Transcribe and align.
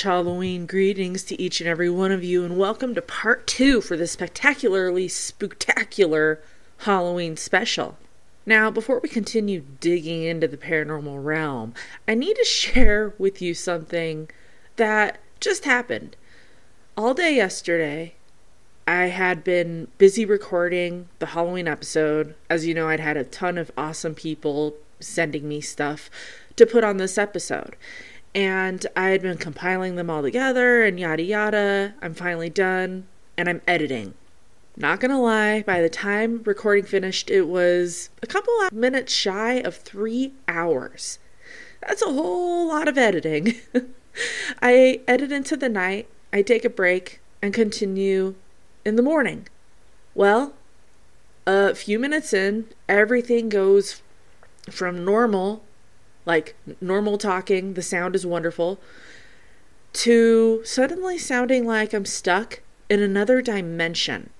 Halloween 0.00 0.64
greetings 0.64 1.22
to 1.24 1.38
each 1.38 1.60
and 1.60 1.68
every 1.68 1.90
one 1.90 2.10
of 2.10 2.24
you, 2.24 2.42
and 2.42 2.56
welcome 2.56 2.94
to 2.94 3.02
part 3.02 3.46
two 3.46 3.82
for 3.82 3.94
the 3.94 4.06
spectacularly 4.06 5.06
spooktacular 5.06 6.38
Halloween 6.78 7.36
special. 7.36 7.98
Now, 8.46 8.70
before 8.70 8.98
we 9.00 9.10
continue 9.10 9.62
digging 9.80 10.22
into 10.22 10.48
the 10.48 10.56
paranormal 10.56 11.22
realm, 11.22 11.74
I 12.08 12.14
need 12.14 12.36
to 12.36 12.44
share 12.44 13.12
with 13.18 13.42
you 13.42 13.52
something 13.52 14.30
that 14.76 15.20
just 15.38 15.66
happened. 15.66 16.16
All 16.96 17.12
day 17.12 17.36
yesterday, 17.36 18.14
I 18.88 19.08
had 19.08 19.44
been 19.44 19.88
busy 19.98 20.24
recording 20.24 21.08
the 21.18 21.26
Halloween 21.26 21.68
episode. 21.68 22.34
As 22.48 22.66
you 22.66 22.72
know, 22.72 22.88
I'd 22.88 22.98
had 22.98 23.18
a 23.18 23.24
ton 23.24 23.58
of 23.58 23.70
awesome 23.76 24.14
people 24.14 24.74
sending 24.98 25.46
me 25.46 25.60
stuff 25.60 26.08
to 26.56 26.66
put 26.66 26.82
on 26.82 26.96
this 26.96 27.18
episode 27.18 27.76
and 28.34 28.86
I 28.96 29.10
had 29.10 29.22
been 29.22 29.38
compiling 29.38 29.96
them 29.96 30.10
all 30.10 30.22
together 30.22 30.84
and 30.84 30.98
yada 30.98 31.22
yada. 31.22 31.94
I'm 32.00 32.14
finally 32.14 32.50
done 32.50 33.06
and 33.36 33.48
I'm 33.48 33.62
editing. 33.66 34.14
Not 34.76 35.00
gonna 35.00 35.20
lie, 35.20 35.62
by 35.62 35.82
the 35.82 35.90
time 35.90 36.42
recording 36.44 36.84
finished, 36.84 37.30
it 37.30 37.42
was 37.42 38.08
a 38.22 38.26
couple 38.26 38.54
minutes 38.72 39.12
shy 39.12 39.54
of 39.54 39.76
three 39.76 40.32
hours. 40.48 41.18
That's 41.86 42.02
a 42.02 42.12
whole 42.12 42.68
lot 42.68 42.88
of 42.88 42.96
editing. 42.96 43.56
I 44.62 45.00
edit 45.06 45.30
into 45.30 45.56
the 45.56 45.68
night, 45.68 46.08
I 46.32 46.42
take 46.42 46.64
a 46.64 46.70
break, 46.70 47.20
and 47.42 47.52
continue 47.52 48.34
in 48.84 48.96
the 48.96 49.02
morning. 49.02 49.48
Well, 50.14 50.54
a 51.46 51.74
few 51.74 51.98
minutes 51.98 52.32
in, 52.32 52.66
everything 52.88 53.48
goes 53.48 54.00
from 54.70 55.04
normal 55.04 55.62
like 56.24 56.56
normal 56.80 57.18
talking, 57.18 57.74
the 57.74 57.82
sound 57.82 58.14
is 58.14 58.24
wonderful, 58.24 58.78
to 59.92 60.62
suddenly 60.64 61.18
sounding 61.18 61.66
like 61.66 61.92
I'm 61.92 62.04
stuck 62.04 62.60
in 62.88 63.00
another 63.00 63.42
dimension. 63.42 64.30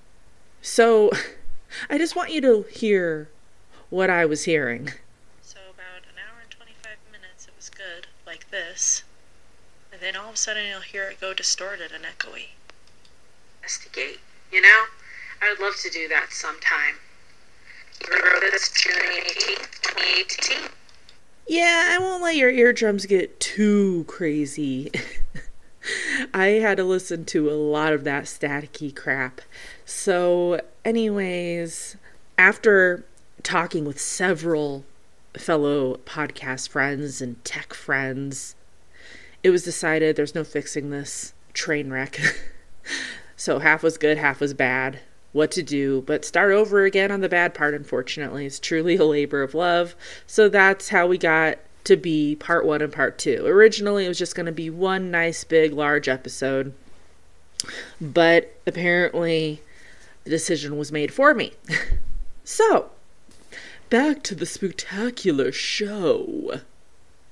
So 0.61 1.11
I 1.89 1.97
just 1.97 2.15
want 2.15 2.31
you 2.31 2.41
to 2.41 2.61
hear 2.71 3.29
what 3.89 4.09
I 4.09 4.25
was 4.25 4.45
hearing. 4.45 4.89
So, 5.41 5.59
about 5.69 6.01
an 6.09 6.17
hour 6.17 6.41
and 6.41 6.49
25 6.49 6.97
minutes, 7.11 7.47
it 7.47 7.53
was 7.55 7.69
good, 7.69 8.07
like 8.25 8.49
this. 8.49 9.03
And 9.91 10.01
then 10.01 10.15
all 10.15 10.29
of 10.29 10.35
a 10.35 10.37
sudden, 10.37 10.63
you'll 10.67 10.81
hear 10.81 11.09
it 11.09 11.21
go 11.21 11.33
distorted 11.33 11.91
and 11.91 12.03
echoey. 12.03 12.49
Investigate, 13.61 14.19
you 14.51 14.61
know? 14.61 14.85
I 15.41 15.49
would 15.49 15.59
love 15.59 15.75
to 15.83 15.89
do 15.89 16.07
that 16.07 16.31
sometime. 16.31 16.95
Remember 18.09 18.39
this 18.51 18.71
2018? 18.71 19.57
2018? 19.57 20.57
Yeah, 21.47 21.89
I 21.91 21.97
won't 21.99 22.23
let 22.23 22.35
your 22.35 22.49
eardrums 22.49 23.05
get 23.05 23.39
too 23.39 24.05
crazy. 24.07 24.91
I 26.33 26.45
had 26.45 26.77
to 26.77 26.83
listen 26.83 27.25
to 27.25 27.49
a 27.49 27.53
lot 27.53 27.91
of 27.91 28.05
that 28.05 28.23
staticky 28.23 28.95
crap. 28.95 29.41
So, 29.83 30.61
anyways, 30.85 31.97
after 32.37 33.03
talking 33.43 33.83
with 33.83 33.99
several 33.99 34.85
fellow 35.37 35.97
podcast 36.05 36.69
friends 36.69 37.21
and 37.21 37.43
tech 37.43 37.73
friends, 37.73 38.55
it 39.43 39.49
was 39.49 39.63
decided 39.63 40.15
there's 40.15 40.35
no 40.35 40.45
fixing 40.45 40.89
this 40.89 41.33
train 41.53 41.89
wreck. 41.89 42.19
so, 43.35 43.59
half 43.59 43.83
was 43.83 43.97
good, 43.97 44.17
half 44.17 44.39
was 44.39 44.53
bad 44.53 45.01
what 45.33 45.51
to 45.51 45.63
do, 45.63 46.01
but 46.01 46.23
start 46.23 46.51
over 46.51 46.85
again 46.85 47.11
on 47.11 47.21
the 47.21 47.27
bad 47.27 47.53
part, 47.53 47.73
unfortunately. 47.73 48.45
It's 48.45 48.59
truly 48.59 48.95
a 48.95 49.03
labor 49.03 49.41
of 49.41 49.53
love. 49.53 49.95
So 50.25 50.47
that's 50.47 50.89
how 50.89 51.07
we 51.07 51.17
got 51.17 51.57
to 51.83 51.97
be 51.97 52.35
part 52.35 52.65
one 52.65 52.81
and 52.81 52.93
part 52.93 53.17
two. 53.17 53.45
Originally, 53.45 54.05
it 54.05 54.07
was 54.07 54.17
just 54.17 54.35
going 54.35 54.45
to 54.45 54.51
be 54.51 54.69
one 54.69 55.11
nice, 55.11 55.43
big, 55.43 55.73
large 55.73 56.07
episode, 56.07 56.73
but 57.99 58.55
apparently, 58.65 59.61
the 60.23 60.29
decision 60.29 60.77
was 60.77 60.91
made 60.91 61.11
for 61.11 61.33
me. 61.33 61.53
so, 62.43 62.91
back 63.89 64.23
to 64.23 64.35
the 64.35 64.45
spectacular 64.45 65.51
show. 65.51 66.61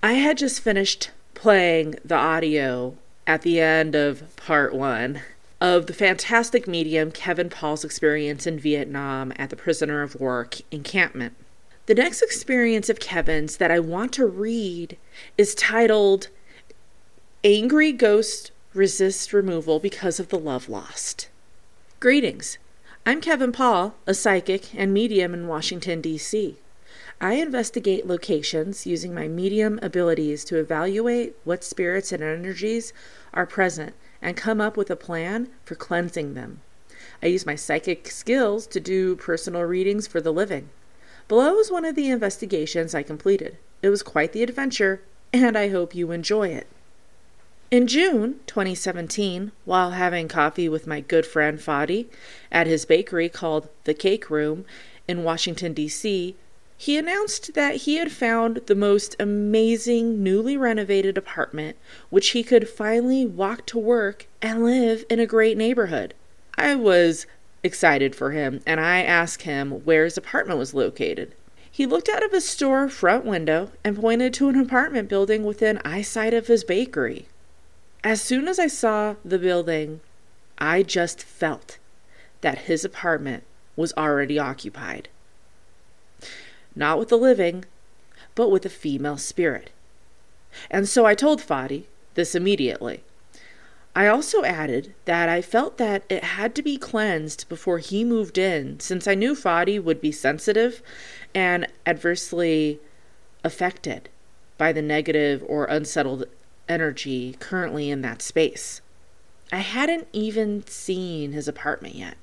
I 0.03 0.13
had 0.13 0.39
just 0.39 0.62
finished 0.62 1.12
playing 1.35 1.95
the 2.03 2.16
audio 2.16 2.95
at 3.28 3.44
the 3.44 3.62
end 3.62 3.95
of 3.95 4.35
part 4.35 4.73
one 4.73 5.22
of 5.62 5.86
the 5.86 5.94
fantastic 5.94 6.68
medium 6.68 7.12
Kevin 7.12 7.48
Paul's 7.48 7.86
experience 7.86 8.48
in 8.48 8.60
Vietnam 8.60 9.32
at 9.36 9.52
the 9.52 9.56
prisoner 9.56 10.02
of 10.02 10.16
war 10.16 10.50
encampment. 10.72 11.36
The 11.86 11.94
next 11.94 12.24
experience 12.24 12.90
of 12.90 13.00
Kevin's 13.00 13.58
that 13.58 13.70
I 13.70 13.80
want 13.80 14.12
to 14.14 14.26
read 14.26 14.98
is 15.38 15.54
titled 15.54 16.30
Angry 17.44 17.92
Ghost 17.92 18.52
Resists 18.74 19.32
Removal 19.34 19.80
Because 19.80 20.20
of 20.20 20.30
the 20.30 20.40
Love 20.40 20.68
Lost. 20.68 21.30
Greetings. 22.00 22.58
I'm 23.06 23.22
Kevin 23.22 23.52
Paul, 23.52 23.94
a 24.08 24.16
psychic 24.16 24.74
and 24.74 24.92
medium 24.92 25.34
in 25.34 25.48
Washington, 25.48 26.02
D.C. 26.02 26.58
I 27.20 27.34
investigate 27.34 28.08
locations 28.08 28.88
using 28.88 29.14
my 29.14 29.28
medium 29.28 29.78
abilities 29.84 30.44
to 30.46 30.58
evaluate 30.58 31.36
what 31.44 31.64
spirits 31.64 32.12
and 32.12 32.24
energies 32.24 32.94
are 33.32 33.46
present 33.46 33.94
and 34.22 34.38
come 34.38 34.62
up 34.62 34.78
with 34.78 34.90
a 34.90 34.96
plan 34.96 35.50
for 35.64 35.76
cleansing 35.76 36.34
them. 36.34 36.62
I 37.24 37.28
use 37.28 37.46
my 37.46 37.56
psychic 37.56 38.09
skills 38.09 38.68
to 38.68 38.80
do 38.80 39.16
personal 39.16 39.64
readings 39.64 40.08
for 40.08 40.22
the 40.22 40.34
living. 40.34 40.70
Below 41.28 41.58
is 41.59 41.72
one 41.72 41.86
of 41.86 41.96
the 41.96 42.09
investigations 42.09 42.94
I 42.94 43.04
completed. 43.04 43.58
It 43.81 43.90
was 43.90 44.04
quite 44.04 44.34
the 44.34 44.44
adventure, 44.44 45.02
and 45.34 45.58
I 45.58 45.70
hope 45.70 45.96
you 45.96 46.12
enjoy 46.12 46.50
it. 46.50 46.68
In 47.72 47.88
June 47.88 48.42
2017, 48.48 49.54
while 49.64 49.92
having 49.92 50.28
coffee 50.28 50.68
with 50.68 50.88
my 50.88 51.00
good 51.00 51.26
friend 51.26 51.58
Fadi 51.58 52.08
at 52.52 52.68
his 52.68 52.84
bakery 52.84 53.30
called 53.30 53.70
The 53.86 53.94
Cake 53.94 54.30
Room 54.30 54.66
in 55.08 55.24
Washington, 55.24 55.74
D.C., 55.74 56.36
he 56.81 56.97
announced 56.97 57.53
that 57.53 57.75
he 57.75 57.97
had 57.97 58.12
found 58.12 58.59
the 58.66 58.74
most 58.74 59.16
amazing 59.19 60.24
newly 60.24 60.58
renovated 60.58 61.16
apartment, 61.16 61.78
which 62.09 62.30
he 62.30 62.42
could 62.42 62.68
finally 62.68 63.24
walk 63.24 63.68
to 63.68 63.78
work 63.78 64.25
and 64.42 64.64
live 64.64 65.06
in 65.08 65.19
a 65.19 65.28
great 65.28 65.56
neighborhood. 65.56 66.12
I 66.56 66.74
was 66.74 67.28
excited 67.62 68.16
for 68.16 68.31
him 68.31 68.62
and 68.66 68.80
I 68.80 69.03
asked 69.03 69.44
him 69.44 69.86
where 69.86 70.06
his 70.06 70.18
apartment 70.18 70.58
was 70.58 70.74
located. 70.74 71.36
He 71.69 71.86
looked 71.86 72.09
out 72.09 72.25
of 72.25 72.31
his 72.31 72.50
store 72.50 72.90
front 72.90 73.25
window 73.25 73.69
and 73.84 74.02
pointed 74.02 74.34
to 74.34 74.50
an 74.50 74.59
apartment 74.59 75.08
building 75.08 75.44
within 75.44 75.80
eyesight 75.86 76.34
of 76.34 76.48
his 76.48 76.63
bakery. 76.63 77.28
As 78.03 78.24
soon 78.24 78.48
as 78.48 78.58
I 78.58 78.66
saw 78.66 79.18
the 79.24 79.38
building, 79.38 80.02
I 80.58 80.81
just 80.81 81.22
felt 81.22 81.78
that 82.42 82.66
his 82.66 82.84
apartment 82.84 83.44
was 83.75 83.94
already 83.96 84.40
occupied 84.40 85.09
not 86.76 87.00
with 87.00 87.09
the 87.09 87.18
living, 87.18 87.66
but 88.36 88.50
with 88.50 88.66
a 88.66 88.69
female 88.69 89.18
spirit. 89.18 89.72
And 90.69 90.88
so 90.88 91.06
I 91.06 91.16
told 91.16 91.42
Fadi 91.42 91.86
this 92.16 92.36
immediately. 92.36 93.04
I 93.95 94.07
also 94.07 94.44
added 94.44 94.94
that 95.04 95.28
I 95.28 95.42
felt 95.42 95.78
that 95.78 96.04
it 96.10 96.24
had 96.24 96.56
to 96.56 96.62
be 96.62 96.78
cleansed 96.78 97.50
before 97.50 97.80
he 97.80 98.06
moved 98.06 98.38
in, 98.38 98.80
since 98.80 99.06
I 99.06 99.16
knew 99.16 99.36
Fadi 99.36 99.84
would 99.84 100.00
be 100.00 100.13
sensitive 100.13 100.81
and 101.36 101.68
adversely 101.86 102.80
affected 103.44 104.07
by 104.57 104.72
the 104.72 104.81
negative 104.81 105.44
or 105.45 105.66
unsettled 105.66 106.25
energy 106.69 107.36
currently 107.40 107.90
in 107.90 108.01
that 108.01 108.22
space. 108.22 108.80
I 109.51 109.57
hadn't 109.57 110.07
even 110.13 110.66
seen 110.68 111.34
his 111.34 111.50
apartment 111.50 111.95
yet, 111.95 112.16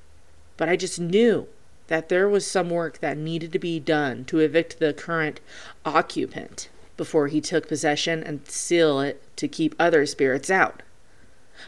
but 0.57 0.69
I 0.69 0.75
just 0.75 0.99
knew 0.99 1.47
that 1.89 2.07
there 2.07 2.29
was 2.29 2.45
some 2.45 2.69
work 2.69 2.99
that 2.99 3.17
needed 3.17 3.51
to 3.51 3.59
be 3.59 3.79
done 3.79 4.23
to 4.23 4.39
evict 4.39 4.79
the 4.79 4.93
current 4.93 5.41
occupant 5.83 6.69
before 6.97 7.27
he 7.27 7.41
took 7.41 7.67
possession 7.67 8.23
and 8.23 8.47
seal 8.47 9.01
it 9.01 9.21
to 9.35 9.47
keep 9.47 9.75
other 9.79 10.05
spirits 10.05 10.49
out. 10.51 10.83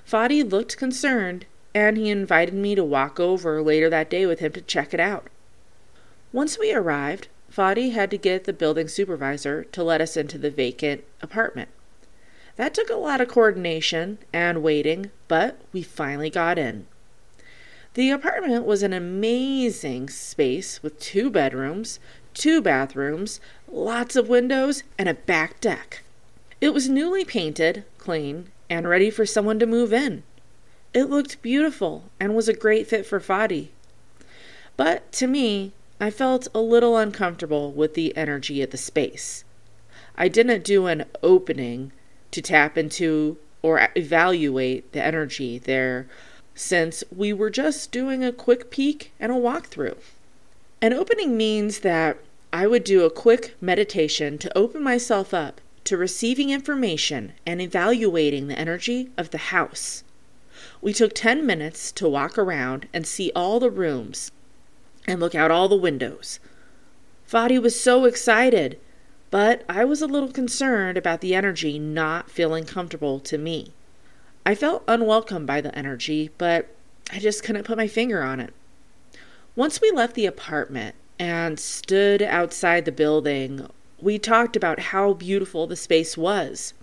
Fadi 0.07 0.49
looked 0.49 0.77
concerned, 0.77 1.45
and 1.73 1.97
he 1.97 2.09
invited 2.09 2.53
me 2.53 2.75
to 2.75 2.83
walk 2.83 3.19
over 3.19 3.61
later 3.63 3.89
that 3.89 4.09
day 4.09 4.25
with 4.25 4.39
him 4.39 4.51
to 4.51 4.61
check 4.61 4.93
it 4.93 4.99
out. 4.99 5.27
Once 6.31 6.59
we 6.59 6.71
arrived, 6.71 7.27
Fadi 7.51 7.91
had 7.91 8.11
to 8.11 8.17
get 8.17 8.43
the 8.43 8.53
building 8.53 8.87
supervisor 8.87 9.63
to 9.65 9.83
let 9.83 10.01
us 10.01 10.15
into 10.15 10.37
the 10.37 10.51
vacant 10.51 11.03
apartment. 11.21 11.69
That 12.57 12.73
took 12.75 12.91
a 12.91 12.95
lot 12.95 13.21
of 13.21 13.27
coordination 13.27 14.19
and 14.31 14.61
waiting, 14.61 15.09
but 15.27 15.59
we 15.73 15.81
finally 15.81 16.29
got 16.29 16.59
in. 16.59 16.85
The 17.93 18.09
apartment 18.09 18.65
was 18.65 18.83
an 18.83 18.93
amazing 18.93 20.07
space 20.07 20.81
with 20.81 20.97
two 20.99 21.29
bedrooms, 21.29 21.99
two 22.33 22.61
bathrooms, 22.61 23.41
lots 23.69 24.15
of 24.15 24.29
windows, 24.29 24.83
and 24.97 25.09
a 25.09 25.13
back 25.13 25.59
deck. 25.59 26.01
It 26.61 26.73
was 26.73 26.87
newly 26.87 27.25
painted, 27.25 27.83
clean, 27.97 28.47
and 28.69 28.87
ready 28.87 29.09
for 29.09 29.25
someone 29.25 29.59
to 29.59 29.65
move 29.65 29.91
in. 29.91 30.23
It 30.93 31.09
looked 31.09 31.41
beautiful 31.41 32.05
and 32.17 32.33
was 32.33 32.47
a 32.47 32.53
great 32.53 32.87
fit 32.87 33.05
for 33.05 33.19
Fadi. 33.19 33.69
But 34.77 35.11
to 35.13 35.27
me, 35.27 35.73
I 35.99 36.11
felt 36.11 36.47
a 36.55 36.61
little 36.61 36.95
uncomfortable 36.95 37.73
with 37.73 37.93
the 37.93 38.15
energy 38.15 38.61
of 38.61 38.71
the 38.71 38.77
space. 38.77 39.43
I 40.15 40.29
didn't 40.29 40.63
do 40.63 40.85
an 40.85 41.05
opening 41.21 41.91
to 42.31 42.41
tap 42.41 42.77
into 42.77 43.37
or 43.61 43.89
evaluate 43.95 44.93
the 44.93 45.03
energy 45.03 45.57
there 45.57 46.07
since 46.61 47.03
we 47.13 47.33
were 47.33 47.49
just 47.49 47.91
doing 47.91 48.23
a 48.23 48.31
quick 48.31 48.69
peek 48.69 49.11
and 49.19 49.31
a 49.31 49.35
walkthrough. 49.35 49.97
An 50.79 50.93
opening 50.93 51.35
means 51.35 51.79
that 51.79 52.19
I 52.53 52.67
would 52.67 52.83
do 52.83 53.03
a 53.03 53.09
quick 53.09 53.55
meditation 53.59 54.37
to 54.37 54.57
open 54.57 54.83
myself 54.83 55.33
up 55.33 55.59
to 55.85 55.97
receiving 55.97 56.51
information 56.51 57.33
and 57.47 57.61
evaluating 57.61 58.47
the 58.47 58.59
energy 58.59 59.09
of 59.17 59.31
the 59.31 59.49
house. 59.49 60.03
We 60.81 60.93
took 60.93 61.15
10 61.15 61.45
minutes 61.47 61.91
to 61.93 62.07
walk 62.07 62.37
around 62.37 62.87
and 62.93 63.07
see 63.07 63.31
all 63.35 63.59
the 63.59 63.71
rooms 63.71 64.31
and 65.07 65.19
look 65.19 65.33
out 65.33 65.49
all 65.49 65.67
the 65.67 65.75
windows. 65.75 66.39
Fadi 67.27 67.59
was 67.59 67.79
so 67.79 68.05
excited, 68.05 68.79
but 69.31 69.63
I 69.67 69.83
was 69.83 70.01
a 70.01 70.07
little 70.07 70.31
concerned 70.31 70.97
about 70.97 71.21
the 71.21 71.33
energy 71.33 71.79
not 71.79 72.29
feeling 72.29 72.65
comfortable 72.65 73.19
to 73.21 73.39
me. 73.39 73.73
I 74.45 74.55
felt 74.55 74.83
unwelcome 74.87 75.45
by 75.45 75.61
the 75.61 75.75
energy, 75.77 76.31
but 76.37 76.67
I 77.11 77.19
just 77.19 77.43
couldn't 77.43 77.65
put 77.65 77.77
my 77.77 77.87
finger 77.87 78.23
on 78.23 78.39
it. 78.39 78.53
Once 79.55 79.79
we 79.79 79.91
left 79.91 80.15
the 80.15 80.25
apartment 80.25 80.95
and 81.19 81.59
stood 81.59 82.21
outside 82.21 82.85
the 82.85 82.91
building, 82.91 83.67
we 83.99 84.17
talked 84.17 84.55
about 84.55 84.79
how 84.79 85.13
beautiful 85.13 85.67
the 85.67 85.75
space 85.75 86.17
was, 86.17 86.73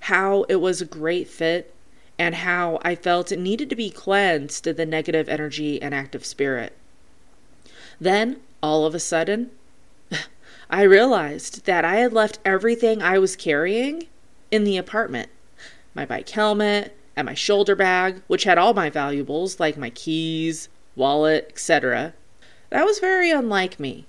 how 0.00 0.42
it 0.44 0.56
was 0.56 0.80
a 0.80 0.86
great 0.86 1.28
fit, 1.28 1.72
and 2.18 2.34
how 2.36 2.80
I 2.82 2.96
felt 2.96 3.30
it 3.30 3.38
needed 3.38 3.70
to 3.70 3.76
be 3.76 3.90
cleansed 3.90 4.66
of 4.66 4.76
the 4.76 4.86
negative 4.86 5.28
energy 5.28 5.80
and 5.80 5.94
active 5.94 6.24
spirit. 6.24 6.72
Then, 8.00 8.40
all 8.62 8.84
of 8.84 8.94
a 8.94 8.98
sudden, 9.00 9.50
I 10.70 10.82
realized 10.82 11.66
that 11.66 11.84
I 11.84 11.96
had 11.96 12.12
left 12.12 12.40
everything 12.44 13.00
I 13.00 13.18
was 13.18 13.36
carrying 13.36 14.08
in 14.50 14.64
the 14.64 14.76
apartment 14.76 15.28
my 15.96 16.04
bike 16.04 16.28
helmet 16.28 16.96
and 17.16 17.26
my 17.26 17.34
shoulder 17.34 17.74
bag, 17.74 18.22
which 18.28 18.44
had 18.44 18.58
all 18.58 18.74
my 18.74 18.90
valuables 18.90 19.58
like 19.58 19.76
my 19.76 19.90
keys, 19.90 20.68
wallet, 20.94 21.46
etc. 21.48 22.12
That 22.70 22.84
was 22.84 22.98
very 22.98 23.30
unlike 23.30 23.80
me. 23.80 24.06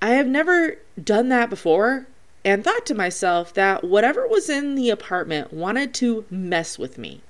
I 0.00 0.10
have 0.10 0.26
never 0.26 0.78
done 1.02 1.28
that 1.28 1.50
before 1.50 2.06
and 2.44 2.64
thought 2.64 2.86
to 2.86 2.94
myself 2.94 3.52
that 3.54 3.84
whatever 3.84 4.26
was 4.26 4.48
in 4.48 4.74
the 4.74 4.88
apartment 4.88 5.52
wanted 5.52 5.92
to 5.94 6.24
mess 6.30 6.78
with 6.78 6.96
me, 6.96 7.20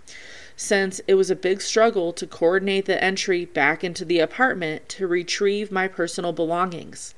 since 0.55 1.01
it 1.09 1.15
was 1.15 1.31
a 1.31 1.37
big 1.37 1.61
struggle 1.61 2.13
to 2.13 2.27
coordinate 2.27 2.85
the 2.85 3.03
entry 3.03 3.45
back 3.45 3.83
into 3.83 4.05
the 4.05 4.21
apartment 4.21 4.89
to 4.91 5.07
retrieve 5.07 5.73
my 5.73 5.89
personal 5.89 6.33
belongings. 6.33 7.15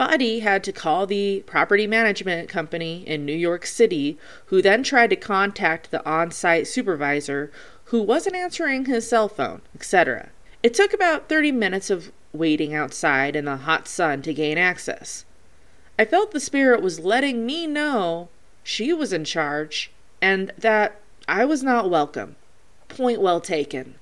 Fadi 0.00 0.40
had 0.40 0.64
to 0.64 0.72
call 0.72 1.06
the 1.06 1.44
property 1.44 1.86
management 1.86 2.48
company 2.48 3.06
in 3.06 3.26
New 3.26 3.34
York 3.34 3.66
City, 3.66 4.16
who 4.46 4.62
then 4.62 4.82
tried 4.82 5.10
to 5.10 5.16
contact 5.16 5.90
the 5.90 6.02
on 6.08 6.30
site 6.30 6.66
supervisor, 6.66 7.52
who 7.84 8.00
wasn't 8.00 8.34
answering 8.34 8.86
his 8.86 9.06
cell 9.06 9.28
phone, 9.28 9.60
etc. 9.74 10.30
It 10.62 10.72
took 10.72 10.94
about 10.94 11.28
30 11.28 11.52
minutes 11.52 11.90
of 11.90 12.12
waiting 12.32 12.72
outside 12.72 13.36
in 13.36 13.44
the 13.44 13.58
hot 13.58 13.86
sun 13.86 14.22
to 14.22 14.32
gain 14.32 14.56
access. 14.56 15.26
I 15.98 16.06
felt 16.06 16.30
the 16.30 16.40
spirit 16.40 16.80
was 16.80 16.98
letting 16.98 17.44
me 17.44 17.66
know 17.66 18.30
she 18.64 18.94
was 18.94 19.12
in 19.12 19.26
charge 19.26 19.90
and 20.22 20.50
that 20.56 20.98
I 21.28 21.44
was 21.44 21.62
not 21.62 21.90
welcome. 21.90 22.36
Point 22.88 23.20
well 23.20 23.42
taken. 23.42 23.96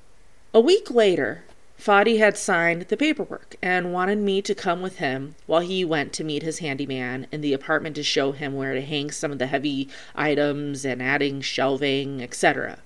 A 0.55 0.61
week 0.61 0.93
later, 0.93 1.43
Fadi 1.81 2.19
had 2.19 2.37
signed 2.37 2.83
the 2.83 2.97
paperwork 2.97 3.55
and 3.63 3.93
wanted 3.93 4.19
me 4.19 4.43
to 4.43 4.55
come 4.55 4.83
with 4.83 4.99
him 4.99 5.37
while 5.47 5.61
he 5.61 5.85
went 5.85 6.13
to 6.15 6.25
meet 6.25 6.43
his 6.43 6.59
handyman 6.59 7.29
in 7.31 7.41
the 7.41 7.53
apartment 7.53 7.95
to 7.95 8.03
show 8.03 8.33
him 8.33 8.55
where 8.55 8.75
to 8.75 8.83
hang 8.83 9.13
some 9.13 9.31
of 9.31 9.39
the 9.39 9.47
heavy 9.47 9.89
items 10.17 10.85
and 10.85 11.01
adding 11.01 11.41
shelving, 11.41 12.21
etc. 12.21 12.81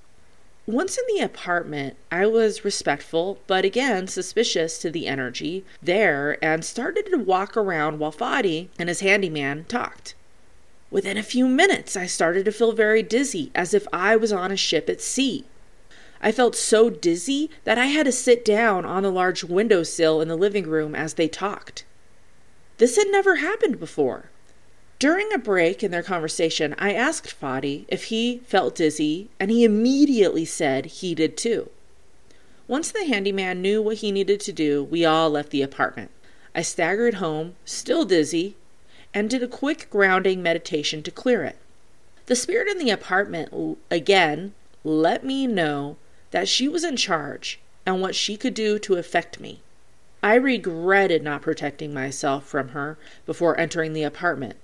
Once 0.67 0.99
in 0.99 1.05
the 1.09 1.23
apartment, 1.23 1.97
I 2.11 2.27
was 2.27 2.67
respectful, 2.67 3.39
but 3.47 3.65
again 3.65 4.09
suspicious 4.09 4.79
to 4.81 4.91
the 4.91 5.07
energy 5.07 5.65
there 5.83 6.37
and 6.45 6.63
started 6.63 7.07
to 7.07 7.17
walk 7.17 7.57
around 7.57 7.99
while 7.99 8.13
Fadi 8.13 8.69
and 8.79 8.91
his 8.91 9.01
handyman 9.01 9.65
talked. 9.65 10.15
Within 10.91 11.17
a 11.17 11.23
few 11.23 11.49
minutes, 11.49 11.97
I 11.97 12.05
started 12.05 12.45
to 12.45 12.53
feel 12.53 12.73
very 12.73 13.03
dizzy, 13.03 13.51
as 13.55 13.73
if 13.73 13.89
I 13.91 14.15
was 14.17 14.31
on 14.31 14.53
a 14.53 14.57
ship 14.57 14.91
at 14.91 15.01
sea. 15.01 15.47
I 16.23 16.31
felt 16.31 16.55
so 16.55 16.89
dizzy 16.89 17.51
that 17.65 17.79
I 17.79 17.87
had 17.87 18.07
to 18.07 18.13
sit 18.13 18.45
down 18.45 18.85
on 18.85 19.03
the 19.03 19.11
large 19.11 19.43
windowsill 19.43 20.21
in 20.21 20.29
the 20.29 20.37
living 20.37 20.69
room 20.69 20.95
as 20.95 21.15
they 21.15 21.27
talked. 21.27 21.85
This 22.79 22.97
had 22.97 23.09
never 23.09 23.37
happened 23.37 23.81
before. 23.81 24.31
During 25.01 25.33
a 25.33 25.39
break 25.39 25.83
in 25.83 25.91
their 25.91 26.03
conversation, 26.03 26.77
I 26.79 26.95
asked 26.95 27.35
Fadi 27.41 27.87
if 27.89 28.05
he 28.05 28.39
felt 28.47 28.77
dizzy, 28.77 29.31
and 29.41 29.51
he 29.51 29.65
immediately 29.65 30.45
said 30.45 30.87
he 30.87 31.13
did 31.13 31.37
too. 31.37 31.71
Once 32.69 32.93
the 32.93 33.05
handyman 33.05 33.61
knew 33.61 33.83
what 33.83 33.97
he 33.97 34.13
needed 34.13 34.39
to 34.41 34.53
do, 34.53 34.85
we 34.85 35.05
all 35.05 35.29
left 35.29 35.51
the 35.51 35.63
apartment. 35.63 36.13
I 36.55 36.63
staggered 36.63 37.15
home, 37.15 37.57
still 37.65 38.05
dizzy, 38.05 38.55
and 39.13 39.29
did 39.29 39.43
a 39.43 39.49
quick 39.49 39.89
grounding 39.91 40.41
meditation 40.41 41.03
to 41.03 41.11
clear 41.11 41.43
it. 41.43 41.59
The 42.27 42.37
spirit 42.37 42.69
in 42.69 42.79
the 42.79 42.91
apartment 42.91 43.77
again 43.91 44.55
let 44.85 45.25
me 45.25 45.49
know 45.49 45.97
that 46.33 46.49
she 46.49 46.69
was 46.69 46.85
in 46.85 46.97
charge 46.97 47.61
and 47.87 48.01
what 48.01 48.15
she 48.15 48.37
could 48.37 48.55
do 48.55 48.79
to 48.81 48.97
affect 48.97 49.41
me. 49.41 49.61
I 50.23 50.35
regretted 50.35 51.23
not 51.23 51.43
protecting 51.43 51.95
myself 51.95 52.47
from 52.47 52.69
her 52.69 52.99
before 53.27 53.59
entering 53.59 53.93
the 53.93 54.05
apartment. 54.05 54.57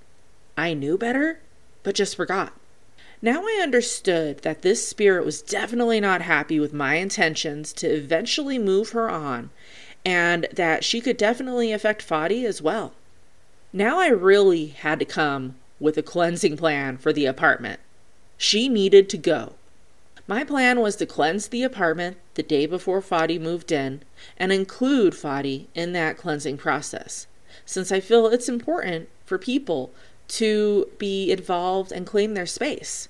I 0.56 0.74
knew 0.74 0.98
better, 0.98 1.40
but 1.82 1.94
just 1.94 2.16
forgot. 2.16 2.52
Now 3.20 3.42
I 3.42 3.60
understood 3.62 4.38
that 4.42 4.62
this 4.62 4.86
spirit 4.86 5.24
was 5.24 5.42
definitely 5.42 5.98
not 5.98 6.22
happy 6.22 6.60
with 6.60 6.72
my 6.72 6.94
intentions 6.94 7.72
to 7.74 7.88
eventually 7.88 8.58
move 8.58 8.90
her 8.90 9.10
on, 9.10 9.50
and 10.04 10.46
that 10.52 10.84
she 10.84 11.00
could 11.00 11.16
definitely 11.16 11.72
affect 11.72 12.06
Fadi 12.06 12.44
as 12.44 12.62
well. 12.62 12.92
Now 13.72 13.98
I 13.98 14.08
really 14.08 14.68
had 14.68 15.00
to 15.00 15.04
come 15.04 15.56
with 15.80 15.98
a 15.98 16.02
cleansing 16.02 16.56
plan 16.56 16.96
for 16.98 17.12
the 17.12 17.26
apartment. 17.26 17.80
She 18.36 18.68
needed 18.68 19.08
to 19.10 19.18
go. 19.18 19.54
My 20.28 20.44
plan 20.44 20.80
was 20.80 20.94
to 20.96 21.06
cleanse 21.06 21.48
the 21.48 21.62
apartment 21.62 22.18
the 22.34 22.42
day 22.42 22.66
before 22.66 23.00
Fadi 23.00 23.40
moved 23.40 23.72
in 23.72 24.02
and 24.36 24.52
include 24.52 25.14
Fadi 25.14 25.68
in 25.74 25.94
that 25.94 26.18
cleansing 26.18 26.58
process, 26.58 27.26
since 27.64 27.90
I 27.90 28.00
feel 28.00 28.26
it's 28.26 28.46
important 28.46 29.08
for 29.24 29.38
people 29.38 29.90
to 30.28 30.90
be 30.98 31.32
involved 31.32 31.92
and 31.92 32.06
claim 32.06 32.34
their 32.34 32.44
space. 32.44 33.08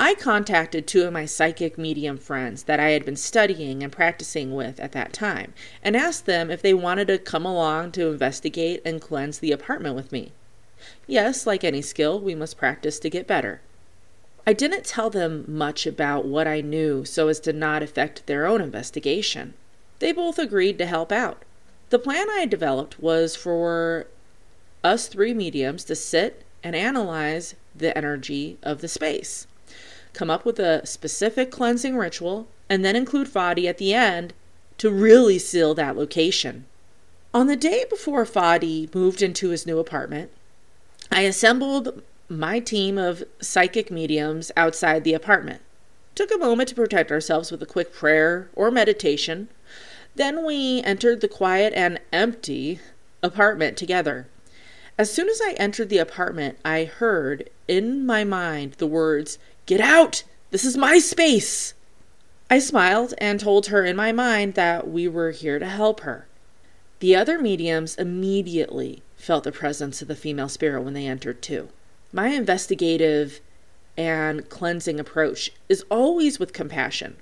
I 0.00 0.14
contacted 0.14 0.88
two 0.88 1.04
of 1.04 1.12
my 1.12 1.24
psychic 1.24 1.78
medium 1.78 2.18
friends 2.18 2.64
that 2.64 2.80
I 2.80 2.90
had 2.90 3.04
been 3.04 3.14
studying 3.14 3.84
and 3.84 3.92
practicing 3.92 4.56
with 4.56 4.80
at 4.80 4.90
that 4.90 5.12
time 5.12 5.54
and 5.84 5.96
asked 5.96 6.26
them 6.26 6.50
if 6.50 6.60
they 6.60 6.74
wanted 6.74 7.06
to 7.06 7.18
come 7.18 7.46
along 7.46 7.92
to 7.92 8.10
investigate 8.10 8.82
and 8.84 9.00
cleanse 9.00 9.38
the 9.38 9.52
apartment 9.52 9.94
with 9.94 10.10
me. 10.10 10.32
Yes, 11.06 11.46
like 11.46 11.62
any 11.62 11.80
skill, 11.80 12.18
we 12.18 12.34
must 12.34 12.58
practice 12.58 12.98
to 12.98 13.08
get 13.08 13.28
better. 13.28 13.60
I 14.46 14.52
didn't 14.52 14.84
tell 14.84 15.08
them 15.08 15.44
much 15.48 15.86
about 15.86 16.26
what 16.26 16.46
I 16.46 16.60
knew 16.60 17.04
so 17.04 17.28
as 17.28 17.40
to 17.40 17.52
not 17.52 17.82
affect 17.82 18.26
their 18.26 18.46
own 18.46 18.60
investigation. 18.60 19.54
They 20.00 20.12
both 20.12 20.38
agreed 20.38 20.76
to 20.78 20.86
help 20.86 21.10
out. 21.10 21.42
The 21.90 21.98
plan 21.98 22.28
I 22.30 22.44
developed 22.44 23.00
was 23.00 23.36
for 23.36 24.06
us 24.82 25.06
three 25.06 25.32
mediums 25.32 25.84
to 25.84 25.94
sit 25.94 26.44
and 26.62 26.76
analyze 26.76 27.54
the 27.74 27.96
energy 27.96 28.58
of 28.62 28.80
the 28.80 28.88
space, 28.88 29.46
come 30.12 30.30
up 30.30 30.44
with 30.44 30.58
a 30.58 30.86
specific 30.86 31.50
cleansing 31.50 31.96
ritual, 31.96 32.46
and 32.68 32.84
then 32.84 32.96
include 32.96 33.28
Fadi 33.28 33.66
at 33.66 33.78
the 33.78 33.94
end 33.94 34.32
to 34.78 34.90
really 34.90 35.38
seal 35.38 35.74
that 35.74 35.96
location. 35.96 36.66
On 37.32 37.46
the 37.46 37.56
day 37.56 37.84
before 37.88 38.24
Fadi 38.24 38.94
moved 38.94 39.22
into 39.22 39.48
his 39.48 39.66
new 39.66 39.78
apartment, 39.78 40.30
I 41.10 41.22
assembled 41.22 42.02
my 42.28 42.58
team 42.58 42.96
of 42.96 43.24
psychic 43.40 43.90
mediums 43.90 44.50
outside 44.56 45.04
the 45.04 45.14
apartment. 45.14 45.60
Took 46.14 46.32
a 46.32 46.38
moment 46.38 46.68
to 46.70 46.74
protect 46.74 47.10
ourselves 47.10 47.50
with 47.50 47.62
a 47.62 47.66
quick 47.66 47.92
prayer 47.92 48.48
or 48.54 48.70
meditation. 48.70 49.48
Then 50.14 50.44
we 50.46 50.80
entered 50.82 51.20
the 51.20 51.28
quiet 51.28 51.72
and 51.74 52.00
empty 52.12 52.80
apartment 53.22 53.76
together. 53.76 54.28
As 54.96 55.12
soon 55.12 55.28
as 55.28 55.40
I 55.42 55.54
entered 55.58 55.88
the 55.88 55.98
apartment, 55.98 56.56
I 56.64 56.84
heard 56.84 57.50
in 57.66 58.06
my 58.06 58.22
mind 58.22 58.74
the 58.74 58.86
words, 58.86 59.38
Get 59.66 59.80
out! 59.80 60.22
This 60.50 60.64
is 60.64 60.76
my 60.76 60.98
space! 60.98 61.74
I 62.48 62.60
smiled 62.60 63.14
and 63.18 63.40
told 63.40 63.66
her 63.66 63.84
in 63.84 63.96
my 63.96 64.12
mind 64.12 64.54
that 64.54 64.88
we 64.88 65.08
were 65.08 65.32
here 65.32 65.58
to 65.58 65.66
help 65.66 66.00
her. 66.00 66.26
The 67.00 67.16
other 67.16 67.40
mediums 67.40 67.96
immediately 67.96 69.02
felt 69.16 69.42
the 69.44 69.50
presence 69.50 70.00
of 70.00 70.06
the 70.08 70.14
female 70.14 70.48
spirit 70.48 70.82
when 70.82 70.94
they 70.94 71.06
entered, 71.06 71.42
too. 71.42 71.70
My 72.14 72.28
investigative 72.28 73.40
and 73.96 74.48
cleansing 74.48 75.00
approach 75.00 75.50
is 75.68 75.84
always 75.90 76.38
with 76.38 76.52
compassion, 76.52 77.16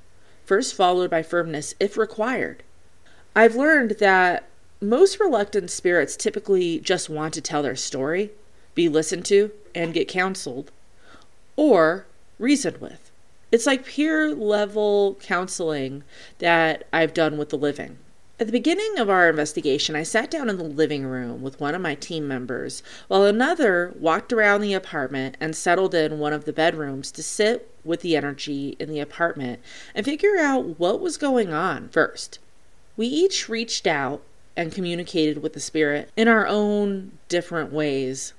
first 0.45 0.75
followed 0.75 1.09
by 1.09 1.23
firmness 1.23 1.75
if 1.81 1.97
required. 1.97 2.63
I've 3.35 3.57
learned 3.57 3.93
that 4.01 4.45
most 4.83 5.19
reluctant 5.19 5.71
spirits 5.71 6.15
typically 6.15 6.79
just 6.79 7.09
want 7.09 7.33
to 7.33 7.41
tell 7.41 7.63
their 7.63 7.75
story, 7.75 8.33
be 8.75 8.91
listened 8.91 9.25
to, 9.27 9.51
and 9.75 9.95
get 9.95 10.09
counseled, 10.09 10.71
or 11.57 12.05
reasoned 12.39 12.77
with. 12.77 13.11
It's 13.51 13.65
like 13.65 13.87
peer 13.87 14.35
level 14.35 15.17
counseling 15.23 16.05
that 16.37 16.87
I've 16.93 17.15
done 17.15 17.39
with 17.39 17.49
the 17.49 17.57
living. 17.57 17.97
At 18.43 18.47
the 18.47 18.59
beginning 18.59 18.99
of 18.99 19.09
our 19.09 19.31
investigation, 19.31 19.95
I 19.95 20.03
sat 20.03 20.29
down 20.29 20.51
in 20.51 20.59
the 20.59 20.65
living 20.65 21.07
room 21.07 21.43
with 21.43 21.61
one 21.61 21.77
of 21.77 21.81
my 21.81 21.95
team 21.95 22.27
members 22.27 22.83
while 23.07 23.25
another 23.25 23.95
walked 23.97 24.33
around 24.33 24.63
the 24.63 24.75
apartment 24.75 25.37
and 25.39 25.55
settled 25.55 25.95
in 25.95 26.19
one 26.19 26.33
of 26.33 26.45
the 26.45 26.53
bedrooms 26.53 27.13
to 27.13 27.23
sit 27.23 27.73
with 27.85 28.01
the 28.01 28.17
energy 28.17 28.77
in 28.81 28.89
the 28.89 28.99
apartment 28.99 29.61
and 29.95 30.05
figure 30.05 30.39
out 30.39 30.81
what 30.81 30.99
was 30.99 31.17
going 31.17 31.53
on 31.53 31.89
first. 31.91 32.41
We 32.97 33.07
each 33.07 33.49
reached 33.49 33.87
out 33.87 34.23
and 34.57 34.73
communicated 34.73 35.41
with 35.41 35.53
the 35.53 35.61
spirit 35.61 36.11
in 36.17 36.27
our 36.27 36.49
own 36.49 37.13
different 37.29 37.73
ways 37.73 38.33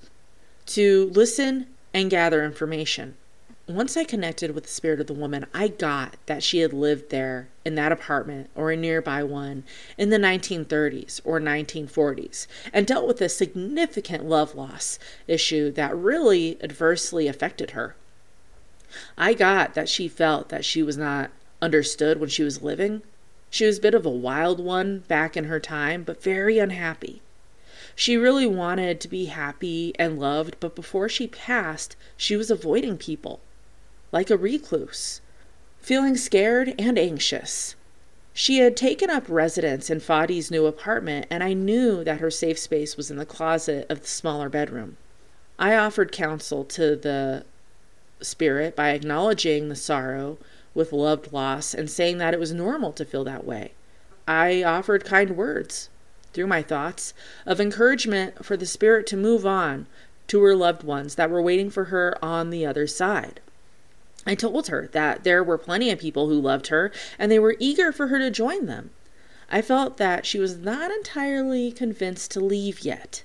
to 0.65 1.11
listen 1.13 1.67
and 1.93 2.09
gather 2.09 2.43
information 2.43 3.15
once 3.65 3.95
I 3.95 4.03
connected 4.03 4.51
with 4.51 4.65
the 4.65 4.69
spirit 4.69 4.99
of 4.99 5.07
the 5.07 5.13
woman, 5.13 5.45
I 5.53 5.69
got 5.69 6.17
that 6.25 6.43
she 6.43 6.59
had 6.59 6.73
lived 6.73 7.11
there 7.11 7.47
in 7.63 7.75
that 7.75 7.93
apartment 7.93 8.49
or 8.55 8.71
a 8.71 8.75
nearby 8.75 9.23
one 9.23 9.63
in 9.97 10.09
the 10.09 10.17
1930s 10.17 11.21
or 11.23 11.39
1940s 11.39 12.45
and 12.73 12.85
dealt 12.85 13.07
with 13.07 13.21
a 13.21 13.29
significant 13.29 14.25
love 14.27 14.53
loss 14.53 14.99
issue 15.29 15.71
that 15.71 15.95
really 15.95 16.61
adversely 16.61 17.29
affected 17.29 17.71
her. 17.71 17.95
I 19.17 19.33
got 19.33 19.75
that 19.75 19.87
she 19.87 20.09
felt 20.09 20.49
that 20.49 20.65
she 20.65 20.83
was 20.83 20.97
not 20.97 21.31
understood 21.61 22.19
when 22.19 22.29
she 22.29 22.43
was 22.43 22.61
living. 22.61 23.01
She 23.49 23.65
was 23.65 23.77
a 23.77 23.81
bit 23.81 23.95
of 23.95 24.05
a 24.05 24.09
wild 24.09 24.59
one 24.59 24.99
back 25.07 25.37
in 25.37 25.45
her 25.45 25.61
time, 25.61 26.03
but 26.03 26.21
very 26.21 26.59
unhappy. 26.59 27.21
She 27.95 28.17
really 28.17 28.45
wanted 28.45 28.99
to 28.99 29.07
be 29.07 29.25
happy 29.25 29.93
and 29.97 30.19
loved, 30.19 30.57
but 30.59 30.75
before 30.75 31.07
she 31.07 31.27
passed, 31.27 31.95
she 32.17 32.35
was 32.35 32.51
avoiding 32.51 32.97
people 32.97 33.39
like 34.13 34.29
a 34.29 34.37
recluse, 34.37 35.19
feeling 35.79 36.15
scared 36.15 36.73
and 36.79 36.97
anxious. 36.97 37.75
She 38.31 38.59
had 38.59 38.77
taken 38.77 39.09
up 39.09 39.25
residence 39.27 39.89
in 39.89 39.99
Fadi's 39.99 40.49
new 40.49 40.65
apartment, 40.67 41.25
and 41.29 41.43
I 41.43 41.53
knew 41.53 42.03
that 42.03 42.19
her 42.19 42.31
safe 42.31 42.57
space 42.57 42.95
was 42.95 43.11
in 43.11 43.17
the 43.17 43.25
closet 43.25 43.87
of 43.89 44.01
the 44.01 44.07
smaller 44.07 44.49
bedroom. 44.49 44.97
I 45.59 45.75
offered 45.75 46.11
counsel 46.11 46.63
to 46.65 46.95
the 46.95 47.43
spirit 48.21 48.75
by 48.75 48.91
acknowledging 48.91 49.67
the 49.67 49.75
sorrow 49.75 50.37
with 50.73 50.93
loved 50.93 51.33
loss 51.33 51.73
and 51.73 51.89
saying 51.89 52.19
that 52.19 52.33
it 52.33 52.39
was 52.39 52.53
normal 52.53 52.93
to 52.93 53.05
feel 53.05 53.23
that 53.23 53.45
way. 53.45 53.73
I 54.27 54.63
offered 54.63 55.05
kind 55.05 55.31
words 55.31 55.89
through 56.33 56.47
my 56.47 56.61
thoughts 56.61 57.13
of 57.45 57.59
encouragement 57.59 58.45
for 58.45 58.55
the 58.57 58.65
spirit 58.65 59.05
to 59.07 59.17
move 59.17 59.45
on 59.45 59.87
to 60.27 60.41
her 60.43 60.55
loved 60.55 60.83
ones 60.83 61.15
that 61.15 61.29
were 61.29 61.41
waiting 61.41 61.69
for 61.69 61.85
her 61.85 62.17
on 62.23 62.49
the 62.49 62.65
other 62.65 62.87
side. 62.87 63.39
I 64.25 64.35
told 64.35 64.67
her 64.67 64.89
that 64.93 65.23
there 65.23 65.43
were 65.43 65.57
plenty 65.57 65.89
of 65.89 65.99
people 65.99 66.29
who 66.29 66.39
loved 66.39 66.67
her 66.67 66.91
and 67.19 67.31
they 67.31 67.39
were 67.39 67.55
eager 67.59 67.91
for 67.91 68.07
her 68.07 68.19
to 68.19 68.31
join 68.31 68.65
them. 68.65 68.91
I 69.49 69.61
felt 69.61 69.97
that 69.97 70.25
she 70.25 70.39
was 70.39 70.57
not 70.57 70.91
entirely 70.91 71.71
convinced 71.71 72.31
to 72.31 72.39
leave 72.39 72.81
yet. 72.81 73.23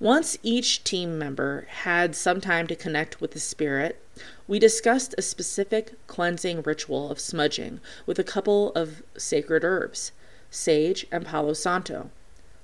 Once 0.00 0.38
each 0.42 0.82
team 0.82 1.18
member 1.18 1.66
had 1.68 2.16
some 2.16 2.40
time 2.40 2.66
to 2.66 2.74
connect 2.74 3.20
with 3.20 3.32
the 3.32 3.40
spirit, 3.40 4.02
we 4.48 4.58
discussed 4.58 5.14
a 5.18 5.22
specific 5.22 5.92
cleansing 6.06 6.62
ritual 6.62 7.10
of 7.10 7.20
smudging 7.20 7.80
with 8.06 8.18
a 8.18 8.24
couple 8.24 8.72
of 8.72 9.02
sacred 9.18 9.62
herbs, 9.62 10.10
sage 10.50 11.06
and 11.12 11.26
palo 11.26 11.52
santo. 11.52 12.10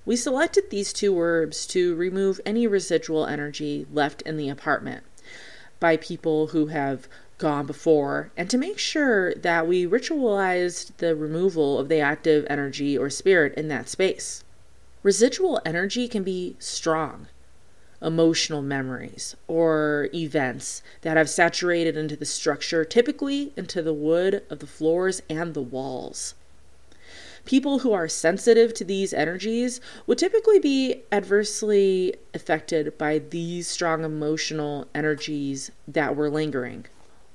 We 0.07 0.17
selected 0.17 0.71
these 0.71 0.93
two 0.93 1.21
herbs 1.21 1.67
to 1.69 1.95
remove 1.95 2.41
any 2.47 2.67
residual 2.67 3.27
energy 3.27 3.87
left 3.93 4.23
in 4.23 4.37
the 4.39 4.49
apartment 4.49 5.05
by 5.79 5.97
people 5.99 6.49
who 6.49 6.67
have 6.69 7.07
gone 7.39 7.67
before, 7.67 8.31
and 8.37 8.49
to 8.49 8.57
make 8.57 8.79
sure 8.79 9.35
that 9.35 9.67
we 9.67 9.87
ritualized 9.87 10.97
the 10.97 11.15
removal 11.15 11.79
of 11.79 11.89
the 11.89 12.01
active 12.01 12.47
energy 12.49 12.97
or 12.97 13.11
spirit 13.11 13.53
in 13.55 13.69
that 13.69 13.89
space. 13.89 14.43
Residual 15.03 15.61
energy 15.65 16.09
can 16.09 16.23
be 16.23 16.57
strong, 16.59 17.29
emotional 18.01 18.63
memories, 18.63 19.37
or 19.47 20.09
events 20.15 20.83
that 21.03 21.17
have 21.17 21.29
saturated 21.29 21.97
into 21.97 22.17
the 22.17 22.25
structure, 22.25 22.85
typically 22.85 23.53
into 23.57 23.83
the 23.83 23.95
wood 23.95 24.43
of 24.49 24.61
the 24.61 24.67
floors 24.67 25.21
and 25.29 25.53
the 25.53 25.63
walls. 25.63 26.35
People 27.45 27.81
who 27.81 27.93
are 27.93 28.09
sensitive 28.09 28.75
to 28.75 28.85
these 28.85 29.13
energies 29.13 29.81
would 30.07 30.19
typically 30.19 30.59
be 30.59 31.03
adversely 31.13 32.17
affected 32.35 32.99
by 32.99 33.21
these 33.21 33.69
strong 33.69 34.03
emotional 34.03 34.89
energies 34.93 35.71
that 35.87 36.17
were 36.17 36.29
lingering. 36.29 36.87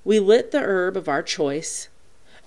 We 0.03 0.20
lit 0.20 0.51
the 0.51 0.62
herb 0.62 0.98
of 0.98 1.08
our 1.08 1.22
choice, 1.22 1.88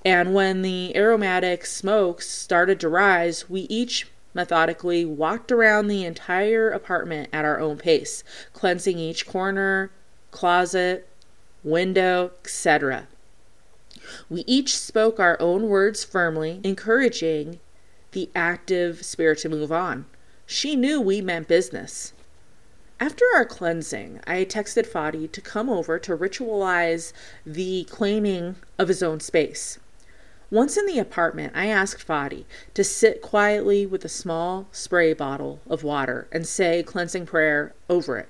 and 0.05 0.35
when 0.35 0.63
the 0.63 0.97
aromatic 0.97 1.65
smokes 1.65 2.29
started 2.29 2.81
to 2.81 2.89
rise, 2.89 3.49
we 3.49 3.63
each 3.63 4.09
methodically 4.35 5.05
walked 5.05 5.53
around 5.53 5.87
the 5.87 6.05
entire 6.05 6.69
apartment 6.69 7.29
at 7.33 7.45
our 7.45 7.61
own 7.61 7.79
pace, 7.79 8.25
cleansing 8.53 8.99
each 8.99 9.27
corner, 9.27 9.91
closet, 10.33 11.09
window, 11.63 12.33
etc. 12.45 13.07
We 14.29 14.43
each 14.47 14.77
spoke 14.77 15.21
our 15.21 15.37
own 15.41 15.69
words 15.69 16.05
firmly, 16.05 16.61
encouraging 16.65 17.61
the 18.11 18.29
active 18.35 19.05
spirit 19.05 19.39
to 19.39 19.49
move 19.49 19.71
on. 19.71 20.07
She 20.47 20.77
knew 20.77 21.01
we 21.01 21.21
meant 21.21 21.49
business. 21.49 22.13
After 23.01 23.25
our 23.35 23.45
cleansing, 23.45 24.21
I 24.27 24.45
texted 24.45 24.87
Fadi 24.87 25.31
to 25.33 25.41
come 25.41 25.69
over 25.69 25.99
to 25.99 26.17
ritualize 26.17 27.13
the 27.45 27.85
claiming 27.91 28.57
of 28.79 28.89
his 28.89 29.03
own 29.03 29.19
space. 29.21 29.79
Once 30.51 30.77
in 30.77 30.87
the 30.87 31.01
apartment, 31.01 31.53
I 31.57 31.67
asked 31.67 32.07
Fadi 32.07 32.45
to 32.75 32.85
sit 32.85 33.21
quietly 33.21 33.85
with 33.85 34.05
a 34.05 34.09
small 34.09 34.69
spray 34.71 35.13
bottle 35.13 35.61
of 35.67 35.83
water 35.83 36.29
and 36.31 36.47
say 36.47 36.85
cleansing 36.85 37.27
prayer 37.27 37.75
over 37.91 38.17
it. 38.19 38.29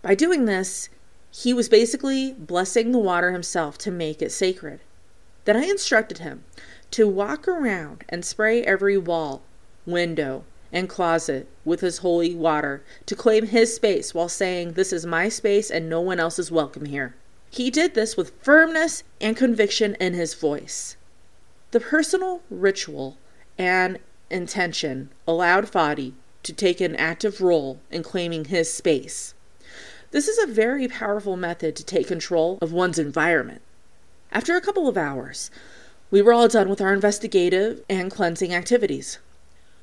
By 0.00 0.14
doing 0.14 0.46
this, 0.46 0.88
he 1.30 1.52
was 1.52 1.68
basically 1.68 2.32
blessing 2.32 2.92
the 2.92 2.98
water 2.98 3.32
himself 3.32 3.76
to 3.78 3.90
make 3.90 4.22
it 4.22 4.32
sacred. 4.32 4.80
Then 5.44 5.56
I 5.56 5.64
instructed 5.64 6.18
him 6.18 6.44
to 6.92 7.06
walk 7.06 7.46
around 7.46 8.04
and 8.08 8.24
spray 8.24 8.62
every 8.62 8.96
wall, 8.96 9.42
window, 9.84 10.44
and 10.72 10.88
closet 10.88 11.48
with 11.64 11.80
his 11.80 11.98
holy 11.98 12.34
water 12.34 12.82
to 13.06 13.16
claim 13.16 13.46
his 13.46 13.74
space 13.74 14.14
while 14.14 14.28
saying, 14.28 14.72
This 14.72 14.92
is 14.92 15.06
my 15.06 15.28
space 15.28 15.70
and 15.70 15.88
no 15.88 16.00
one 16.00 16.20
else 16.20 16.38
is 16.38 16.50
welcome 16.50 16.86
here. 16.86 17.14
He 17.50 17.70
did 17.70 17.94
this 17.94 18.16
with 18.16 18.32
firmness 18.42 19.02
and 19.20 19.36
conviction 19.36 19.96
in 20.00 20.14
his 20.14 20.34
voice. 20.34 20.96
The 21.72 21.80
personal 21.80 22.42
ritual 22.48 23.16
and 23.58 23.98
intention 24.30 25.10
allowed 25.26 25.70
Fadi 25.70 26.14
to 26.44 26.52
take 26.52 26.80
an 26.80 26.96
active 26.96 27.40
role 27.40 27.80
in 27.90 28.02
claiming 28.02 28.46
his 28.46 28.72
space. 28.72 29.34
This 30.12 30.26
is 30.26 30.38
a 30.38 30.52
very 30.52 30.88
powerful 30.88 31.36
method 31.36 31.76
to 31.76 31.84
take 31.84 32.08
control 32.08 32.58
of 32.60 32.72
one's 32.72 32.98
environment. 32.98 33.62
After 34.32 34.56
a 34.56 34.60
couple 34.60 34.88
of 34.88 34.96
hours, 34.96 35.50
we 36.10 36.22
were 36.22 36.32
all 36.32 36.48
done 36.48 36.68
with 36.68 36.80
our 36.80 36.92
investigative 36.92 37.82
and 37.88 38.10
cleansing 38.10 38.52
activities. 38.54 39.18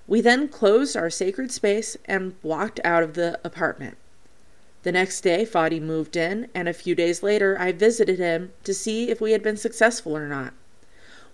We 0.08 0.22
then 0.22 0.48
closed 0.48 0.96
our 0.96 1.10
sacred 1.10 1.52
space 1.52 1.98
and 2.06 2.36
walked 2.42 2.80
out 2.84 3.04
of 3.04 3.14
the 3.14 3.40
apartment. 3.44 3.98
The 4.84 4.92
next 4.94 5.22
day, 5.22 5.46
Fadi 5.46 5.82
moved 5.82 6.16
in, 6.16 6.48
and 6.56 6.70
a 6.70 6.74
few 6.74 6.96
days 6.96 7.22
later, 7.22 7.58
I 7.60 7.74
visited 7.74 8.20
him 8.20 8.54
to 8.64 8.74
see 8.74 9.10
if 9.10 9.20
we 9.20 9.34
had 9.34 9.44
been 9.44 9.58
successful 9.58 10.16
or 10.16 10.30
not. 10.30 10.54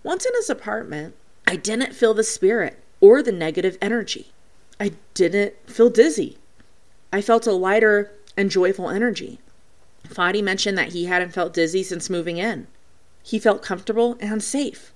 Once 0.02 0.26
in 0.26 0.34
his 0.34 0.50
apartment, 0.50 1.14
I 1.46 1.56
didn't 1.56 1.94
feel 1.94 2.14
the 2.14 2.24
spirit 2.24 2.82
or 3.00 3.22
the 3.22 3.30
negative 3.30 3.78
energy. 3.80 4.32
I 4.80 4.92
didn't 5.14 5.54
feel 5.66 5.88
dizzy. 5.88 6.38
I 7.12 7.20
felt 7.20 7.46
a 7.46 7.52
lighter 7.52 8.10
and 8.36 8.50
joyful 8.50 8.90
energy. 8.90 9.38
Fadi 10.08 10.42
mentioned 10.42 10.76
that 10.78 10.92
he 10.92 11.04
hadn't 11.04 11.32
felt 11.32 11.54
dizzy 11.54 11.84
since 11.84 12.10
moving 12.10 12.38
in. 12.38 12.66
He 13.22 13.38
felt 13.38 13.62
comfortable 13.62 14.16
and 14.20 14.42
safe. 14.42 14.92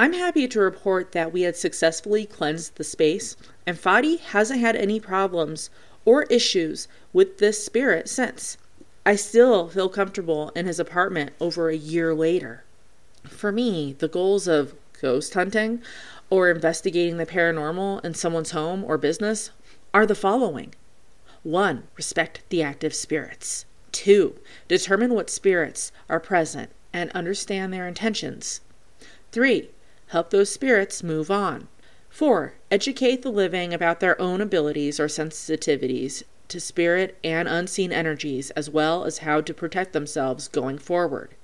I'm 0.00 0.12
happy 0.12 0.46
to 0.46 0.60
report 0.60 1.10
that 1.10 1.32
we 1.32 1.42
had 1.42 1.56
successfully 1.56 2.24
cleansed 2.24 2.76
the 2.76 2.84
space, 2.84 3.34
and 3.66 3.76
Fadi 3.76 4.20
hasn't 4.20 4.60
had 4.60 4.76
any 4.76 5.00
problems 5.00 5.70
or 6.04 6.22
issues 6.24 6.86
with 7.12 7.38
this 7.38 7.64
spirit 7.64 8.08
since. 8.08 8.56
I 9.04 9.16
still 9.16 9.66
feel 9.68 9.88
comfortable 9.88 10.50
in 10.50 10.66
his 10.66 10.78
apartment 10.78 11.32
over 11.40 11.68
a 11.68 11.76
year 11.76 12.14
later. 12.14 12.62
For 13.24 13.50
me, 13.50 13.92
the 13.92 14.06
goals 14.06 14.46
of 14.46 14.72
ghost 15.02 15.34
hunting 15.34 15.82
or 16.30 16.48
investigating 16.48 17.16
the 17.16 17.26
paranormal 17.26 18.04
in 18.04 18.14
someone's 18.14 18.52
home 18.52 18.84
or 18.84 18.98
business 18.98 19.50
are 19.92 20.06
the 20.06 20.14
following 20.14 20.76
1. 21.42 21.88
Respect 21.96 22.42
the 22.50 22.62
active 22.62 22.94
spirits. 22.94 23.64
2. 23.90 24.38
Determine 24.68 25.12
what 25.12 25.28
spirits 25.28 25.90
are 26.08 26.20
present 26.20 26.70
and 26.92 27.10
understand 27.10 27.72
their 27.72 27.88
intentions. 27.88 28.60
3. 29.32 29.70
Help 30.08 30.30
those 30.30 30.50
spirits 30.50 31.02
move 31.02 31.30
on. 31.30 31.68
4. 32.08 32.54
Educate 32.70 33.22
the 33.22 33.30
living 33.30 33.74
about 33.74 34.00
their 34.00 34.20
own 34.20 34.40
abilities 34.40 34.98
or 34.98 35.06
sensitivities 35.06 36.22
to 36.48 36.58
spirit 36.58 37.18
and 37.22 37.46
unseen 37.46 37.92
energies, 37.92 38.50
as 38.50 38.70
well 38.70 39.04
as 39.04 39.18
how 39.18 39.40
to 39.40 39.52
protect 39.52 39.92
themselves 39.92 40.48
going 40.48 40.78
forward. 40.78 41.34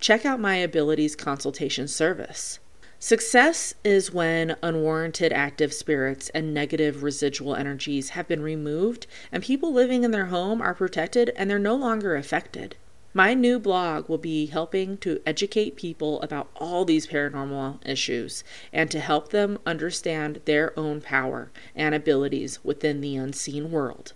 Check 0.00 0.26
out 0.26 0.40
my 0.40 0.56
abilities 0.56 1.14
consultation 1.14 1.86
service. 1.86 2.58
Success 2.98 3.74
is 3.84 4.12
when 4.12 4.56
unwarranted 4.60 5.32
active 5.32 5.72
spirits 5.72 6.28
and 6.30 6.52
negative 6.52 7.04
residual 7.04 7.54
energies 7.54 8.10
have 8.10 8.26
been 8.26 8.42
removed 8.42 9.06
and 9.30 9.44
people 9.44 9.72
living 9.72 10.02
in 10.02 10.10
their 10.10 10.26
home 10.26 10.60
are 10.60 10.74
protected 10.74 11.30
and 11.36 11.48
they're 11.48 11.60
no 11.60 11.76
longer 11.76 12.16
affected. 12.16 12.74
My 13.14 13.32
new 13.32 13.58
blog 13.58 14.08
will 14.08 14.18
be 14.18 14.46
helping 14.46 14.98
to 14.98 15.20
educate 15.24 15.76
people 15.76 16.20
about 16.20 16.50
all 16.56 16.84
these 16.84 17.06
paranormal 17.06 17.86
issues 17.86 18.44
and 18.72 18.90
to 18.90 19.00
help 19.00 19.30
them 19.30 19.58
understand 19.64 20.40
their 20.44 20.78
own 20.78 21.00
power 21.00 21.50
and 21.74 21.94
abilities 21.94 22.58
within 22.62 23.00
the 23.00 23.16
unseen 23.16 23.70
world. 23.70 24.12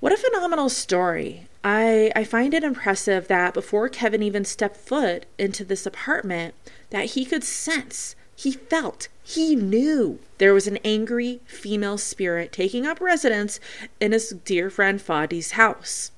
What 0.00 0.12
a 0.12 0.16
phenomenal 0.16 0.70
story. 0.70 1.46
I, 1.62 2.10
I 2.16 2.24
find 2.24 2.54
it 2.54 2.64
impressive 2.64 3.28
that 3.28 3.54
before 3.54 3.88
Kevin 3.88 4.22
even 4.22 4.44
stepped 4.44 4.78
foot 4.78 5.26
into 5.38 5.64
this 5.64 5.84
apartment, 5.86 6.54
that 6.90 7.10
he 7.10 7.24
could 7.24 7.44
sense, 7.44 8.16
he 8.34 8.50
felt, 8.50 9.08
he 9.22 9.54
knew 9.54 10.18
there 10.38 10.54
was 10.54 10.66
an 10.66 10.78
angry 10.78 11.40
female 11.44 11.98
spirit 11.98 12.50
taking 12.50 12.86
up 12.86 13.00
residence 13.00 13.60
in 14.00 14.10
his 14.12 14.30
dear 14.30 14.70
friend 14.70 15.00
Fadi's 15.00 15.52
house. 15.52 16.10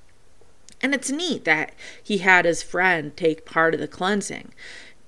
And 0.84 0.94
it's 0.94 1.10
neat 1.10 1.46
that 1.46 1.72
he 2.02 2.18
had 2.18 2.44
his 2.44 2.62
friend 2.62 3.16
take 3.16 3.46
part 3.46 3.72
of 3.72 3.80
the 3.80 3.88
cleansing, 3.88 4.52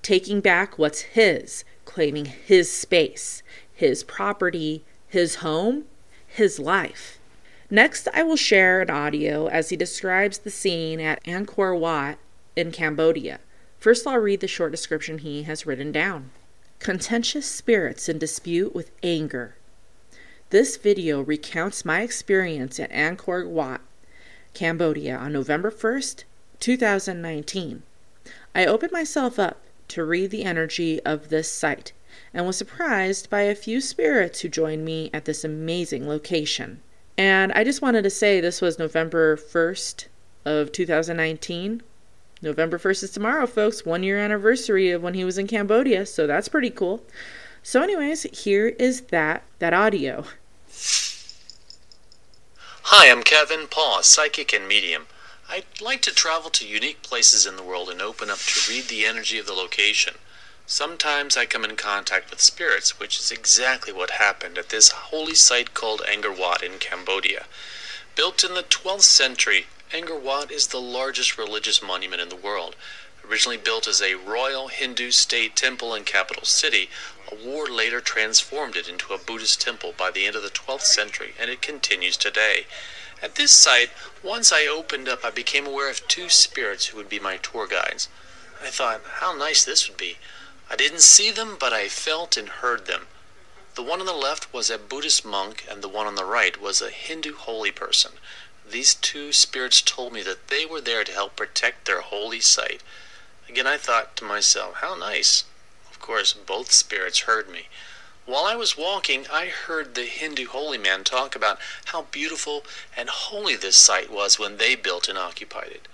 taking 0.01 0.41
back 0.41 0.79
what's 0.79 1.03
his, 1.03 1.65
claiming 1.85 2.25
his 2.25 2.73
space, 2.73 3.43
his 3.75 4.03
property, 4.03 4.85
his 5.07 5.37
home, 5.37 5.85
his 6.27 6.59
life. 6.59 7.19
Next, 7.69 8.09
I 8.15 8.23
will 8.23 8.37
share 8.37 8.81
an 8.81 8.89
audio 8.89 9.49
as 9.49 9.69
he 9.69 9.77
describes 9.77 10.39
the 10.39 10.51
scene 10.51 10.99
at 10.99 11.23
Angkor 11.25 11.79
Wat 11.79 12.17
in 12.57 12.73
Cambodia. 12.73 13.41
First, 13.79 14.07
I'll 14.07 14.17
read 14.17 14.41
the 14.41 14.49
short 14.49 14.71
description 14.71 15.19
he 15.19 15.43
has 15.43 15.67
written 15.67 15.93
down. 15.93 16.31
Contentious 16.79 17.45
spirits 17.45 18.09
in 18.09 18.17
dispute 18.17 18.75
with 18.75 18.93
anger. 19.03 19.57
This 20.49 20.79
video 20.79 21.21
recounts 21.21 21.85
my 21.85 22.01
experience 22.01 22.81
at 22.81 22.91
Angkor 22.93 23.47
Wat, 23.47 23.83
Cambodia 24.57 25.17
on 25.17 25.33
November 25.33 25.71
1st, 25.71 26.25
2019. 26.59 27.83
I 28.55 28.65
opened 28.67 28.91
myself 28.91 29.39
up 29.39 29.61
to 29.89 30.03
read 30.03 30.31
the 30.31 30.45
energy 30.45 31.01
of 31.03 31.29
this 31.29 31.53
site 31.53 31.93
and 32.33 32.47
was 32.47 32.57
surprised 32.57 33.29
by 33.29 33.43
a 33.43 33.55
few 33.55 33.83
spirits 33.83 34.41
who 34.41 34.49
joined 34.49 34.85
me 34.85 35.11
at 35.13 35.27
this 35.27 35.45
amazing 35.45 36.09
location. 36.09 36.81
And 37.19 37.53
I 37.53 37.65
just 37.65 37.83
wanted 37.83 38.03
to 38.03 38.11
say 38.11 38.41
this 38.41 38.63
was 38.63 38.79
November 38.79 39.37
1st 39.37 40.07
of 40.45 40.73
2019 40.73 41.83
November 42.43 42.79
1st 42.79 43.03
is 43.05 43.11
tomorrow, 43.11 43.47
folks. 43.47 43.87
One 43.87 44.03
year 44.03 44.19
anniversary 44.19 44.91
of 44.91 45.03
when 45.03 45.15
he 45.15 45.25
was 45.25 45.39
in 45.39 45.47
Cambodia, 45.47 46.05
so 46.05 46.27
that's 46.27 46.49
pretty 46.49 46.71
cool. 46.71 47.03
So, 47.63 47.83
anyways, 47.83 48.25
here 48.25 48.69
is 48.79 49.03
that 49.03 49.43
that 49.59 49.73
audio. 49.73 50.25
Hi, 52.91 53.11
I'm 53.11 53.25
Kevin 53.25 53.67
Paul, 53.67 54.05
psychic 54.05 54.53
and 54.53 54.69
medium. 54.69 55.09
I'd 55.51 55.81
like 55.81 56.03
to 56.03 56.15
travel 56.15 56.51
to 56.51 56.65
unique 56.65 57.03
places 57.03 57.45
in 57.45 57.57
the 57.57 57.65
world 57.65 57.91
and 57.91 58.01
open 58.01 58.31
up 58.31 58.39
to 58.39 58.71
read 58.71 58.85
the 58.87 59.05
energy 59.05 59.41
of 59.41 59.47
the 59.47 59.55
location. 59.55 60.15
Sometimes 60.67 61.37
I 61.37 61.47
come 61.47 61.65
in 61.65 61.75
contact 61.75 62.31
with 62.31 62.41
spirits, 62.41 63.01
which 63.01 63.19
is 63.19 63.33
exactly 63.33 63.93
what 63.93 64.23
happened 64.23 64.57
at 64.57 64.69
this 64.69 64.91
holy 65.11 65.35
site 65.35 65.75
called 65.75 66.01
Angkor 66.09 66.39
Wat 66.39 66.63
in 66.63 66.79
Cambodia. 66.79 67.47
Built 68.15 68.45
in 68.45 68.55
the 68.55 68.63
12th 68.63 69.03
century, 69.03 69.67
Angkor 69.93 70.21
Wat 70.21 70.53
is 70.53 70.69
the 70.69 70.81
largest 70.81 71.37
religious 71.37 71.83
monument 71.83 72.23
in 72.23 72.29
the 72.29 72.37
world. 72.37 72.77
Originally 73.29 73.57
built 73.57 73.89
as 73.89 74.01
a 74.01 74.15
royal 74.15 74.69
Hindu 74.69 75.11
state 75.11 75.57
temple 75.57 75.93
and 75.95 76.07
capital 76.07 76.45
city, 76.45 76.89
a 77.31 77.35
war 77.35 77.67
later 77.67 78.01
transformed 78.01 78.77
it 78.77 78.89
into 78.89 79.13
a 79.13 79.19
Buddhist 79.19 79.61
temple 79.61 79.93
by 79.97 80.13
the 80.13 80.27
end 80.27 80.37
of 80.37 80.45
the 80.45 80.49
12th 80.51 80.83
century, 80.83 81.35
and 81.37 81.51
it 81.51 81.61
continues 81.61 82.17
today. 82.17 82.67
At 83.21 83.35
this 83.35 83.51
site, 83.51 83.91
once 84.23 84.53
I 84.53 84.67
opened 84.67 85.09
up, 85.09 85.25
I 85.25 85.31
became 85.31 85.67
aware 85.67 85.91
of 85.91 86.07
two 86.07 86.29
spirits 86.29 86.87
who 86.87 86.99
would 86.99 87.09
be 87.09 87.19
my 87.19 87.37
tour 87.39 87.67
guides. 87.67 88.09
I 88.63 88.71
thought, 88.71 89.03
how 89.05 89.35
nice 89.35 89.65
this 89.65 89.89
would 89.89 89.97
be. 89.97 90.19
I 90.71 90.77
didn't 90.77 91.01
see 91.01 91.33
them, 91.33 91.57
but 91.59 91.73
I 91.73 91.89
felt 91.89 92.37
and 92.37 92.49
heard 92.49 92.87
them. 92.87 93.09
The 93.75 93.83
one 93.83 94.01
on 94.01 94.07
the 94.07 94.13
left 94.13 94.53
was 94.53 94.71
a 94.71 94.79
Buddhist 94.79 95.25
monk, 95.25 95.67
and 95.69 95.83
the 95.83 95.89
one 95.89 96.07
on 96.07 96.15
the 96.15 96.25
right 96.25 96.61
was 96.61 96.81
a 96.81 96.91
Hindu 96.91 97.35
holy 97.35 97.73
person. 97.73 98.13
These 98.65 98.95
two 98.95 99.33
spirits 99.33 99.83
told 99.83 100.13
me 100.13 100.23
that 100.23 100.49
they 100.49 100.65
were 100.65 100.81
there 100.81 101.05
to 101.05 101.13
help 101.13 101.37
protect 101.37 101.87
their 101.87 102.03
holy 102.03 102.41
site. 102.41 102.83
Again, 103.49 103.67
I 103.67 103.77
thought 103.77 104.17
to 104.17 104.25
myself, 104.25 104.77
how 104.77 104.95
nice. 104.95 105.45
Of 105.91 106.01
course, 106.01 106.33
both 106.33 106.73
spirits 106.73 107.21
heard 107.21 107.49
me. 107.49 107.69
While 108.27 108.45
I 108.45 108.57
was 108.57 108.77
walking, 108.77 109.29
I 109.29 109.47
heard 109.47 109.95
the 109.95 110.07
Hindu 110.07 110.49
holy 110.49 110.79
man 110.79 111.05
talk 111.05 111.37
about 111.37 111.61
how 111.87 112.03
beautiful 112.03 112.65
and 112.97 113.09
holy 113.09 113.55
this 113.55 113.77
site 113.77 114.11
was 114.11 114.37
when 114.37 114.57
they 114.57 114.75
built 114.75 115.09
and 115.09 115.17
occupied 115.17 115.71
it. 115.71 115.89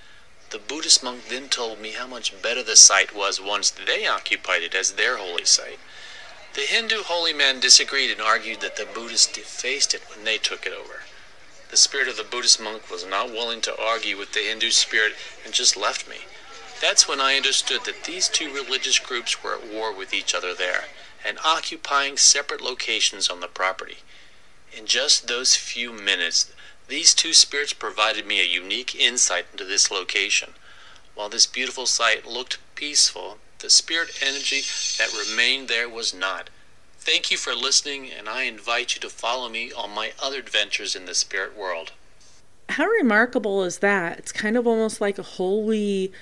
The 0.49 0.59
Buddhist 0.59 1.03
monk 1.03 1.29
then 1.29 1.51
told 1.51 1.79
me 1.79 1.93
how 1.93 2.07
much 2.07 2.41
better 2.41 2.63
the 2.63 2.77
site 2.77 3.15
was 3.15 3.39
once 3.39 3.71
they 3.71 4.07
occupied 4.07 4.63
it 4.63 4.75
as 4.75 4.93
their 4.93 5.19
holy 5.19 5.45
site. 5.45 5.79
The 6.55 6.63
Hindu 6.63 7.03
holy 7.03 7.35
man 7.35 7.61
disagreed 7.61 8.11
and 8.11 8.21
argued 8.21 8.61
that 8.61 8.77
the 8.77 8.87
Buddhists 8.87 9.33
defaced 9.33 9.93
it 9.93 10.03
when 10.09 10.25
they 10.25 10.39
took 10.39 10.67
it 10.67 10.73
over. 10.73 11.03
The 11.71 11.77
spirit 11.77 12.09
of 12.09 12.17
the 12.17 12.25
Buddhist 12.25 12.61
monk 12.61 12.91
was 12.91 13.05
not 13.07 13.31
willing 13.31 13.61
to 13.63 13.79
argue 13.79 14.17
with 14.17 14.33
the 14.33 14.41
Hindu 14.41 14.71
spirit 14.71 15.15
and 15.45 15.55
just 15.55 15.77
left 15.77 16.09
me. 16.09 16.19
That's 16.83 17.07
when 17.07 17.21
I 17.21 17.37
understood 17.37 17.85
that 17.85 18.05
these 18.05 18.29
two 18.29 18.53
religious 18.53 18.99
groups 18.99 19.41
were 19.41 19.55
at 19.55 19.73
war 19.73 19.95
with 19.95 20.13
each 20.13 20.35
other 20.35 20.53
there 20.53 20.87
and 21.25 21.39
occupying 21.45 22.17
separate 22.17 22.61
locations 22.61 23.31
on 23.31 23.39
the 23.39 23.47
property. 23.47 23.99
In 24.77 24.87
just 24.87 25.29
those 25.29 25.55
few 25.55 25.93
minutes, 25.93 26.53
these 26.89 27.15
two 27.15 27.35
spirits 27.35 27.73
provided 27.73 28.27
me 28.27 28.41
a 28.41 28.45
unique 28.45 28.97
insight 28.97 29.47
into 29.53 29.65
this 29.65 29.93
location. 29.93 30.55
While 31.15 31.29
this 31.29 31.47
beautiful 31.47 31.87
site 31.87 32.27
looked 32.27 32.59
peaceful, 32.75 33.39
the 33.61 33.71
spirit 33.71 34.21
energy 34.21 34.63
that 34.99 35.17
remained 35.17 35.69
there 35.69 35.89
was 35.89 36.13
not. 36.13 36.51
Thank 36.99 37.31
you 37.31 37.37
for 37.37 37.55
listening, 37.55 38.11
and 38.11 38.29
I 38.29 38.43
invite 38.43 38.97
you 38.97 39.01
to 39.03 39.09
follow 39.09 39.49
me 39.49 39.73
on 39.73 39.95
my 39.95 40.15
other 40.21 40.41
adventures 40.41 40.97
in 40.97 41.07
the 41.07 41.15
spirit 41.15 41.57
world. 41.57 41.93
How 42.71 42.87
remarkable 42.87 43.63
is 43.63 43.79
that? 43.79 44.19
It's 44.19 44.33
kind 44.33 44.57
of 44.57 44.67
almost 44.67 45.01
like 45.01 45.19
a 45.19 45.23
holy, 45.23 46.13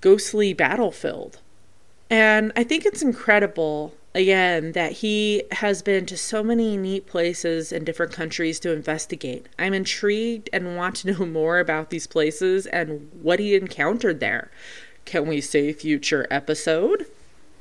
ghostly 0.00 0.52
battlefield. 0.52 1.38
And 2.10 2.52
I 2.56 2.64
think 2.64 2.86
it's 2.86 3.02
incredible, 3.02 3.94
again, 4.14 4.72
that 4.72 4.92
he 4.92 5.42
has 5.52 5.82
been 5.82 6.06
to 6.06 6.16
so 6.16 6.42
many 6.42 6.76
neat 6.76 7.06
places 7.06 7.70
in 7.70 7.84
different 7.84 8.12
countries 8.12 8.58
to 8.60 8.72
investigate. 8.72 9.46
I'm 9.58 9.74
intrigued 9.74 10.48
and 10.52 10.76
want 10.76 10.96
to 10.96 11.12
know 11.12 11.26
more 11.26 11.58
about 11.58 11.90
these 11.90 12.06
places 12.06 12.66
and 12.66 13.10
what 13.20 13.40
he 13.40 13.54
encountered 13.54 14.20
there. 14.20 14.50
Can 15.04 15.26
we 15.26 15.40
say 15.40 15.72
future 15.72 16.26
episode? 16.30 17.06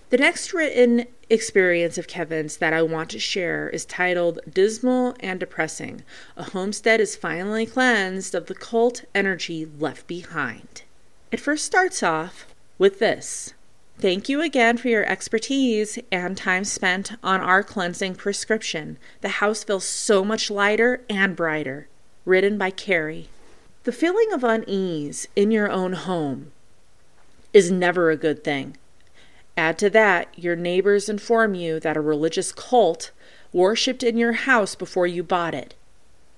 The 0.10 0.18
next 0.18 0.54
written 0.54 1.06
experience 1.30 1.98
of 1.98 2.08
Kevin's 2.08 2.58
that 2.58 2.72
I 2.72 2.82
want 2.82 3.10
to 3.10 3.20
share 3.20 3.68
is 3.70 3.84
titled 3.84 4.40
Dismal 4.50 5.16
and 5.20 5.38
Depressing. 5.38 6.04
A 6.38 6.44
homestead 6.44 7.02
is 7.02 7.18
finally 7.18 7.66
cleansed 7.66 8.34
of 8.34 8.46
the 8.46 8.56
cult 8.56 9.04
energy 9.14 9.66
left 9.66 10.08
behind. 10.08 10.84
It 11.30 11.42
first 11.42 11.66
starts 11.66 12.02
off 12.04 12.48
with 12.78 13.00
this. 13.00 13.54
Thank 14.00 14.30
you 14.30 14.42
again 14.42 14.78
for 14.78 14.88
your 14.88 15.04
expertise 15.06 16.00
and 16.10 16.38
time 16.38 16.64
spent 16.64 17.14
on 17.22 17.42
our 17.42 17.64
cleansing 17.64 18.16
prescription. 18.16 18.98
The 19.20 19.30
house 19.30 19.64
feels 19.64 19.84
so 19.84 20.24
much 20.24 20.50
lighter 20.50 21.04
and 21.10 21.36
brighter. 21.36 21.90
Written 22.24 22.58
by 22.58 22.70
Carrie. 22.70 23.28
The 23.84 23.92
feeling 23.92 24.32
of 24.32 24.44
unease 24.44 25.28
in 25.36 25.52
your 25.52 25.70
own 25.70 25.94
home 25.94 26.52
is 27.52 27.72
never 27.72 28.10
a 28.10 28.18
good 28.18 28.44
thing. 28.44 28.78
Add 29.58 29.78
to 29.80 29.90
that, 29.90 30.28
your 30.38 30.56
neighbors 30.56 31.10
inform 31.10 31.56
you 31.56 31.80
that 31.82 31.98
a 31.98 32.02
religious 32.02 32.52
cult 32.54 33.12
worshipped 33.52 34.04
in 34.04 34.18
your 34.18 34.34
house 34.34 34.76
before 34.76 35.08
you 35.08 35.24
bought 35.24 35.56
it. 35.56 35.74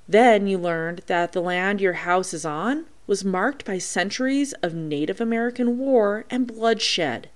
Then 0.07 0.47
you 0.47 0.57
learned 0.57 1.03
that 1.07 1.33
the 1.33 1.41
land 1.41 1.81
your 1.81 1.93
house 1.93 2.33
is 2.33 2.45
on 2.45 2.85
was 3.09 3.25
marked 3.25 3.65
by 3.65 3.79
centuries 3.79 4.53
of 4.61 4.75
Native 4.75 5.19
American 5.19 5.79
war 5.79 6.25
and 6.29 6.45
bloodshed. 6.45 7.27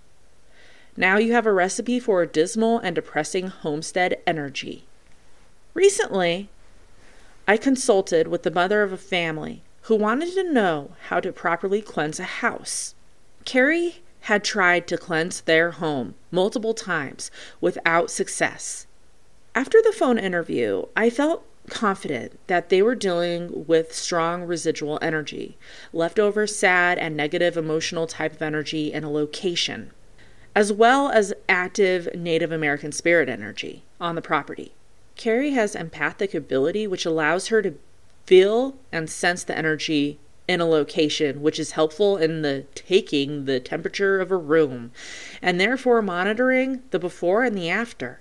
Now 0.96 1.18
you 1.18 1.34
have 1.34 1.48
a 1.48 1.52
recipe 1.52 2.00
for 2.00 2.22
a 2.22 2.28
dismal 2.28 2.78
and 2.78 2.94
depressing 2.94 3.48
homestead 3.48 4.22
energy. 4.28 4.86
Recently, 5.74 6.48
I 7.48 7.58
consulted 7.58 8.28
with 8.28 8.44
the 8.44 8.52
mother 8.52 8.84
of 8.84 8.94
a 8.94 8.98
family 8.98 9.64
who 9.82 9.96
wanted 9.96 10.36
to 10.36 10.54
know 10.54 10.92
how 11.08 11.20
to 11.20 11.32
properly 11.32 11.82
cleanse 11.82 12.20
a 12.20 12.24
house. 12.24 12.94
Carrie 13.44 14.04
had 14.22 14.44
tried 14.44 14.86
to 14.86 14.98
cleanse 14.98 15.42
their 15.42 15.72
home 15.72 16.14
multiple 16.30 16.76
times 16.76 17.32
without 17.60 18.12
success. 18.12 18.86
After 19.56 19.82
the 19.82 19.92
phone 19.92 20.20
interview, 20.20 20.86
I 20.96 21.10
felt 21.10 21.44
confident 21.70 22.38
that 22.48 22.70
they 22.70 22.82
were 22.82 22.96
dealing 22.96 23.66
with 23.68 23.94
strong 23.94 24.44
residual 24.44 25.00
energy, 25.02 25.58
leftover 25.92 26.46
sad 26.46 26.98
and 26.98 27.16
negative 27.16 27.58
emotional 27.58 28.08
type 28.08 28.34
of 28.34 28.42
energy 28.42 28.92
in 28.92 29.04
a 29.04 29.12
location, 29.12 29.92
as 30.56 30.74
well 30.74 31.10
as 31.10 31.34
active 31.48 32.14
Native 32.14 32.52
American 32.52 32.92
spirit 32.92 33.30
energy 33.30 33.84
on 34.00 34.16
the 34.16 34.22
property. 34.22 34.74
Carrie 35.16 35.52
has 35.52 35.76
empathic 35.76 36.34
ability, 36.34 36.88
which 36.88 37.06
allows 37.06 37.48
her 37.48 37.62
to 37.62 37.78
feel 38.26 38.76
and 38.92 39.10
sense 39.10 39.44
the 39.44 39.58
energy 39.58 40.20
in 40.48 40.60
a 40.60 40.66
location, 40.66 41.42
which 41.42 41.60
is 41.60 41.72
helpful 41.72 42.18
in 42.18 42.42
the 42.42 42.66
taking 42.76 43.46
the 43.46 43.60
temperature 43.60 44.20
of 44.20 44.32
a 44.32 44.38
room 44.38 44.92
and 45.42 45.60
therefore 45.60 46.02
monitoring 46.02 46.82
the 46.92 47.00
before 47.00 47.44
and 47.44 47.58
the 47.58 47.70
after. 47.70 48.20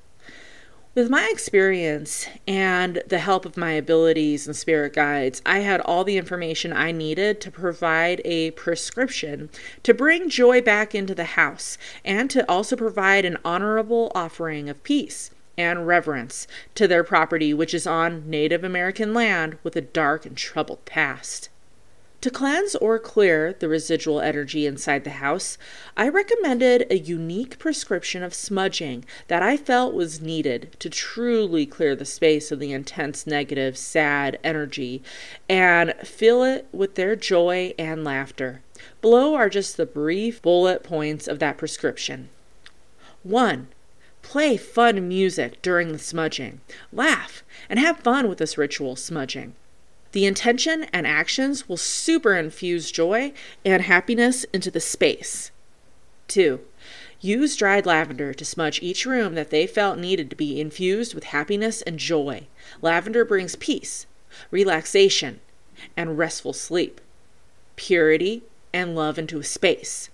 With 0.94 1.09
my 1.09 1.31
experience 1.33 2.28
and 2.46 3.02
the 3.07 3.20
help 3.20 3.46
of 3.46 3.57
my 3.57 3.72
abilities 3.72 4.46
and 4.46 4.55
spirit 4.55 4.92
guides, 4.92 5.40
I 5.46 5.61
had 5.61 5.81
all 5.81 6.05
the 6.05 6.18
information 6.18 6.70
I 6.70 6.92
needed 6.92 7.40
to 7.40 7.50
provide 7.50 8.20
a 8.26 8.50
prescription 8.50 9.48
to 9.85 9.94
bring 9.94 10.28
joy 10.28 10.61
back 10.61 10.94
into 10.94 11.14
the 11.14 11.24
house 11.24 11.78
and 12.05 12.28
to 12.33 12.46
also 12.46 12.76
provide 12.76 13.24
an 13.24 13.38
honorable 13.42 14.12
offering 14.14 14.68
of 14.68 14.83
peace 14.83 15.31
and 15.57 15.87
reverence 15.87 16.46
to 16.74 16.87
their 16.87 17.05
property, 17.05 17.55
which 17.55 17.72
is 17.72 17.87
on 17.87 18.28
Native 18.28 18.62
American 18.62 19.14
land 19.14 19.57
with 19.62 19.74
a 19.76 19.81
dark 19.81 20.26
and 20.26 20.37
troubled 20.37 20.85
past. 20.85 21.48
To 22.23 22.31
cleanse 22.31 22.77
or 22.77 23.01
clear 23.01 23.53
the 23.53 23.69
residual 23.69 24.21
energy 24.21 24.65
inside 24.65 25.03
the 25.03 25.11
house, 25.11 25.59
I 25.97 26.09
recommended 26.09 26.87
a 26.89 26.97
unique 26.97 27.59
prescription 27.59 28.23
of 28.23 28.33
smudging 28.33 29.05
that 29.27 29.43
I 29.43 29.57
felt 29.57 29.93
was 29.93 30.21
needed 30.21 30.77
to 30.79 30.89
truly 30.89 31.67
clear 31.67 31.97
the 31.97 32.05
space 32.05 32.53
of 32.53 32.61
the 32.61 32.71
intense, 32.71 33.27
negative, 33.27 33.77
sad 33.77 34.39
energy 34.45 35.03
and 35.49 35.95
fill 36.05 36.45
it 36.45 36.69
with 36.71 36.95
their 36.95 37.17
joy 37.17 37.75
and 37.77 38.05
laughter. 38.05 38.63
Below 39.01 39.35
are 39.35 39.49
just 39.49 39.77
the 39.77 39.85
brief 39.85 40.41
bullet 40.41 40.85
points 40.85 41.27
of 41.27 41.41
that 41.41 41.59
prescription. 41.59 42.29
1. 43.25 43.67
Play 44.23 44.57
fun 44.57 45.09
music 45.09 45.61
during 45.61 45.91
the 45.91 45.99
smudging. 45.99 46.61
Laugh 46.93 47.43
and 47.69 47.81
have 47.81 47.99
fun 47.99 48.29
with 48.29 48.39
this 48.39 48.57
ritual 48.57 48.95
smudging. 48.95 49.57
The 50.12 50.27
intention 50.27 50.85
and 50.92 51.07
actions 51.07 51.68
will 51.68 51.79
super 51.79 52.35
infuse 52.35 52.90
joy 52.90 53.33
and 53.64 53.83
happiness 53.83 54.44
into 54.53 54.70
the 54.70 54.81
space. 54.81 55.51
2. 56.29 56.61
Use 57.20 57.57
dried 57.57 57.87
lavender 57.87 58.35
to 58.35 58.44
smudge 58.44 58.83
each 58.83 59.07
room 59.07 59.35
that 59.35 59.51
they 59.51 59.66
felt 59.66 59.98
needed 59.98 60.29
to 60.29 60.37
be 60.37 60.61
infused 60.61 61.14
with 61.14 61.25
happiness 61.25 61.81
and 61.83 61.98
joy. 61.98 62.46
Lavender 62.83 63.25
brings 63.25 63.57
peace, 63.57 64.07
relaxation, 64.51 65.40
and 65.96 66.18
restful 66.18 66.53
sleep, 66.53 67.01
purity, 67.77 68.42
and 68.72 68.94
love 68.94 69.18
into 69.18 69.38
a 69.38 69.44
space. 69.44 70.11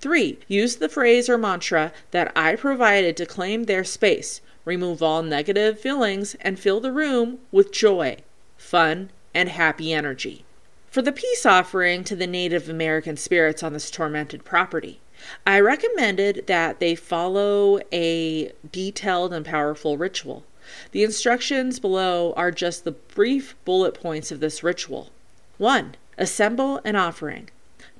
Three, 0.00 0.38
use 0.48 0.76
the 0.76 0.88
phrase 0.88 1.28
or 1.28 1.38
mantra 1.38 1.92
that 2.12 2.30
I 2.36 2.56
provided 2.56 3.16
to 3.16 3.26
claim 3.26 3.64
their 3.64 3.84
space. 3.84 4.40
Remove 4.64 5.02
all 5.02 5.22
negative 5.22 5.80
feelings 5.80 6.36
and 6.40 6.58
fill 6.58 6.80
the 6.80 6.92
room 6.92 7.38
with 7.50 7.72
joy, 7.72 8.18
fun, 8.56 9.10
and 9.34 9.48
happy 9.48 9.92
energy. 9.92 10.44
For 10.88 11.02
the 11.02 11.12
peace 11.12 11.46
offering 11.46 12.02
to 12.04 12.16
the 12.16 12.26
Native 12.26 12.68
American 12.68 13.16
spirits 13.16 13.62
on 13.62 13.72
this 13.72 13.90
tormented 13.90 14.44
property, 14.44 15.00
I 15.46 15.60
recommended 15.60 16.46
that 16.46 16.80
they 16.80 16.94
follow 16.94 17.80
a 17.92 18.52
detailed 18.72 19.32
and 19.32 19.44
powerful 19.44 19.96
ritual. 19.96 20.44
The 20.92 21.04
instructions 21.04 21.78
below 21.78 22.32
are 22.36 22.50
just 22.50 22.84
the 22.84 22.92
brief 22.92 23.54
bullet 23.64 23.94
points 23.94 24.32
of 24.32 24.40
this 24.40 24.62
ritual. 24.62 25.10
1. 25.58 25.94
Assemble 26.18 26.80
an 26.84 26.96
offering 26.96 27.50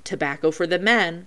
tobacco 0.02 0.50
for 0.50 0.66
the 0.66 0.78
men, 0.78 1.26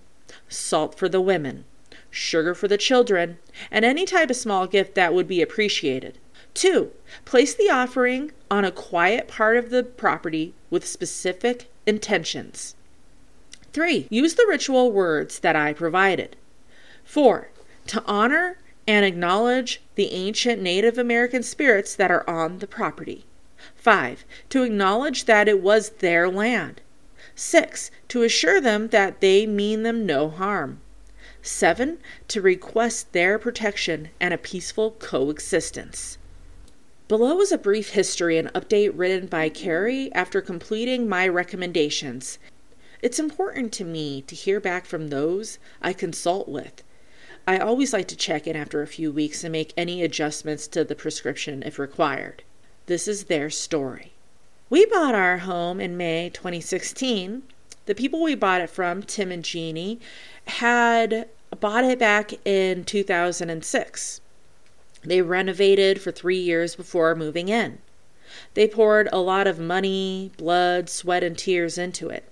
salt 0.49 0.97
for 0.97 1.07
the 1.07 1.21
women, 1.21 1.63
sugar 2.09 2.53
for 2.53 2.67
the 2.67 2.77
children, 2.77 3.37
and 3.71 3.85
any 3.85 4.05
type 4.05 4.29
of 4.29 4.35
small 4.35 4.67
gift 4.67 4.95
that 4.95 5.13
would 5.13 5.27
be 5.27 5.41
appreciated. 5.41 6.17
Two, 6.53 6.91
place 7.25 7.53
the 7.53 7.69
offering 7.69 8.31
on 8.51 8.63
a 8.63 8.71
quiet 8.71 9.27
part 9.27 9.57
of 9.57 9.69
the 9.69 9.83
property 9.83 10.53
with 10.69 10.85
specific 10.85 11.69
intentions. 11.85 12.75
Three, 13.73 14.07
use 14.11 14.35
the 14.35 14.45
ritual 14.47 14.91
words 14.91 15.39
that 15.39 15.55
I 15.55 15.73
provided. 15.73 16.35
Four, 17.03 17.49
to 17.87 18.03
honor 18.05 18.57
and 18.87 19.03
acknowledge 19.03 19.81
the 19.95 20.11
ancient 20.11 20.61
Native 20.61 20.97
American 20.97 21.41
spirits 21.41 21.95
that 21.95 22.11
are 22.11 22.29
on 22.29 22.59
the 22.59 22.67
property. 22.67 23.25
Five, 23.75 24.23
to 24.49 24.63
acknowledge 24.63 25.25
that 25.25 25.47
it 25.47 25.59
was 25.59 25.89
their 25.89 26.29
land. 26.29 26.81
6. 27.35 27.89
To 28.09 28.21
assure 28.21 28.61
them 28.61 28.89
that 28.89 29.21
they 29.21 29.47
mean 29.47 29.83
them 29.83 30.05
no 30.05 30.29
harm. 30.29 30.81
7. 31.41 31.97
To 32.27 32.41
request 32.41 33.11
their 33.11 33.39
protection 33.39 34.09
and 34.19 34.33
a 34.33 34.37
peaceful 34.37 34.91
coexistence. 34.91 36.17
Below 37.09 37.41
is 37.41 37.51
a 37.51 37.57
brief 37.57 37.89
history 37.89 38.37
and 38.37 38.51
update 38.53 38.93
written 38.95 39.27
by 39.27 39.49
Carrie 39.49 40.09
after 40.13 40.41
completing 40.41 41.09
my 41.09 41.27
recommendations. 41.27 42.39
It's 43.01 43.19
important 43.19 43.73
to 43.73 43.83
me 43.83 44.21
to 44.21 44.35
hear 44.35 44.61
back 44.61 44.85
from 44.85 45.09
those 45.09 45.59
I 45.81 45.91
consult 45.91 46.47
with. 46.47 46.81
I 47.45 47.57
always 47.57 47.91
like 47.91 48.07
to 48.07 48.15
check 48.15 48.47
in 48.47 48.55
after 48.55 48.81
a 48.81 48.87
few 48.87 49.11
weeks 49.11 49.43
and 49.43 49.51
make 49.51 49.73
any 49.75 50.01
adjustments 50.01 50.65
to 50.69 50.85
the 50.85 50.95
prescription 50.95 51.61
if 51.63 51.77
required. 51.77 52.41
This 52.85 53.05
is 53.09 53.25
their 53.25 53.49
story. 53.49 54.13
We 54.69 54.85
bought 54.85 55.13
our 55.13 55.39
home 55.39 55.81
in 55.81 55.97
May 55.97 56.29
2016. 56.29 57.43
The 57.85 57.95
people 57.95 58.23
we 58.23 58.33
bought 58.33 58.61
it 58.61 58.69
from, 58.69 59.03
Tim 59.03 59.29
and 59.29 59.43
Jeannie, 59.43 59.99
had 60.47 61.27
bought 61.59 61.83
it 61.83 61.99
back 61.99 62.31
in 62.45 62.85
2006. 62.85 64.21
They 65.03 65.21
renovated 65.21 66.01
for 66.01 66.11
three 66.11 66.39
years 66.39 66.75
before 66.75 67.15
moving 67.15 67.49
in. 67.49 67.79
They 68.53 68.67
poured 68.67 69.09
a 69.11 69.19
lot 69.19 69.47
of 69.47 69.59
money, 69.59 70.31
blood, 70.37 70.89
sweat, 70.89 71.23
and 71.23 71.37
tears 71.37 71.77
into 71.77 72.09
it. 72.09 72.23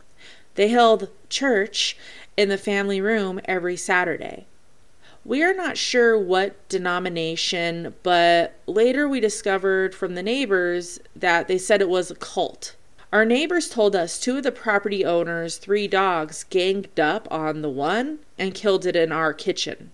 They 0.55 0.69
held 0.69 1.09
church 1.29 1.97
in 2.37 2.49
the 2.49 2.57
family 2.57 3.01
room 3.01 3.39
every 3.45 3.77
Saturday. 3.77 4.45
We 5.23 5.43
are 5.43 5.53
not 5.53 5.77
sure 5.77 6.17
what 6.17 6.67
denomination, 6.67 7.93
but 8.01 8.55
later 8.65 9.07
we 9.07 9.19
discovered 9.19 9.93
from 9.93 10.15
the 10.15 10.23
neighbors 10.23 10.99
that 11.15 11.47
they 11.47 11.59
said 11.59 11.81
it 11.81 11.89
was 11.89 12.09
a 12.09 12.15
cult. 12.15 12.75
Our 13.13 13.25
neighbors 13.25 13.69
told 13.69 13.95
us 13.95 14.19
two 14.19 14.37
of 14.37 14.43
the 14.43 14.51
property 14.51 15.05
owners' 15.05 15.57
three 15.57 15.87
dogs 15.87 16.45
ganged 16.45 16.99
up 16.99 17.27
on 17.29 17.61
the 17.61 17.69
one 17.69 18.19
and 18.39 18.55
killed 18.55 18.85
it 18.85 18.95
in 18.95 19.11
our 19.11 19.33
kitchen. 19.33 19.91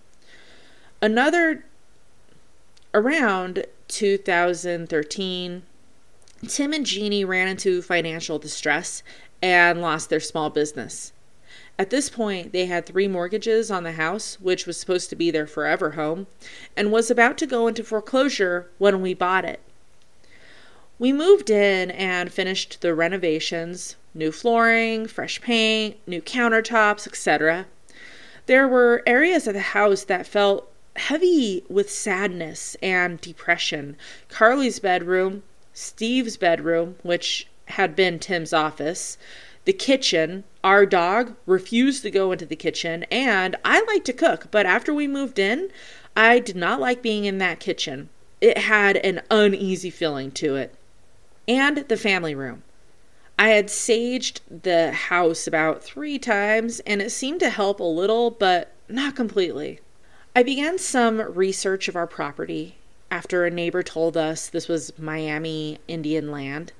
Another 1.02 1.64
around 2.94 3.64
2013, 3.88 5.62
Tim 6.46 6.72
and 6.72 6.86
Jeannie 6.86 7.24
ran 7.24 7.48
into 7.48 7.82
financial 7.82 8.38
distress 8.38 9.02
and 9.42 9.80
lost 9.80 10.10
their 10.10 10.20
small 10.20 10.50
business. 10.50 11.12
At 11.78 11.90
this 11.90 12.10
point, 12.10 12.52
they 12.52 12.66
had 12.66 12.86
three 12.86 13.06
mortgages 13.06 13.70
on 13.70 13.84
the 13.84 13.92
house, 13.92 14.36
which 14.40 14.66
was 14.66 14.76
supposed 14.76 15.10
to 15.10 15.16
be 15.16 15.30
their 15.30 15.46
forever 15.46 15.92
home, 15.92 16.26
and 16.76 16.90
was 16.90 17.10
about 17.10 17.38
to 17.38 17.46
go 17.46 17.68
into 17.68 17.84
foreclosure 17.84 18.68
when 18.78 19.00
we 19.00 19.14
bought 19.14 19.44
it. 19.44 19.60
We 20.98 21.12
moved 21.12 21.50
in 21.50 21.92
and 21.92 22.32
finished 22.32 22.80
the 22.80 22.94
renovations 22.94 23.94
new 24.14 24.32
flooring, 24.32 25.06
fresh 25.06 25.40
paint, 25.40 25.96
new 26.06 26.20
countertops, 26.20 27.06
etc. 27.06 27.66
There 28.46 28.66
were 28.66 29.04
areas 29.06 29.46
of 29.46 29.54
the 29.54 29.60
house 29.60 30.02
that 30.04 30.26
felt 30.26 30.67
heavy 30.98 31.64
with 31.68 31.90
sadness 31.90 32.76
and 32.82 33.20
depression. 33.20 33.96
Carly's 34.28 34.78
bedroom, 34.80 35.42
Steve's 35.72 36.36
bedroom, 36.36 36.96
which 37.02 37.46
had 37.66 37.94
been 37.94 38.18
Tim's 38.18 38.52
office, 38.52 39.16
the 39.64 39.72
kitchen. 39.72 40.44
Our 40.64 40.86
dog 40.86 41.36
refused 41.46 42.02
to 42.02 42.10
go 42.10 42.32
into 42.32 42.46
the 42.46 42.56
kitchen, 42.56 43.04
and 43.10 43.56
I 43.64 43.82
like 43.82 44.04
to 44.04 44.12
cook, 44.12 44.50
but 44.50 44.66
after 44.66 44.92
we 44.92 45.06
moved 45.06 45.38
in, 45.38 45.70
I 46.16 46.38
did 46.38 46.56
not 46.56 46.80
like 46.80 47.02
being 47.02 47.24
in 47.24 47.38
that 47.38 47.60
kitchen. 47.60 48.08
It 48.40 48.58
had 48.58 48.96
an 48.98 49.22
uneasy 49.30 49.90
feeling 49.90 50.30
to 50.32 50.56
it. 50.56 50.74
And 51.46 51.78
the 51.88 51.96
family 51.96 52.34
room. 52.34 52.62
I 53.38 53.50
had 53.50 53.68
saged 53.68 54.40
the 54.50 54.90
house 54.90 55.46
about 55.46 55.84
three 55.84 56.18
times, 56.18 56.80
and 56.80 57.00
it 57.00 57.10
seemed 57.10 57.40
to 57.40 57.50
help 57.50 57.78
a 57.78 57.84
little, 57.84 58.30
but 58.30 58.72
not 58.88 59.14
completely. 59.14 59.80
I 60.38 60.44
began 60.44 60.78
some 60.78 61.20
research 61.20 61.88
of 61.88 61.96
our 61.96 62.06
property 62.06 62.76
after 63.10 63.44
a 63.44 63.50
neighbor 63.50 63.82
told 63.82 64.16
us 64.16 64.48
this 64.48 64.68
was 64.68 64.96
Miami 64.96 65.80
Indian 65.88 66.30
land. 66.30 66.70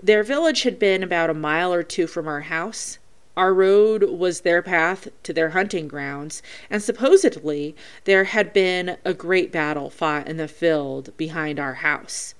Their 0.00 0.22
village 0.22 0.62
had 0.62 0.78
been 0.78 1.02
about 1.02 1.28
a 1.28 1.34
mile 1.34 1.74
or 1.74 1.82
two 1.82 2.06
from 2.06 2.28
our 2.28 2.42
house. 2.42 2.98
Our 3.36 3.52
road 3.52 4.04
was 4.04 4.42
their 4.42 4.62
path 4.62 5.08
to 5.24 5.32
their 5.32 5.48
hunting 5.48 5.88
grounds, 5.88 6.40
and 6.70 6.80
supposedly 6.80 7.74
there 8.04 8.22
had 8.30 8.52
been 8.52 8.96
a 9.04 9.12
great 9.12 9.50
battle 9.50 9.90
fought 9.90 10.28
in 10.28 10.36
the 10.36 10.46
field 10.46 11.16
behind 11.16 11.58
our 11.58 11.74
house. 11.74 12.36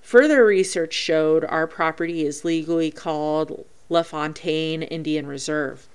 Further 0.00 0.46
research 0.46 0.94
showed 0.94 1.44
our 1.44 1.66
property 1.66 2.24
is 2.24 2.44
legally 2.44 2.92
called 2.92 3.66
LaFontaine 3.88 4.84
Indian 4.84 5.26
Reserve. 5.26 5.88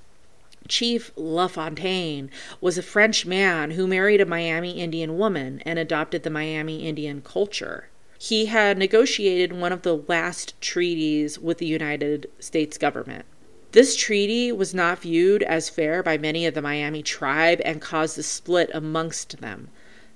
Chief 0.71 1.11
LaFontaine 1.17 2.31
was 2.61 2.77
a 2.77 2.81
French 2.81 3.25
man 3.25 3.71
who 3.71 3.85
married 3.85 4.21
a 4.21 4.25
Miami 4.25 4.79
Indian 4.79 5.17
woman 5.17 5.61
and 5.65 5.77
adopted 5.77 6.23
the 6.23 6.29
Miami 6.29 6.87
Indian 6.87 7.21
culture. 7.21 7.89
He 8.17 8.45
had 8.45 8.77
negotiated 8.77 9.51
one 9.51 9.73
of 9.73 9.81
the 9.81 9.97
last 9.97 10.59
treaties 10.61 11.37
with 11.37 11.57
the 11.57 11.65
United 11.65 12.31
States 12.39 12.77
government. 12.77 13.25
This 13.73 13.97
treaty 13.97 14.49
was 14.53 14.73
not 14.73 15.01
viewed 15.01 15.43
as 15.43 15.67
fair 15.69 16.01
by 16.01 16.17
many 16.17 16.45
of 16.45 16.53
the 16.53 16.61
Miami 16.61 17.03
tribe 17.03 17.59
and 17.65 17.81
caused 17.81 18.17
a 18.17 18.23
split 18.23 18.71
amongst 18.73 19.41
them. 19.41 19.67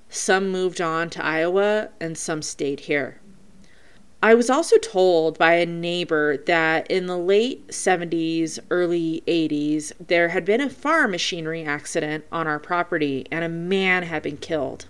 Some 0.08 0.48
moved 0.48 0.80
on 0.80 1.10
to 1.10 1.22
Iowa 1.22 1.90
and 2.00 2.16
some 2.16 2.40
stayed 2.40 2.80
here. 2.80 3.20
I 4.22 4.34
was 4.34 4.48
also 4.48 4.78
told 4.78 5.38
by 5.38 5.54
a 5.54 5.66
neighbor 5.66 6.38
that 6.46 6.90
in 6.90 7.06
the 7.06 7.18
late 7.18 7.68
70s, 7.68 8.58
early 8.70 9.22
80s, 9.26 9.92
there 10.04 10.30
had 10.30 10.44
been 10.44 10.60
a 10.60 10.70
farm 10.70 11.10
machinery 11.10 11.64
accident 11.64 12.24
on 12.32 12.46
our 12.46 12.58
property 12.58 13.26
and 13.30 13.44
a 13.44 13.48
man 13.48 14.04
had 14.04 14.22
been 14.22 14.38
killed. 14.38 14.86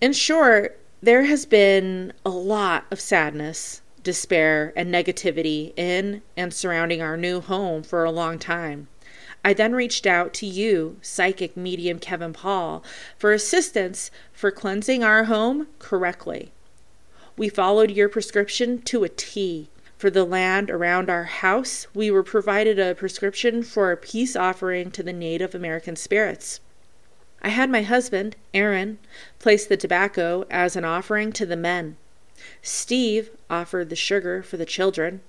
In 0.00 0.12
short, 0.12 0.78
there 1.02 1.24
has 1.24 1.46
been 1.46 2.12
a 2.24 2.30
lot 2.30 2.86
of 2.90 3.00
sadness, 3.00 3.82
despair, 4.02 4.72
and 4.76 4.92
negativity 4.92 5.72
in 5.76 6.22
and 6.36 6.54
surrounding 6.54 7.02
our 7.02 7.16
new 7.16 7.40
home 7.40 7.82
for 7.82 8.04
a 8.04 8.10
long 8.10 8.38
time. 8.38 8.86
I 9.44 9.52
then 9.52 9.74
reached 9.74 10.06
out 10.06 10.32
to 10.34 10.46
you, 10.46 10.96
psychic 11.02 11.56
medium 11.56 11.98
Kevin 11.98 12.32
Paul, 12.32 12.82
for 13.18 13.32
assistance 13.32 14.10
for 14.32 14.50
cleansing 14.50 15.04
our 15.04 15.24
home 15.24 15.66
correctly. 15.78 16.52
We 17.36 17.48
followed 17.48 17.90
your 17.90 18.08
prescription 18.08 18.80
to 18.82 19.02
a 19.02 19.08
T. 19.08 19.68
For 19.98 20.08
the 20.08 20.24
land 20.24 20.70
around 20.70 21.10
our 21.10 21.24
house, 21.24 21.88
we 21.92 22.10
were 22.10 22.22
provided 22.22 22.78
a 22.78 22.94
prescription 22.94 23.62
for 23.62 23.90
a 23.90 23.96
peace 23.96 24.36
offering 24.36 24.92
to 24.92 25.02
the 25.02 25.12
Native 25.12 25.54
American 25.54 25.96
spirits. 25.96 26.60
I 27.42 27.48
had 27.48 27.70
my 27.70 27.82
husband, 27.82 28.36
Aaron, 28.52 28.98
place 29.38 29.66
the 29.66 29.76
tobacco 29.76 30.46
as 30.48 30.76
an 30.76 30.84
offering 30.84 31.32
to 31.32 31.44
the 31.44 31.56
men. 31.56 31.96
Steve 32.62 33.30
offered 33.50 33.90
the 33.90 33.96
sugar 33.96 34.42
for 34.42 34.56
the 34.56 34.64
children, 34.64 35.20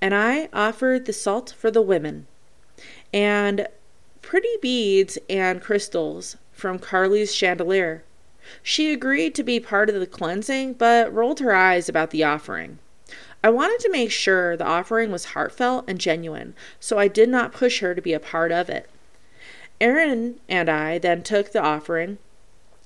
and 0.00 0.14
I 0.14 0.48
offered 0.52 1.04
the 1.04 1.12
salt 1.12 1.54
for 1.56 1.70
the 1.70 1.82
women, 1.82 2.26
and 3.12 3.68
pretty 4.22 4.56
beads 4.62 5.18
and 5.28 5.60
crystals 5.60 6.36
from 6.52 6.78
Carly's 6.78 7.34
chandelier. 7.34 8.02
She 8.62 8.92
agreed 8.92 9.34
to 9.34 9.42
be 9.42 9.60
part 9.60 9.88
of 9.88 9.98
the 9.98 10.06
cleansing, 10.06 10.74
but 10.74 11.12
rolled 11.12 11.40
her 11.40 11.54
eyes 11.54 11.88
about 11.88 12.10
the 12.10 12.24
offering. 12.24 12.78
I 13.42 13.50
wanted 13.50 13.80
to 13.80 13.90
make 13.90 14.10
sure 14.10 14.56
the 14.56 14.66
offering 14.66 15.12
was 15.12 15.26
heartfelt 15.26 15.84
and 15.86 16.00
genuine, 16.00 16.54
so 16.80 16.98
I 16.98 17.08
did 17.08 17.28
not 17.28 17.52
push 17.52 17.80
her 17.80 17.94
to 17.94 18.02
be 18.02 18.12
a 18.12 18.20
part 18.20 18.50
of 18.50 18.68
it. 18.68 18.88
Aaron 19.80 20.40
and 20.48 20.68
I 20.68 20.98
then 20.98 21.22
took 21.22 21.52
the 21.52 21.62
offering 21.62 22.18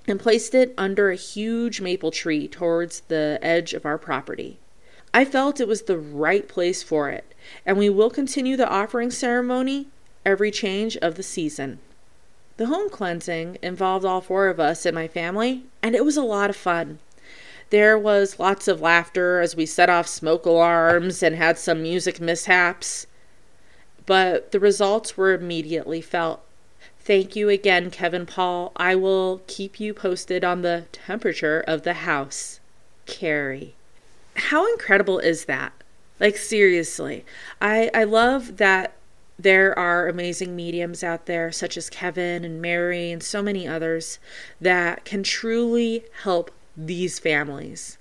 and 0.08 0.18
placed 0.18 0.54
it 0.54 0.74
under 0.76 1.10
a 1.10 1.16
huge 1.16 1.80
maple 1.80 2.10
tree 2.10 2.48
towards 2.48 3.00
the 3.08 3.38
edge 3.42 3.74
of 3.74 3.86
our 3.86 3.98
property. 3.98 4.58
I 5.14 5.24
felt 5.24 5.60
it 5.60 5.68
was 5.68 5.82
the 5.82 5.98
right 5.98 6.46
place 6.46 6.82
for 6.82 7.08
it, 7.10 7.34
and 7.64 7.78
we 7.78 7.88
will 7.88 8.10
continue 8.10 8.56
the 8.56 8.68
offering 8.68 9.10
ceremony 9.10 9.88
every 10.24 10.50
change 10.50 10.96
of 10.98 11.14
the 11.14 11.22
season. 11.22 11.78
The 12.60 12.66
home 12.66 12.90
cleansing 12.90 13.56
involved 13.62 14.04
all 14.04 14.20
four 14.20 14.48
of 14.48 14.60
us 14.60 14.84
and 14.84 14.94
my 14.94 15.08
family, 15.08 15.64
and 15.82 15.94
it 15.94 16.04
was 16.04 16.18
a 16.18 16.22
lot 16.22 16.50
of 16.50 16.56
fun. 16.56 16.98
There 17.70 17.98
was 17.98 18.38
lots 18.38 18.68
of 18.68 18.82
laughter 18.82 19.40
as 19.40 19.56
we 19.56 19.64
set 19.64 19.88
off 19.88 20.06
smoke 20.06 20.44
alarms 20.44 21.22
and 21.22 21.36
had 21.36 21.56
some 21.56 21.80
music 21.80 22.20
mishaps, 22.20 23.06
but 24.04 24.52
the 24.52 24.60
results 24.60 25.16
were 25.16 25.32
immediately 25.32 26.02
felt. 26.02 26.42
Thank 26.98 27.34
you 27.34 27.48
again, 27.48 27.90
Kevin 27.90 28.26
Paul. 28.26 28.72
I 28.76 28.94
will 28.94 29.40
keep 29.46 29.80
you 29.80 29.94
posted 29.94 30.44
on 30.44 30.60
the 30.60 30.84
temperature 30.92 31.64
of 31.66 31.80
the 31.80 31.94
house. 31.94 32.60
Carrie. 33.06 33.74
How 34.36 34.70
incredible 34.70 35.18
is 35.18 35.46
that? 35.46 35.72
Like, 36.20 36.36
seriously. 36.36 37.24
I, 37.58 37.90
I 37.94 38.04
love 38.04 38.58
that 38.58 38.92
there 39.42 39.78
are 39.78 40.08
amazing 40.08 40.54
mediums 40.54 41.02
out 41.02 41.26
there, 41.26 41.50
such 41.50 41.76
as 41.76 41.88
Kevin 41.88 42.44
and 42.44 42.60
Mary 42.60 43.10
and 43.10 43.22
so 43.22 43.42
many 43.42 43.66
others, 43.66 44.18
that 44.60 45.04
can 45.04 45.22
truly 45.22 46.04
help 46.22 46.50
these 46.76 47.18
families. 47.18 47.96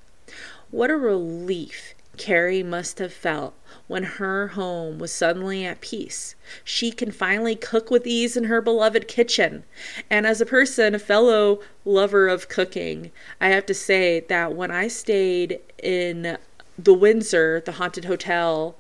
What 0.72 0.90
a 0.90 0.98
relief 0.98 1.96
Carrie 2.18 2.64
must 2.64 3.00
have 3.00 3.14
felt 3.14 3.54
when 3.88 4.04
her 4.04 4.50
home 4.50 5.00
was 5.00 5.12
suddenly 5.12 5.66
at 5.66 5.80
peace. 5.80 6.36
She 6.66 6.92
can 6.92 7.12
finally 7.12 7.56
cook 7.56 7.90
with 7.90 8.06
ease 8.06 8.36
in 8.36 8.44
her 8.44 8.62
beloved 8.62 9.08
kitchen. 9.08 9.64
And 10.10 10.28
as 10.28 10.42
a 10.42 10.46
person, 10.46 10.94
a 10.94 11.00
fellow 11.00 11.62
lover 11.86 12.28
of 12.28 12.50
cooking, 12.50 13.12
I 13.40 13.50
have 13.50 13.66
to 13.68 13.74
say 13.74 14.20
that 14.28 14.54
when 14.54 14.70
I 14.70 14.90
stayed 14.90 15.62
in 15.82 16.38
the 16.78 16.94
Windsor, 16.94 17.62
the 17.66 17.74
haunted 17.74 18.06
hotel, 18.06 18.76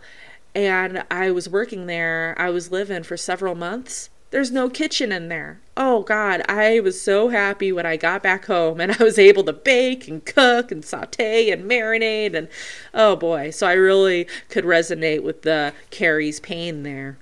and 0.56 1.04
I 1.12 1.32
was 1.32 1.50
working 1.50 1.86
there. 1.86 2.36
I 2.38 2.50
was 2.50 2.72
living 2.72 3.04
for 3.04 3.18
several 3.18 3.56
months. 3.56 4.10
There's 4.32 4.52
no 4.52 4.70
kitchen 4.70 5.12
in 5.12 5.28
there. 5.28 5.60
Oh 5.76 6.04
God, 6.04 6.44
I 6.48 6.80
was 6.82 7.02
so 7.02 7.30
happy 7.30 7.72
when 7.72 7.86
I 7.86 7.98
got 7.98 8.22
back 8.22 8.46
home 8.46 8.80
and 8.80 8.92
I 9.00 9.04
was 9.04 9.18
able 9.18 9.44
to 9.46 9.54
bake 9.54 10.08
and 10.08 10.24
cook 10.24 10.72
and 10.72 10.86
saute 10.86 11.50
and 11.50 11.70
marinate 11.70 12.36
and 12.36 12.48
oh 12.94 13.16
boy. 13.16 13.50
So 13.50 13.68
I 13.68 13.74
really 13.74 14.28
could 14.50 14.66
resonate 14.66 15.24
with 15.24 15.42
the 15.42 15.74
Carrie's 15.90 16.40
pain 16.40 16.84
there. 16.84 17.18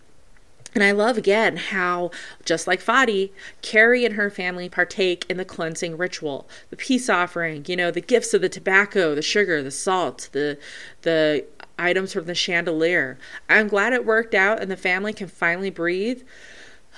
And 0.78 0.84
I 0.84 0.92
love 0.92 1.18
again 1.18 1.58
how, 1.58 2.12
just 2.46 2.68
like 2.68 2.84
Fadi, 2.84 3.32
Carrie 3.64 4.06
and 4.06 4.14
her 4.14 4.30
family 4.30 4.70
partake 4.70 5.26
in 5.28 5.38
the 5.38 5.44
cleansing 5.44 5.98
ritual, 5.98 6.48
the 6.70 6.76
peace 6.76 7.10
offering, 7.10 7.66
you 7.68 7.76
know, 7.76 7.90
the 7.90 8.00
gifts 8.00 8.34
of 8.36 8.42
the 8.42 8.50
tobacco, 8.50 9.16
the 9.16 9.24
sugar, 9.24 9.64
the 9.64 9.72
salt, 9.72 10.30
the 10.34 10.60
the 11.02 11.46
items 11.78 12.14
from 12.14 12.26
the 12.26 12.36
chandelier. 12.36 13.18
I'm 13.50 13.68
glad 13.68 13.94
it 13.94 14.06
worked 14.06 14.34
out 14.34 14.62
and 14.62 14.70
the 14.70 14.78
family 14.78 15.14
can 15.14 15.28
finally 15.28 15.70
breathe. 15.70 16.24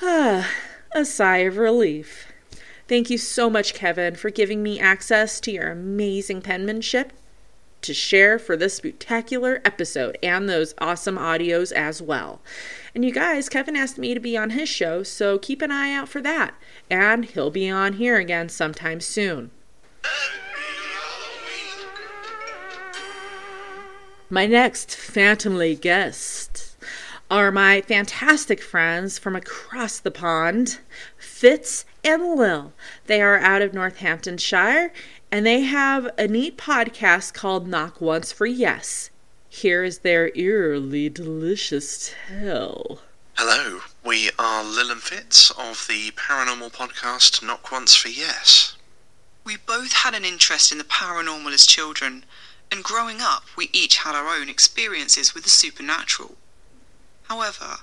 Ah, 0.02 0.50
a 0.94 1.06
sigh 1.06 1.40
of 1.40 1.58
relief. 1.58 2.28
Thank 2.88 3.10
you 3.10 3.20
so 3.20 3.50
much, 3.50 3.76
Kevin, 3.76 4.16
for 4.16 4.32
giving 4.32 4.64
me 4.64 4.80
access 4.80 5.40
to 5.42 5.52
your 5.52 5.70
amazing 5.70 6.42
penmanship 6.42 7.14
to 7.82 7.94
share 7.94 8.40
for 8.40 8.58
this 8.58 8.76
spectacular 8.76 9.62
episode 9.64 10.18
and 10.24 10.50
those 10.50 10.74
awesome 10.80 11.18
audios 11.18 11.72
as 11.72 12.02
well. 12.02 12.42
And 12.94 13.06
you 13.06 13.12
guys, 13.12 13.48
Kevin 13.48 13.76
asked 13.76 13.98
me 13.98 14.14
to 14.14 14.20
be 14.20 14.36
on 14.36 14.52
his 14.52 14.68
show, 14.68 15.04
so 15.04 15.38
keep 15.38 15.62
an 15.62 15.72
eye 15.72 15.94
out 15.94 16.10
for 16.10 16.22
that. 16.22 16.56
And 16.90 17.26
he'll 17.26 17.52
be 17.52 17.70
on 17.70 17.94
here 17.94 18.18
again 18.18 18.50
sometime 18.50 19.00
soon. 19.00 19.52
My 24.32 24.46
next 24.46 24.96
phantomly 24.96 25.74
guests 25.74 26.78
are 27.32 27.52
my 27.52 27.82
fantastic 27.82 28.62
friends 28.62 29.18
from 29.18 29.36
across 29.36 29.98
the 29.98 30.12
pond, 30.12 30.78
Fitz 31.18 31.84
and 32.04 32.36
Lil. 32.36 32.72
They 33.08 33.24
are 33.24 33.40
out 33.40 33.64
of 33.64 33.74
Northamptonshire 33.74 34.94
and 35.32 35.48
they 35.48 35.62
have 35.62 36.12
a 36.16 36.28
neat 36.28 36.60
podcast 36.60 37.34
called 37.34 37.68
Knock 37.68 38.02
Once 38.02 38.32
for 38.32 38.46
Yes. 38.46 39.10
Here 39.50 39.84
is 39.84 40.00
their 40.00 40.30
eerily 40.36 41.10
delicious 41.10 42.14
tale. 42.28 43.00
Hello, 43.36 43.82
we 44.06 44.30
are 44.38 44.64
Lil 44.64 44.92
and 44.92 45.02
Fitz 45.02 45.50
of 45.50 45.88
the 45.90 46.12
paranormal 46.12 46.72
podcast 46.72 47.42
Knock 47.42 47.72
Once 47.72 47.96
for 47.96 48.10
Yes. 48.10 48.76
We 49.44 49.58
both 49.58 49.94
had 49.94 50.14
an 50.14 50.24
interest 50.24 50.72
in 50.72 50.78
the 50.78 50.84
paranormal 50.84 51.52
as 51.52 51.66
children 51.66 52.26
and 52.72 52.84
growing 52.84 53.20
up, 53.20 53.46
we 53.56 53.70
each 53.74 53.98
had 53.98 54.16
our 54.16 54.28
own 54.28 54.48
experiences 54.50 55.34
with 55.34 55.44
the 55.44 55.50
supernatural. 55.50 56.38
However, 57.24 57.80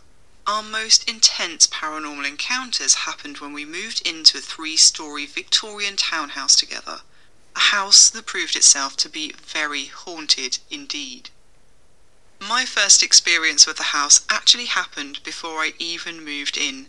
our 0.46 0.62
most 0.62 1.08
intense 1.08 1.66
paranormal 1.66 2.26
encounters 2.26 2.94
happened 3.06 3.38
when 3.38 3.52
we 3.52 3.64
moved 3.64 4.06
into 4.06 4.38
a 4.38 4.40
three 4.40 4.76
story 4.76 5.26
Victorian 5.26 5.96
townhouse 5.96 6.54
together, 6.54 7.00
a 7.56 7.60
house 7.60 8.08
that 8.10 8.26
proved 8.26 8.54
itself 8.54 8.96
to 8.98 9.08
be 9.08 9.32
very 9.44 9.86
haunted 9.86 10.58
indeed. 10.70 11.30
My 12.38 12.64
first 12.64 13.02
experience 13.02 13.66
with 13.66 13.78
the 13.78 13.94
house 13.94 14.20
actually 14.30 14.66
happened 14.66 15.22
before 15.24 15.62
I 15.62 15.72
even 15.80 16.24
moved 16.24 16.56
in. 16.56 16.88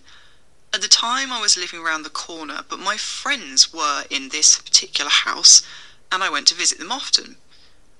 At 0.71 0.81
the 0.81 0.88
time, 0.88 1.31
I 1.31 1.41
was 1.41 1.57
living 1.57 1.79
around 1.79 2.03
the 2.03 2.10
corner, 2.12 2.63
but 2.69 2.79
my 2.79 2.97
friends 2.97 3.73
were 3.73 4.05
in 4.10 4.29
this 4.29 4.60
particular 4.60 5.10
house, 5.10 5.63
and 6.12 6.21
I 6.21 6.29
went 6.29 6.47
to 6.49 6.55
visit 6.55 6.77
them 6.77 6.91
often. 6.91 7.38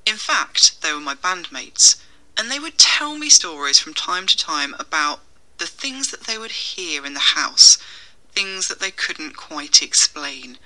In 0.08 0.16
fact, 0.16 0.82
they 0.82 0.94
were 0.94 1.02
my 1.02 1.16
bandmates, 1.16 1.98
and 2.38 2.50
they 2.50 2.60
would 2.60 2.78
tell 2.78 3.18
me 3.18 3.30
stories 3.30 3.78
from 3.78 3.94
time 3.94 4.26
to 4.28 4.38
time 4.38 4.74
about 4.80 5.20
the 5.58 5.68
things 5.68 6.12
that 6.12 6.22
they 6.22 6.38
would 6.38 6.52
hear 6.52 7.06
in 7.06 7.14
the 7.14 7.36
house, 7.36 7.78
things 8.32 8.70
that 8.70 8.80
they 8.80 8.90
couldn't 8.90 9.36
quite 9.36 9.82
explain. 9.82 10.60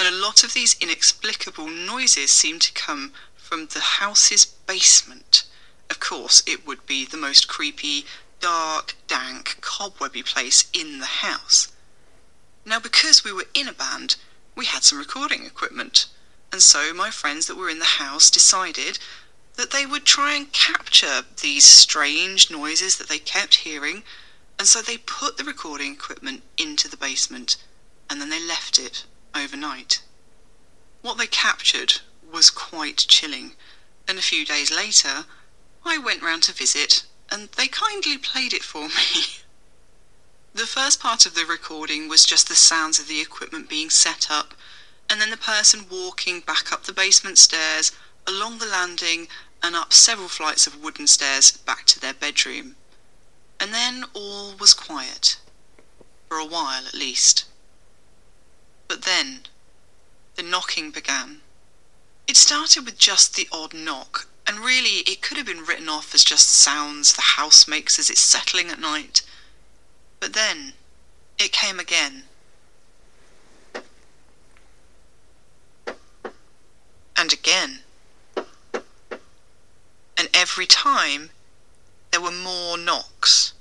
And 0.00 0.08
a 0.08 0.18
lot 0.18 0.42
of 0.42 0.52
these 0.52 0.74
inexplicable 0.80 1.68
noises 1.68 2.32
seemed 2.32 2.60
to 2.62 2.72
come 2.72 3.12
from 3.36 3.66
the 3.66 4.02
house's 4.02 4.44
basement. 4.44 5.44
Of 5.88 6.00
course, 6.00 6.42
it 6.44 6.66
would 6.66 6.86
be 6.86 7.04
the 7.04 7.16
most 7.16 7.46
creepy, 7.46 8.04
dark, 8.40 8.96
dank, 9.06 9.58
cobwebby 9.60 10.24
place 10.24 10.68
in 10.72 10.98
the 10.98 11.22
house. 11.22 11.70
Now, 12.64 12.80
because 12.80 13.22
we 13.22 13.32
were 13.32 13.46
in 13.54 13.68
a 13.68 13.72
band, 13.72 14.16
we 14.56 14.64
had 14.64 14.82
some 14.82 14.98
recording 14.98 15.46
equipment, 15.46 16.06
and 16.56 16.62
so 16.62 16.94
my 16.94 17.10
friends 17.10 17.46
that 17.46 17.56
were 17.58 17.68
in 17.68 17.80
the 17.80 18.00
house 18.00 18.30
decided 18.30 18.98
that 19.56 19.72
they 19.72 19.84
would 19.84 20.06
try 20.06 20.32
and 20.32 20.50
capture 20.54 21.22
these 21.42 21.66
strange 21.66 22.50
noises 22.50 22.96
that 22.96 23.10
they 23.10 23.18
kept 23.18 23.56
hearing, 23.56 24.02
and 24.58 24.66
so 24.66 24.80
they 24.80 24.96
put 24.96 25.36
the 25.36 25.44
recording 25.44 25.92
equipment 25.92 26.42
into 26.56 26.88
the 26.88 26.96
basement, 26.96 27.58
and 28.08 28.22
then 28.22 28.30
they 28.30 28.42
left 28.42 28.78
it 28.78 29.04
overnight. 29.34 30.00
What 31.02 31.18
they 31.18 31.26
captured 31.26 32.00
was 32.32 32.48
quite 32.48 33.04
chilling, 33.06 33.52
and 34.08 34.18
a 34.18 34.22
few 34.22 34.46
days 34.46 34.70
later 34.74 35.26
I 35.84 35.98
went 35.98 36.22
round 36.22 36.44
to 36.44 36.54
visit 36.54 37.04
and 37.30 37.50
they 37.50 37.68
kindly 37.68 38.16
played 38.16 38.54
it 38.54 38.62
for 38.62 38.88
me. 38.88 39.44
the 40.54 40.64
first 40.64 41.00
part 41.00 41.26
of 41.26 41.34
the 41.34 41.44
recording 41.44 42.08
was 42.08 42.24
just 42.24 42.48
the 42.48 42.54
sounds 42.54 42.98
of 42.98 43.08
the 43.08 43.20
equipment 43.20 43.68
being 43.68 43.90
set 43.90 44.30
up, 44.30 44.54
and 45.08 45.20
then 45.20 45.30
the 45.30 45.36
person 45.36 45.86
walking 45.90 46.40
back 46.40 46.72
up 46.72 46.84
the 46.84 46.92
basement 46.92 47.38
stairs, 47.38 47.92
along 48.26 48.58
the 48.58 48.66
landing, 48.66 49.28
and 49.62 49.74
up 49.74 49.92
several 49.92 50.28
flights 50.28 50.66
of 50.66 50.82
wooden 50.82 51.06
stairs 51.06 51.50
back 51.50 51.84
to 51.86 52.00
their 52.00 52.14
bedroom. 52.14 52.76
And 53.58 53.72
then 53.72 54.04
all 54.14 54.54
was 54.54 54.74
quiet. 54.74 55.36
For 56.28 56.38
a 56.38 56.44
while, 56.44 56.86
at 56.86 56.94
least. 56.94 57.44
But 58.88 59.02
then, 59.02 59.46
the 60.34 60.42
knocking 60.42 60.90
began. 60.90 61.40
It 62.28 62.36
started 62.36 62.84
with 62.84 62.98
just 62.98 63.34
the 63.34 63.48
odd 63.50 63.72
knock, 63.72 64.28
and 64.46 64.58
really, 64.58 65.00
it 65.00 65.22
could 65.22 65.36
have 65.36 65.46
been 65.46 65.64
written 65.64 65.88
off 65.88 66.14
as 66.14 66.24
just 66.24 66.48
sounds 66.48 67.14
the 67.14 67.22
house 67.22 67.66
makes 67.66 67.98
as 67.98 68.10
it's 68.10 68.20
settling 68.20 68.70
at 68.70 68.78
night. 68.78 69.22
But 70.20 70.34
then, 70.34 70.74
it 71.38 71.52
came 71.52 71.80
again. 71.80 72.24
And 77.16 77.32
again. 77.32 77.80
And 80.18 80.28
every 80.34 80.66
time, 80.66 81.30
there 82.10 82.20
were 82.20 82.30
more 82.30 82.78
knocks. 82.78 83.52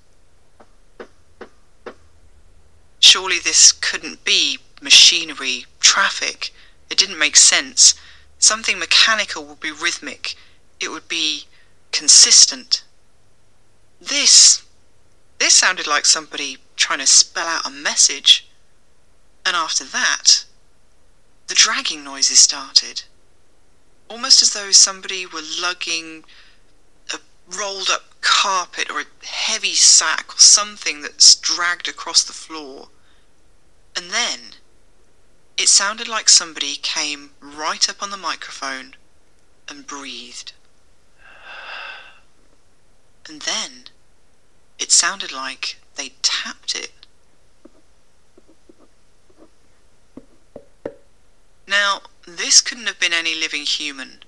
Surely 3.00 3.40
this 3.40 3.72
couldn't 3.72 4.24
be 4.24 4.60
machinery, 4.82 5.66
traffic. 5.80 6.54
It 6.90 6.98
didn't 6.98 7.20
make 7.20 7.36
sense. 7.36 7.96
Something 8.40 8.80
mechanical 8.80 9.46
would 9.46 9.60
be 9.60 9.72
rhythmic 9.72 10.36
it 10.80 10.90
would 10.90 11.08
be 11.08 11.46
consistent. 11.92 12.84
This, 14.02 14.64
this 15.40 15.54
sounded 15.54 15.88
like 15.88 16.06
somebody 16.06 16.58
trying 16.76 17.00
to 17.00 17.08
spell 17.08 17.48
out 17.48 17.66
a 17.66 17.72
message. 17.72 18.48
And 19.46 19.56
after 19.56 19.84
that, 19.86 20.46
the 21.48 21.56
dragging 21.56 22.04
noises 22.04 22.40
started. 22.40 23.04
Almost 24.10 24.42
as 24.42 24.54
though 24.54 24.72
somebody 24.72 25.26
were 25.26 25.42
lugging 25.62 26.24
a 27.14 27.20
rolled 27.48 27.90
up 27.90 28.22
carpet 28.22 28.90
or 28.90 29.02
a 29.02 29.26
heavy 29.26 29.74
sack 29.74 30.36
or 30.36 30.40
something 30.40 31.02
that's 31.02 31.36
dragged 31.36 31.88
across 31.88 32.24
the 32.24 32.34
floor. 32.34 32.90
And 33.96 34.12
then 34.12 34.40
it 35.58 35.70
sounded 35.70 36.08
like 36.08 36.30
somebody 36.30 36.76
came 36.76 37.32
right 37.40 37.90
up 37.90 38.04
on 38.04 38.10
the 38.10 38.18
microphone 38.18 38.96
and 39.70 39.88
breathed. 39.88 40.52
And 43.28 43.42
then 43.42 43.86
it 44.78 44.92
sounded 44.92 45.32
like 45.32 45.78
they 45.96 46.10
tapped 46.22 46.76
it. 46.76 47.05
Now, 51.68 52.02
this 52.28 52.62
couldn't 52.62 52.88
have 52.88 53.00
been 53.00 53.14
any 53.14 53.34
living 53.34 53.66
human. 53.66 54.24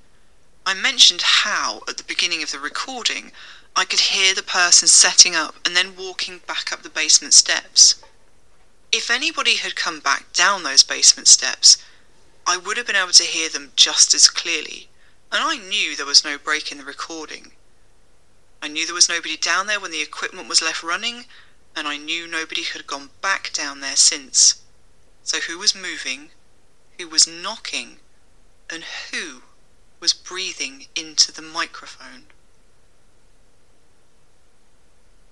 I 0.66 0.74
mentioned 0.74 1.22
how, 1.22 1.84
at 1.88 1.98
the 1.98 2.04
beginning 2.04 2.42
of 2.42 2.52
the 2.52 2.60
recording, 2.60 3.32
I 3.76 3.86
could 3.86 4.00
hear 4.00 4.34
the 4.34 4.44
person 4.44 4.88
setting 4.88 5.36
up 5.36 5.56
and 5.64 5.76
then 5.76 5.96
walking 5.96 6.40
back 6.48 6.74
up 6.74 6.82
the 6.82 6.90
basement 6.90 7.36
steps. 7.36 7.96
If 8.92 9.12
anybody 9.12 9.58
had 9.58 9.76
come 9.76 10.00
back 10.00 10.34
down 10.34 10.64
those 10.64 10.84
basement 10.84 11.28
steps, 11.28 11.78
I 12.48 12.58
would 12.58 12.78
have 12.78 12.88
been 12.88 12.96
able 12.96 13.12
to 13.12 13.24
hear 13.24 13.50
them 13.50 13.72
just 13.76 14.14
as 14.14 14.30
clearly, 14.30 14.90
and 15.32 15.44
I 15.44 15.58
knew 15.58 15.96
there 15.96 16.06
was 16.06 16.24
no 16.24 16.38
break 16.38 16.72
in 16.72 16.80
the 16.80 16.86
recording. 16.86 17.52
I 18.62 18.68
knew 18.68 18.86
there 18.86 18.96
was 18.96 19.10
nobody 19.10 19.38
down 19.38 19.68
there 19.68 19.80
when 19.80 19.92
the 19.92 20.02
equipment 20.02 20.50
was 20.50 20.62
left 20.62 20.82
running, 20.82 21.26
and 21.76 21.88
I 21.88 21.98
knew 21.98 22.28
nobody 22.28 22.64
had 22.64 22.88
gone 22.88 23.12
back 23.22 23.54
down 23.54 23.82
there 23.82 23.96
since. 23.96 24.62
So 25.24 25.40
who 25.42 25.60
was 25.60 25.76
moving, 25.76 26.32
who 26.98 27.08
was 27.08 27.28
knocking, 27.28 27.98
and 28.70 28.84
who 29.12 29.44
was 30.00 30.14
breathing 30.14 30.88
into 30.96 31.32
the 31.32 31.42
microphone? 31.42 32.26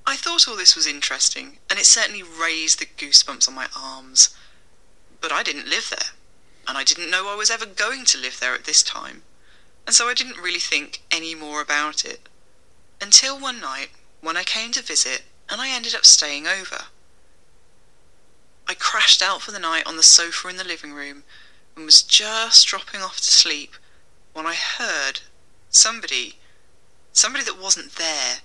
I 0.07 0.15
thought 0.15 0.47
all 0.47 0.55
this 0.55 0.75
was 0.75 0.85
interesting, 0.85 1.57
and 1.69 1.79
it 1.79 1.85
certainly 1.85 2.23
raised 2.23 2.79
the 2.79 2.85
goosebumps 2.85 3.47
on 3.47 3.55
my 3.55 3.67
arms. 3.75 4.35
But 5.19 5.31
I 5.31 5.43
didn't 5.43 5.69
live 5.69 5.89
there, 5.89 6.11
and 6.67 6.77
I 6.77 6.83
didn't 6.83 7.09
know 7.09 7.27
I 7.27 7.35
was 7.35 7.49
ever 7.49 7.65
going 7.65 8.05
to 8.05 8.17
live 8.17 8.39
there 8.39 8.53
at 8.53 8.65
this 8.65 8.83
time, 8.83 9.23
and 9.85 9.95
so 9.95 10.07
I 10.07 10.13
didn't 10.13 10.37
really 10.37 10.59
think 10.59 11.01
any 11.11 11.33
more 11.33 11.61
about 11.61 12.05
it. 12.05 12.29
Until 13.01 13.39
one 13.39 13.59
night 13.59 13.89
when 14.21 14.37
I 14.37 14.43
came 14.43 14.71
to 14.71 14.81
visit 14.81 15.23
and 15.49 15.61
I 15.61 15.69
ended 15.69 15.93
up 15.93 16.05
staying 16.05 16.47
over. 16.47 16.85
I 18.67 18.73
crashed 18.73 19.21
out 19.21 19.41
for 19.41 19.51
the 19.51 19.59
night 19.59 19.85
on 19.85 19.97
the 19.97 20.03
sofa 20.03 20.47
in 20.47 20.57
the 20.57 20.63
living 20.63 20.93
room 20.93 21.23
and 21.75 21.85
was 21.85 22.01
just 22.01 22.67
dropping 22.67 23.01
off 23.01 23.17
to 23.17 23.23
sleep 23.23 23.75
when 24.33 24.45
I 24.45 24.55
heard 24.55 25.21
somebody, 25.69 26.35
somebody 27.11 27.43
that 27.45 27.61
wasn't 27.61 27.95
there, 27.95 28.37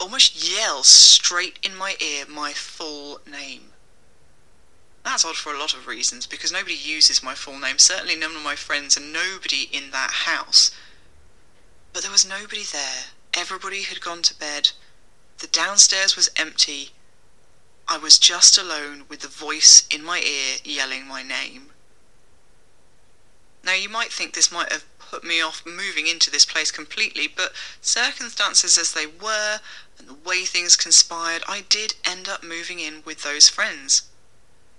almost 0.00 0.36
yell 0.36 0.82
straight 0.82 1.58
in 1.62 1.76
my 1.76 1.96
ear 2.00 2.24
my 2.28 2.52
full 2.52 3.20
name. 3.30 3.72
That's 5.04 5.24
odd 5.24 5.36
for 5.36 5.54
a 5.54 5.58
lot 5.58 5.74
of 5.74 5.86
reasons 5.86 6.26
because 6.26 6.52
nobody 6.52 6.74
uses 6.74 7.22
my 7.22 7.34
full 7.34 7.58
name, 7.58 7.78
certainly 7.78 8.16
none 8.16 8.36
of 8.36 8.42
my 8.42 8.56
friends 8.56 8.96
and 8.96 9.12
nobody 9.12 9.68
in 9.72 9.90
that 9.92 10.10
house. 10.10 10.70
But 11.92 12.02
there 12.02 12.12
was 12.12 12.28
nobody 12.28 12.64
there 12.64 13.04
Everybody 13.34 13.82
had 13.82 14.00
gone 14.00 14.22
to 14.22 14.34
bed. 14.34 14.70
The 15.38 15.46
downstairs 15.46 16.16
was 16.16 16.30
empty. 16.36 16.90
I 17.86 17.98
was 17.98 18.18
just 18.18 18.58
alone 18.58 19.04
with 19.08 19.20
the 19.20 19.28
voice 19.28 19.86
in 19.90 20.02
my 20.02 20.18
ear 20.18 20.56
yelling 20.64 21.06
my 21.06 21.22
name. 21.22 21.70
Now, 23.68 23.74
you 23.74 23.90
might 23.90 24.10
think 24.10 24.32
this 24.32 24.50
might 24.50 24.72
have 24.72 24.86
put 24.98 25.22
me 25.22 25.42
off 25.42 25.66
moving 25.66 26.06
into 26.06 26.30
this 26.30 26.46
place 26.46 26.70
completely, 26.70 27.28
but 27.28 27.52
circumstances 27.82 28.78
as 28.78 28.94
they 28.94 29.04
were 29.04 29.60
and 29.98 30.08
the 30.08 30.14
way 30.14 30.46
things 30.46 30.74
conspired, 30.74 31.42
I 31.46 31.60
did 31.68 31.94
end 32.02 32.30
up 32.30 32.42
moving 32.42 32.80
in 32.80 33.02
with 33.04 33.24
those 33.24 33.50
friends. 33.50 34.04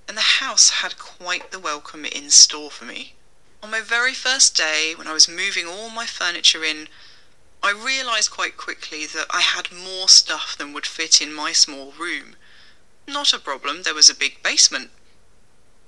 And 0.08 0.18
the 0.18 0.42
house 0.42 0.82
had 0.82 0.98
quite 0.98 1.52
the 1.52 1.60
welcome 1.60 2.04
in 2.04 2.32
store 2.32 2.72
for 2.72 2.86
me. 2.86 3.14
On 3.62 3.70
my 3.70 3.80
very 3.80 4.16
first 4.16 4.58
day, 4.58 4.96
when 4.96 5.06
I 5.06 5.14
was 5.14 5.30
moving 5.30 5.68
all 5.68 5.92
my 5.92 6.08
furniture 6.08 6.64
in, 6.64 6.90
I 7.62 7.70
realised 7.70 8.32
quite 8.32 8.58
quickly 8.58 9.06
that 9.06 9.28
I 9.30 9.42
had 9.42 9.72
more 9.72 10.10
stuff 10.10 10.58
than 10.58 10.74
would 10.74 10.88
fit 10.88 11.22
in 11.22 11.32
my 11.32 11.52
small 11.52 11.92
room. 11.92 12.36
Not 13.08 13.34
a 13.34 13.38
problem, 13.38 13.84
there 13.84 13.94
was 13.94 14.10
a 14.10 14.16
big 14.16 14.42
basement. 14.42 14.90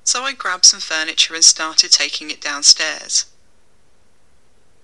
So 0.03 0.23
I 0.23 0.33
grabbed 0.33 0.65
some 0.65 0.79
furniture 0.79 1.35
and 1.35 1.45
started 1.45 1.91
taking 1.91 2.31
it 2.31 2.41
downstairs. 2.41 3.25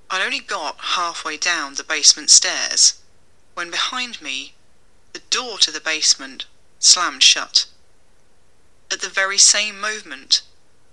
I'd 0.10 0.22
only 0.22 0.40
got 0.40 0.80
halfway 0.80 1.38
down 1.38 1.74
the 1.74 1.84
basement 1.84 2.30
stairs 2.30 2.96
when 3.56 3.72
behind 3.72 4.22
me 4.22 4.54
the 5.14 5.20
door 5.20 5.58
to 5.60 5.72
the 5.72 5.82
basement 5.82 6.46
slammed 6.80 7.24
shut. 7.24 7.66
At 8.92 9.02
the 9.02 9.10
very 9.10 9.38
same 9.38 9.80
moment, 9.82 10.44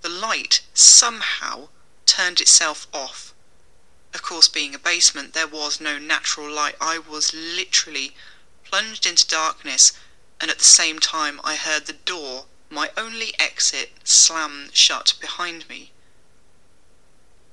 the 0.00 0.08
light 0.08 0.62
somehow 0.72 1.68
turned 2.06 2.40
itself 2.40 2.86
off. 2.92 3.32
Of 4.12 4.22
course, 4.22 4.48
being 4.48 4.74
a 4.74 4.78
basement, 4.78 5.34
there 5.34 5.46
was 5.46 5.80
no 5.80 5.98
natural 5.98 6.50
light. 6.50 6.76
I 6.80 6.98
was 6.98 7.34
literally 7.34 8.16
plunged 8.64 9.06
into 9.06 9.26
darkness 9.26 9.92
and 10.40 10.50
at 10.50 10.58
the 10.58 10.64
same 10.64 10.98
time 10.98 11.40
I 11.44 11.56
heard 11.56 11.86
the 11.86 11.92
door, 11.92 12.46
my 12.70 12.90
only 12.96 13.34
exit, 13.38 13.92
slam 14.04 14.70
shut 14.72 15.14
behind 15.20 15.68
me. 15.68 15.92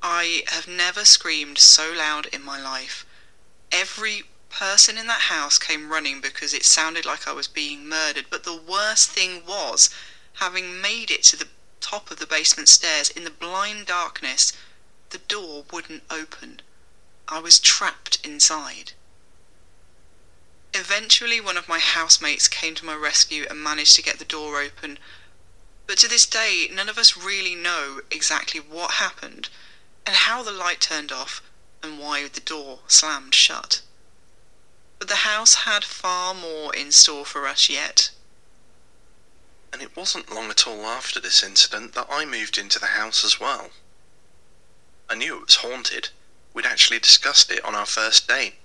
I 0.01 0.43
have 0.47 0.67
never 0.67 1.05
screamed 1.05 1.57
so 1.59 1.91
loud 1.91 2.25
in 2.27 2.43
my 2.43 2.59
life. 2.59 3.05
Every 3.71 4.23
person 4.49 4.97
in 4.97 5.07
that 5.07 5.21
house 5.21 5.57
came 5.57 5.91
running 5.91 6.21
because 6.21 6.53
it 6.53 6.65
sounded 6.65 7.05
like 7.05 7.27
I 7.27 7.33
was 7.33 7.47
being 7.47 7.87
murdered, 7.87 8.25
but 8.29 8.43
the 8.43 8.55
worst 8.55 9.09
thing 9.09 9.45
was, 9.45 9.89
having 10.35 10.81
made 10.81 11.11
it 11.11 11.23
to 11.23 11.37
the 11.37 11.47
top 11.79 12.11
of 12.11 12.19
the 12.19 12.27
basement 12.27 12.69
stairs 12.69 13.09
in 13.09 13.23
the 13.23 13.29
blind 13.29 13.85
darkness, 13.85 14.53
the 15.11 15.19
door 15.19 15.65
wouldn't 15.71 16.03
open. 16.09 16.61
I 17.27 17.39
was 17.39 17.59
trapped 17.59 18.19
inside. 18.25 18.93
Eventually, 20.73 21.41
one 21.41 21.57
of 21.57 21.67
my 21.67 21.79
housemates 21.79 22.47
came 22.47 22.75
to 22.75 22.85
my 22.85 22.95
rescue 22.95 23.45
and 23.49 23.61
managed 23.61 23.95
to 23.97 24.01
get 24.01 24.19
the 24.19 24.25
door 24.25 24.61
open, 24.61 24.97
but 25.85 25.97
to 25.97 26.07
this 26.07 26.25
day, 26.25 26.69
none 26.71 26.87
of 26.87 26.97
us 26.97 27.17
really 27.17 27.55
know 27.55 27.99
exactly 28.09 28.61
what 28.61 28.91
happened 28.91 29.49
and 30.05 30.15
how 30.15 30.41
the 30.41 30.51
light 30.51 30.79
turned 30.79 31.11
off 31.11 31.41
and 31.83 31.99
why 31.99 32.25
the 32.27 32.39
door 32.39 32.79
slammed 32.87 33.35
shut. 33.35 33.81
But 34.97 35.09
the 35.09 35.27
house 35.27 35.55
had 35.65 35.83
far 35.83 36.33
more 36.33 36.73
in 36.73 36.93
store 36.93 37.25
for 37.25 37.47
us 37.47 37.67
yet. 37.67 38.11
And 39.73 39.81
it 39.81 39.95
wasn't 39.95 40.31
long 40.31 40.49
at 40.49 40.65
all 40.65 40.85
after 40.85 41.19
this 41.19 41.43
incident 41.43 41.93
that 41.93 42.07
I 42.09 42.23
moved 42.23 42.57
into 42.57 42.79
the 42.79 42.95
house 42.97 43.25
as 43.25 43.39
well. 43.39 43.71
I 45.09 45.15
knew 45.15 45.35
it 45.35 45.45
was 45.47 45.55
haunted. 45.55 46.09
We'd 46.53 46.65
actually 46.65 46.99
discussed 46.99 47.51
it 47.51 47.65
on 47.65 47.75
our 47.75 47.85
first 47.85 48.29
date. 48.29 48.55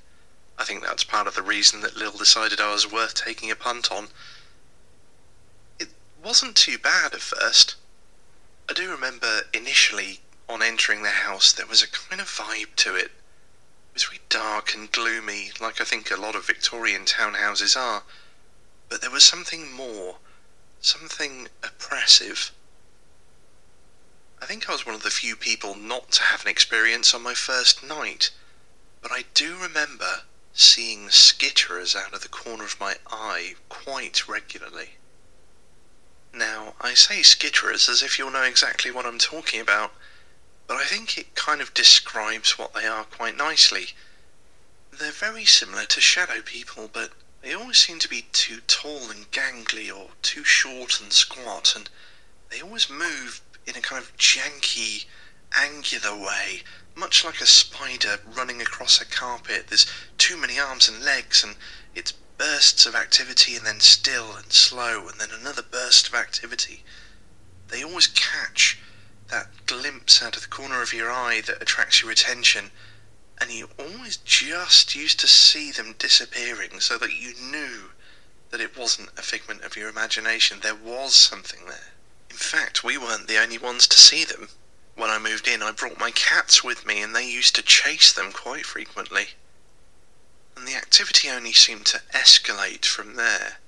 I 0.58 0.64
think 0.64 0.82
that's 0.82 1.04
part 1.04 1.26
of 1.26 1.34
the 1.34 1.42
reason 1.42 1.82
that 1.82 1.96
Lil 1.96 2.12
decided 2.12 2.60
I 2.60 2.72
was 2.72 2.90
worth 2.90 3.14
taking 3.14 3.50
a 3.50 3.56
punt 3.56 3.92
on. 3.92 4.08
It 5.78 5.88
wasn't 6.22 6.56
too 6.56 6.78
bad 6.78 7.12
at 7.12 7.20
first. 7.20 7.76
I 8.68 8.72
do 8.72 8.90
remember 8.90 9.42
initially, 9.52 10.20
on 10.48 10.62
entering 10.62 11.02
the 11.02 11.10
house, 11.10 11.52
there 11.52 11.66
was 11.66 11.82
a 11.82 11.88
kind 11.88 12.20
of 12.20 12.28
vibe 12.28 12.74
to 12.76 12.94
it. 12.96 13.04
It 13.04 13.94
was 13.94 14.04
very 14.04 14.20
dark 14.28 14.74
and 14.74 14.90
gloomy, 14.90 15.52
like 15.60 15.80
I 15.80 15.84
think 15.84 16.10
a 16.10 16.16
lot 16.16 16.34
of 16.34 16.46
Victorian 16.46 17.04
townhouses 17.04 17.76
are. 17.76 18.04
But 18.88 19.02
there 19.02 19.10
was 19.10 19.24
something 19.24 19.72
more, 19.72 20.16
something 20.80 21.48
oppressive. 21.62 22.50
I 24.40 24.46
think 24.46 24.68
I 24.68 24.72
was 24.72 24.86
one 24.86 24.94
of 24.94 25.02
the 25.02 25.10
few 25.10 25.36
people 25.36 25.74
not 25.74 26.12
to 26.12 26.22
have 26.22 26.42
an 26.42 26.48
experience 26.48 27.12
on 27.14 27.22
my 27.22 27.34
first 27.34 27.82
night, 27.82 28.30
but 29.02 29.12
I 29.12 29.24
do 29.34 29.56
remember 29.56 30.22
seeing 30.58 31.08
skitterers 31.08 31.94
out 31.94 32.14
of 32.14 32.22
the 32.22 32.28
corner 32.28 32.64
of 32.64 32.80
my 32.80 32.96
eye 33.10 33.54
quite 33.68 34.26
regularly. 34.26 34.94
Now, 36.32 36.74
I 36.80 36.94
say 36.94 37.20
skitterers 37.20 37.90
as 37.90 38.02
if 38.02 38.18
you'll 38.18 38.30
know 38.30 38.42
exactly 38.42 38.90
what 38.90 39.04
I'm 39.04 39.18
talking 39.18 39.60
about, 39.60 39.92
but 40.66 40.78
I 40.78 40.84
think 40.84 41.18
it 41.18 41.34
kind 41.34 41.60
of 41.60 41.74
describes 41.74 42.58
what 42.58 42.72
they 42.72 42.86
are 42.86 43.04
quite 43.04 43.36
nicely. 43.36 43.88
They're 44.90 45.12
very 45.12 45.44
similar 45.44 45.84
to 45.84 46.00
shadow 46.00 46.40
people, 46.40 46.88
but 46.90 47.10
they 47.42 47.52
always 47.52 47.78
seem 47.78 47.98
to 47.98 48.08
be 48.08 48.26
too 48.32 48.60
tall 48.66 49.10
and 49.10 49.30
gangly 49.30 49.94
or 49.94 50.08
too 50.22 50.42
short 50.42 51.00
and 51.02 51.12
squat, 51.12 51.74
and 51.76 51.90
they 52.50 52.62
always 52.62 52.88
move 52.88 53.42
in 53.66 53.76
a 53.76 53.82
kind 53.82 54.02
of 54.02 54.16
janky, 54.16 55.04
angular 55.54 56.16
way 56.16 56.62
much 56.96 57.24
like 57.24 57.40
a 57.40 57.46
spider 57.46 58.18
running 58.34 58.62
across 58.62 59.00
a 59.00 59.04
carpet. 59.04 59.66
There's 59.68 59.86
too 60.16 60.36
many 60.36 60.58
arms 60.58 60.88
and 60.88 61.04
legs, 61.04 61.44
and 61.44 61.56
it's 61.94 62.12
bursts 62.38 62.86
of 62.86 62.94
activity 62.94 63.54
and 63.54 63.66
then 63.66 63.80
still 63.80 64.34
and 64.34 64.50
slow, 64.52 65.06
and 65.08 65.20
then 65.20 65.28
another 65.30 65.62
burst 65.62 66.08
of 66.08 66.14
activity. 66.14 66.82
They 67.68 67.84
always 67.84 68.06
catch 68.06 68.78
that 69.28 69.66
glimpse 69.66 70.22
out 70.22 70.36
of 70.36 70.42
the 70.42 70.48
corner 70.48 70.82
of 70.82 70.92
your 70.92 71.10
eye 71.10 71.42
that 71.46 71.62
attracts 71.62 72.00
your 72.00 72.10
attention, 72.10 72.70
and 73.40 73.50
you 73.50 73.68
always 73.78 74.16
just 74.18 74.94
used 74.94 75.20
to 75.20 75.28
see 75.28 75.70
them 75.72 75.94
disappearing 75.98 76.80
so 76.80 76.96
that 76.98 77.14
you 77.14 77.34
knew 77.50 77.90
that 78.50 78.60
it 78.60 78.76
wasn't 78.76 79.10
a 79.18 79.22
figment 79.22 79.62
of 79.62 79.76
your 79.76 79.88
imagination. 79.88 80.60
There 80.60 80.74
was 80.74 81.14
something 81.14 81.66
there. 81.66 81.92
In 82.30 82.36
fact, 82.36 82.84
we 82.84 82.96
weren't 82.96 83.28
the 83.28 83.38
only 83.42 83.58
ones 83.58 83.86
to 83.88 83.98
see 83.98 84.24
them. 84.24 84.48
When 84.96 85.10
I 85.10 85.18
moved 85.18 85.46
in, 85.46 85.62
I 85.62 85.72
brought 85.72 86.00
my 86.00 86.10
cats 86.10 86.64
with 86.64 86.86
me, 86.86 87.02
and 87.02 87.14
they 87.14 87.28
used 87.28 87.54
to 87.56 87.62
chase 87.62 88.12
them 88.14 88.32
quite 88.32 88.64
frequently. 88.64 89.34
And 90.56 90.66
the 90.66 90.74
activity 90.74 91.28
only 91.28 91.52
seemed 91.52 91.84
to 91.86 92.00
escalate 92.14 92.86
from 92.86 93.14
there. 93.14 93.58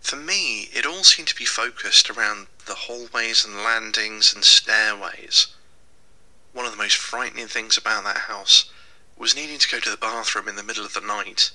For 0.00 0.16
me, 0.16 0.70
it 0.72 0.86
all 0.86 1.04
seemed 1.04 1.28
to 1.28 1.34
be 1.34 1.44
focused 1.44 2.08
around 2.08 2.46
the 2.64 2.74
hallways 2.74 3.44
and 3.44 3.62
landings 3.62 4.34
and 4.34 4.42
stairways. 4.42 5.48
One 6.52 6.64
of 6.64 6.72
the 6.72 6.78
most 6.78 6.96
frightening 6.96 7.48
things 7.48 7.76
about 7.76 8.04
that 8.04 8.22
house 8.22 8.70
was 9.18 9.36
needing 9.36 9.58
to 9.58 9.68
go 9.68 9.80
to 9.80 9.90
the 9.90 9.98
bathroom 9.98 10.48
in 10.48 10.56
the 10.56 10.62
middle 10.62 10.86
of 10.86 10.94
the 10.94 11.02
night. 11.02 11.50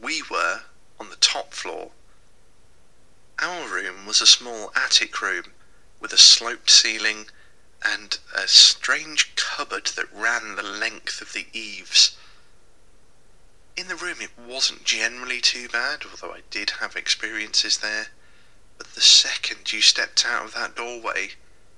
We 0.00 0.22
were 0.30 0.64
on 0.98 1.08
the 1.08 1.16
top 1.16 1.54
floor. 1.54 1.92
Our 3.38 3.66
room 3.66 4.04
was 4.04 4.20
a 4.20 4.26
small 4.26 4.70
attic 4.76 5.22
room 5.22 5.54
with 5.98 6.12
a 6.12 6.18
sloped 6.18 6.70
ceiling 6.70 7.26
and 7.84 8.18
a 8.34 8.46
strange 8.46 9.34
cupboard 9.36 9.86
that 9.96 10.12
ran 10.12 10.56
the 10.56 10.62
length 10.62 11.20
of 11.20 11.32
the 11.32 11.46
eaves. 11.52 12.16
In 13.76 13.88
the 13.88 13.96
room 13.96 14.20
it 14.20 14.36
wasn't 14.38 14.84
generally 14.84 15.40
too 15.40 15.68
bad, 15.68 16.04
although 16.04 16.34
I 16.34 16.42
did 16.50 16.70
have 16.80 16.96
experiences 16.96 17.78
there. 17.78 18.08
But 18.76 18.94
the 18.94 19.00
second 19.00 19.72
you 19.72 19.80
stepped 19.80 20.26
out 20.26 20.44
of 20.44 20.54
that 20.54 20.74
doorway 20.74 21.32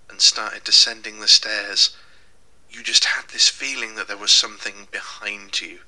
and 0.08 0.20
started 0.20 0.64
descending 0.64 1.20
the 1.20 1.28
stairs, 1.28 1.96
you 2.70 2.82
just 2.82 3.04
had 3.04 3.28
this 3.28 3.48
feeling 3.48 3.94
that 3.96 4.08
there 4.08 4.16
was 4.16 4.32
something 4.32 4.88
behind 4.90 5.60
you. 5.60 5.80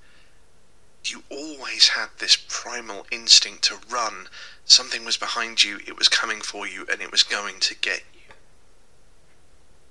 You 1.04 1.22
always 1.30 1.88
had 1.88 2.10
this 2.18 2.36
primal 2.36 3.06
instinct 3.10 3.64
to 3.64 3.78
run. 3.90 4.28
Something 4.64 5.04
was 5.04 5.16
behind 5.16 5.62
you, 5.62 5.80
it 5.86 5.98
was 5.98 6.08
coming 6.08 6.40
for 6.40 6.66
you, 6.66 6.86
and 6.90 7.02
it 7.02 7.10
was 7.10 7.22
going 7.22 7.60
to 7.60 7.74
get 7.74 8.02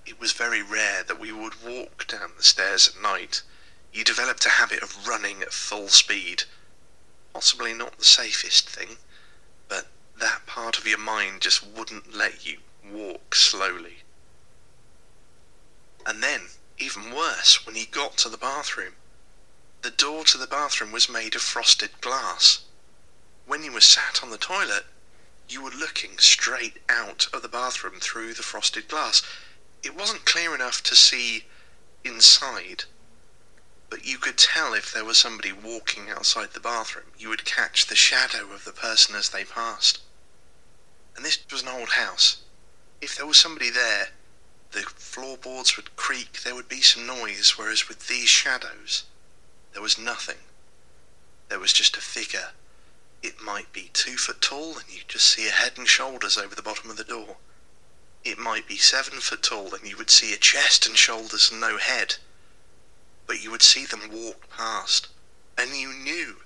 it 0.06 0.20
was 0.20 0.34
very 0.34 0.62
rare 0.62 1.04
that 1.04 1.20
we 1.20 1.32
would 1.32 1.64
walk 1.64 2.08
down 2.08 2.32
the 2.36 2.44
stairs 2.44 2.90
at 2.90 3.02
night. 3.02 3.42
You 3.94 4.04
developed 4.04 4.46
a 4.46 4.50
habit 4.50 4.84
of 4.84 5.08
running 5.08 5.42
at 5.42 5.54
full 5.54 5.88
speed. 5.88 6.44
Possibly 7.34 7.74
not 7.74 7.98
the 7.98 8.06
safest 8.06 8.70
thing, 8.70 8.98
but 9.70 9.88
that 10.20 10.46
part 10.46 10.78
of 10.78 10.88
your 10.88 10.98
mind 10.98 11.42
just 11.42 11.66
wouldn't 11.66 12.14
let 12.14 12.46
you 12.46 12.60
walk 12.92 13.34
slowly. 13.36 14.04
And 16.06 16.22
then, 16.22 16.50
even 16.78 17.16
worse, 17.16 17.66
when 17.66 17.76
you 17.76 17.86
got 17.86 18.18
to 18.18 18.30
the 18.30 18.38
bathroom, 18.38 18.96
the 19.84 19.92
door 19.92 20.26
to 20.26 20.38
the 20.38 20.48
bathroom 20.48 20.92
was 20.92 21.08
made 21.08 21.36
of 21.36 21.42
frosted 21.42 21.92
glass. 22.02 22.62
When 23.46 23.64
you 23.64 23.72
were 23.72 23.82
sat 23.82 24.22
on 24.22 24.32
the 24.32 24.38
toilet, 24.38 24.86
you 25.48 25.62
were 25.62 25.72
looking 25.72 26.18
straight 26.18 26.80
out 26.90 27.28
of 27.34 27.42
the 27.42 27.48
bathroom 27.48 28.00
through 28.00 28.34
the 28.34 28.44
frosted 28.44 28.88
glass 28.88 29.22
it 29.84 29.98
wasn't 29.98 30.26
clear 30.26 30.56
enough 30.56 30.82
to 30.84 30.96
see 30.96 31.44
inside, 32.06 32.86
but 33.90 34.06
you 34.06 34.18
could 34.18 34.38
tell 34.38 34.74
if 34.74 34.94
there 34.94 35.04
was 35.04 35.18
somebody 35.18 35.52
walking 35.52 36.10
outside 36.10 36.52
the 36.52 36.60
bathroom. 36.60 37.08
You 37.18 37.30
would 37.30 37.46
catch 37.46 37.86
the 37.86 37.96
shadow 37.96 38.52
of 38.54 38.64
the 38.64 38.72
person 38.72 39.14
as 39.16 39.30
they 39.30 39.44
passed. 39.44 40.00
And 41.16 41.26
this 41.26 41.38
was 41.52 41.62
an 41.62 41.68
old 41.68 41.90
house. 41.90 42.38
If 43.02 43.18
there 43.18 43.28
was 43.28 43.38
somebody 43.38 43.70
there, 43.70 44.08
the 44.72 44.82
floorboards 44.82 45.76
would 45.76 45.96
creak, 45.98 46.42
there 46.42 46.56
would 46.56 46.70
be 46.70 46.82
some 46.82 47.06
noise, 47.06 47.54
whereas 47.58 47.88
with 47.88 48.08
these 48.08 48.30
shadows, 48.30 49.04
there 49.74 49.82
was 49.82 50.00
nothing. 50.00 50.40
There 51.50 51.60
was 51.60 51.74
just 51.74 51.98
a 51.98 52.02
figure. 52.02 52.52
It 53.22 53.42
might 53.42 53.72
be 53.74 53.90
two 53.94 54.18
foot 54.18 54.42
tall, 54.42 54.78
and 54.78 54.90
you'd 54.90 55.10
just 55.10 55.28
see 55.28 55.48
a 55.48 55.52
head 55.52 55.74
and 55.78 55.88
shoulders 55.88 56.38
over 56.38 56.56
the 56.56 56.64
bottom 56.64 56.90
of 56.90 56.98
the 56.98 57.04
door 57.04 57.38
it 58.26 58.38
might 58.38 58.68
be 58.68 58.78
seven 58.78 59.20
foot 59.20 59.44
tall 59.44 59.74
and 59.74 59.88
you 59.88 59.98
would 59.98 60.10
see 60.10 60.34
a 60.34 60.38
chest 60.38 60.86
and 60.86 60.98
shoulders 60.98 61.52
and 61.52 61.60
no 61.60 61.78
head. 61.78 62.16
But 63.28 63.44
you 63.44 63.52
would 63.52 63.62
see 63.62 63.86
them 63.86 64.10
walk 64.12 64.50
past, 64.50 65.08
and 65.58 65.76
you 65.76 65.94
knew 65.94 66.38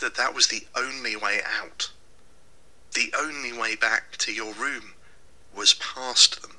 that 0.00 0.16
that 0.16 0.34
was 0.34 0.48
the 0.48 0.66
only 0.74 1.16
way 1.16 1.40
out. 1.44 1.90
The 2.94 3.12
only 3.16 3.52
way 3.52 3.74
back 3.76 4.16
to 4.18 4.32
your 4.32 4.52
room 4.52 4.94
was 5.54 5.74
past 5.74 6.42
them. 6.42 6.56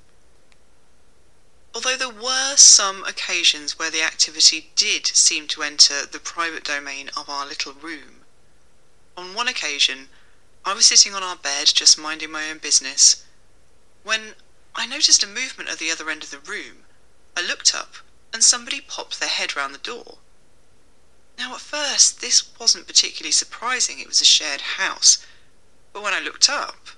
Although 1.73 1.97
there 1.97 2.09
were 2.09 2.55
some 2.55 3.03
occasions 3.03 3.77
where 3.77 3.91
the 3.91 4.01
activity 4.01 4.71
did 4.75 5.05
seem 5.07 5.47
to 5.49 5.63
enter 5.63 6.05
the 6.05 6.19
private 6.19 6.63
domain 6.63 7.09
of 7.15 7.29
our 7.29 7.45
little 7.45 7.73
room. 7.73 8.21
On 9.15 9.35
one 9.35 9.47
occasion, 9.47 10.09
I 10.65 10.73
was 10.73 10.87
sitting 10.87 11.13
on 11.13 11.23
our 11.23 11.35
bed 11.35 11.67
just 11.67 11.97
minding 11.97 12.31
my 12.31 12.49
own 12.49 12.57
business 12.57 13.23
when 14.03 14.35
I 14.75 14.85
noticed 14.85 15.23
a 15.23 15.27
movement 15.27 15.69
at 15.69 15.79
the 15.79 15.91
other 15.91 16.09
end 16.09 16.23
of 16.23 16.31
the 16.31 16.39
room. 16.39 16.85
I 17.35 17.41
looked 17.41 17.75
up, 17.75 17.95
and 18.31 18.43
somebody 18.43 18.81
popped 18.81 19.19
their 19.19 19.29
head 19.29 19.55
round 19.55 19.73
the 19.73 19.79
door. 19.79 20.19
Now, 21.37 21.55
at 21.55 21.61
first, 21.61 22.21
this 22.21 22.49
wasn't 22.59 22.87
particularly 22.87 23.31
surprising, 23.31 23.99
it 23.99 24.07
was 24.07 24.21
a 24.21 24.25
shared 24.25 24.61
house, 24.61 25.19
But 25.93 26.03
when 26.03 26.13
I 26.13 26.19
looked 26.19 26.49
up, 26.49 26.89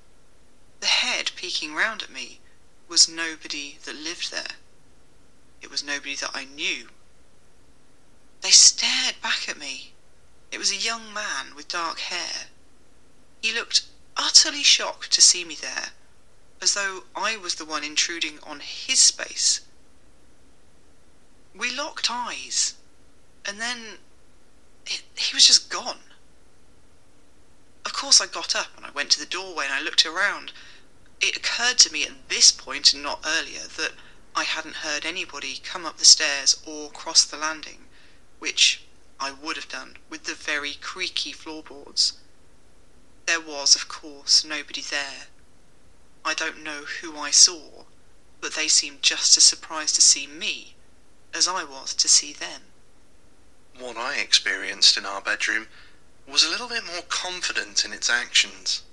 the 0.79 0.87
head 0.87 1.31
peeking 1.35 1.73
round 1.73 2.03
at 2.03 2.09
me 2.09 2.39
was 2.87 3.07
nobody 3.07 3.77
that 3.85 3.95
lived 3.95 4.31
there. 4.31 4.57
It 5.61 5.69
was 5.69 5.83
nobody 5.83 6.15
that 6.15 6.35
I 6.35 6.45
knew. 6.45 6.89
They 8.41 8.51
stared 8.51 9.21
back 9.21 9.47
at 9.47 9.57
me. 9.57 9.93
It 10.51 10.57
was 10.57 10.71
a 10.71 10.75
young 10.75 11.13
man 11.13 11.55
with 11.55 11.67
dark 11.67 11.99
hair. 11.99 12.47
He 13.41 13.53
looked 13.53 13.83
utterly 14.17 14.63
shocked 14.63 15.11
to 15.11 15.21
see 15.21 15.45
me 15.45 15.55
there, 15.55 15.93
as 16.61 16.75
though 16.75 17.05
I 17.15 17.37
was 17.37 17.55
the 17.55 17.65
one 17.65 17.83
intruding 17.83 18.37
on 18.43 18.59
his 18.59 18.99
space. 18.99 19.61
We 21.55 21.71
locked 21.75 22.11
eyes, 22.11 22.75
and 23.43 23.59
then 23.59 23.97
it, 24.85 25.01
he 25.15 25.35
was 25.35 25.47
just 25.47 25.69
gone. 25.69 25.99
Of 27.83 27.93
course, 27.93 28.21
I 28.21 28.27
got 28.27 28.55
up 28.55 28.77
and 28.77 28.85
I 28.85 28.91
went 28.91 29.09
to 29.11 29.19
the 29.19 29.25
doorway 29.25 29.65
and 29.65 29.73
I 29.73 29.81
looked 29.81 30.05
around. 30.05 30.51
It 31.19 31.35
occurred 31.35 31.79
to 31.79 31.91
me 31.91 32.03
at 32.03 32.29
this 32.29 32.51
point 32.51 32.93
and 32.93 33.01
not 33.01 33.23
earlier 33.25 33.61
that 33.61 33.93
I 34.35 34.43
hadn't 34.43 34.77
heard 34.77 35.03
anybody 35.03 35.57
come 35.57 35.85
up 35.85 35.97
the 35.97 36.05
stairs 36.05 36.61
or 36.65 36.91
cross 36.91 37.25
the 37.25 37.37
landing, 37.37 37.89
which 38.37 38.83
I 39.19 39.31
would 39.31 39.55
have 39.55 39.67
done 39.67 39.97
with 40.09 40.25
the 40.25 40.35
very 40.35 40.75
creaky 40.75 41.31
floorboards. 41.31 42.13
There 43.25 43.41
was, 43.41 43.75
of 43.75 43.87
course, 43.87 44.43
nobody 44.43 44.81
there. 44.81 45.27
I 46.23 46.33
don't 46.33 46.63
know 46.63 46.83
who 47.01 47.17
I 47.17 47.31
saw, 47.31 47.85
but 48.39 48.53
they 48.53 48.67
seemed 48.67 49.01
just 49.01 49.37
as 49.37 49.43
surprised 49.43 49.95
to 49.95 50.01
see 50.01 50.27
me 50.27 50.75
as 51.33 51.47
I 51.47 51.63
was 51.63 51.93
to 51.95 52.07
see 52.07 52.33
them. 52.33 52.61
What 53.77 53.97
I 53.97 54.17
experienced 54.17 54.97
in 54.97 55.05
our 55.05 55.21
bedroom 55.21 55.67
was 56.27 56.43
a 56.43 56.49
little 56.49 56.67
bit 56.67 56.85
more 56.85 57.01
confident 57.09 57.83
in 57.83 57.93
its 57.93 58.09
actions. 58.09 58.83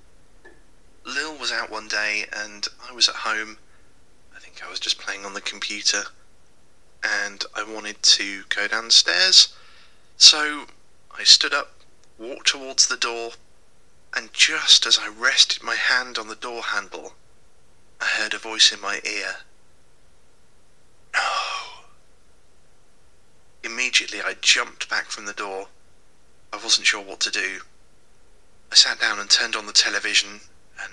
Lil 1.05 1.37
was 1.37 1.53
out 1.53 1.71
one 1.71 1.89
day 1.89 2.27
and 2.33 2.67
I 2.89 2.93
was 2.93 3.09
at 3.09 3.17
home. 3.17 3.59
I 4.35 4.39
think 4.39 4.63
I 4.65 4.71
was 4.71 4.81
just 4.81 4.99
playing 4.99 5.25
on 5.25 5.35
the 5.35 5.41
computer 5.41 6.05
and 7.03 7.45
I 7.55 7.63
wanted 7.63 8.03
to 8.03 8.45
go 8.49 8.67
downstairs. 8.67 9.55
So 10.17 10.67
I 11.17 11.25
stood 11.25 11.55
up, 11.55 11.73
walked 12.19 12.49
towards 12.49 12.87
the 12.87 12.97
door, 12.97 13.33
and 14.15 14.33
just 14.33 14.87
as 14.87 14.99
I 14.99 15.09
rested 15.09 15.63
my 15.63 15.75
hand 15.77 16.19
on 16.19 16.29
the 16.29 16.35
door 16.35 16.63
handle, 16.63 17.15
I 18.01 18.05
heard 18.05 18.35
a 18.35 18.39
voice 18.39 18.73
in 18.73 18.81
my 18.81 19.01
ear. 19.05 19.37
No. 21.13 21.21
Immediately 23.63 24.21
I 24.23 24.35
jumped 24.41 24.89
back 24.89 25.07
from 25.07 25.27
the 25.27 25.33
door. 25.33 25.69
I 26.53 26.57
wasn't 26.57 26.87
sure 26.87 27.03
what 27.03 27.21
to 27.21 27.31
do. 27.31 27.61
I 28.71 28.75
sat 28.75 29.01
down 29.01 29.19
and 29.19 29.29
turned 29.29 29.57
on 29.57 29.67
the 29.67 29.73
television 29.73 30.41
and 30.83 30.93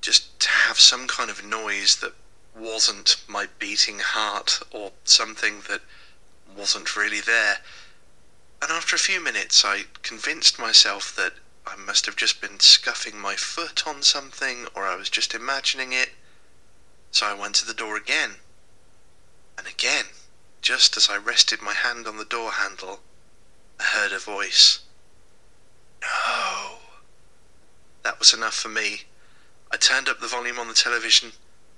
just 0.00 0.38
to 0.40 0.48
have 0.48 0.78
some 0.78 1.06
kind 1.06 1.30
of 1.30 1.44
noise 1.44 1.96
that 1.96 2.14
wasn't 2.56 3.16
my 3.28 3.46
beating 3.58 4.00
heart 4.00 4.60
or 4.70 4.92
something 5.04 5.62
that 5.68 5.80
wasn't 6.56 6.96
really 6.96 7.20
there. 7.20 7.58
And 8.60 8.70
after 8.70 8.94
a 8.94 8.98
few 8.98 9.20
minutes, 9.20 9.64
I 9.64 9.84
convinced 10.02 10.58
myself 10.58 11.14
that 11.16 11.32
I 11.66 11.76
must 11.76 12.06
have 12.06 12.16
just 12.16 12.40
been 12.40 12.60
scuffing 12.60 13.18
my 13.18 13.36
foot 13.36 13.86
on 13.86 14.02
something 14.02 14.66
or 14.74 14.84
I 14.84 14.96
was 14.96 15.08
just 15.08 15.34
imagining 15.34 15.92
it. 15.92 16.10
So 17.12 17.26
I 17.26 17.34
went 17.34 17.54
to 17.56 17.66
the 17.66 17.74
door 17.74 17.96
again. 17.96 18.32
And 19.56 19.66
again, 19.66 20.06
just 20.60 20.96
as 20.96 21.08
I 21.08 21.16
rested 21.16 21.62
my 21.62 21.74
hand 21.74 22.06
on 22.06 22.16
the 22.16 22.24
door 22.24 22.52
handle, 22.52 23.00
I 23.78 23.84
heard 23.84 24.12
a 24.12 24.18
voice. 24.18 24.80
No. 26.00 26.78
That 28.02 28.18
was 28.18 28.34
enough 28.34 28.54
for 28.54 28.68
me. 28.68 29.02
I 29.70 29.76
turned 29.76 30.08
up 30.08 30.20
the 30.20 30.26
volume 30.26 30.58
on 30.58 30.68
the 30.68 30.74
television, 30.74 31.32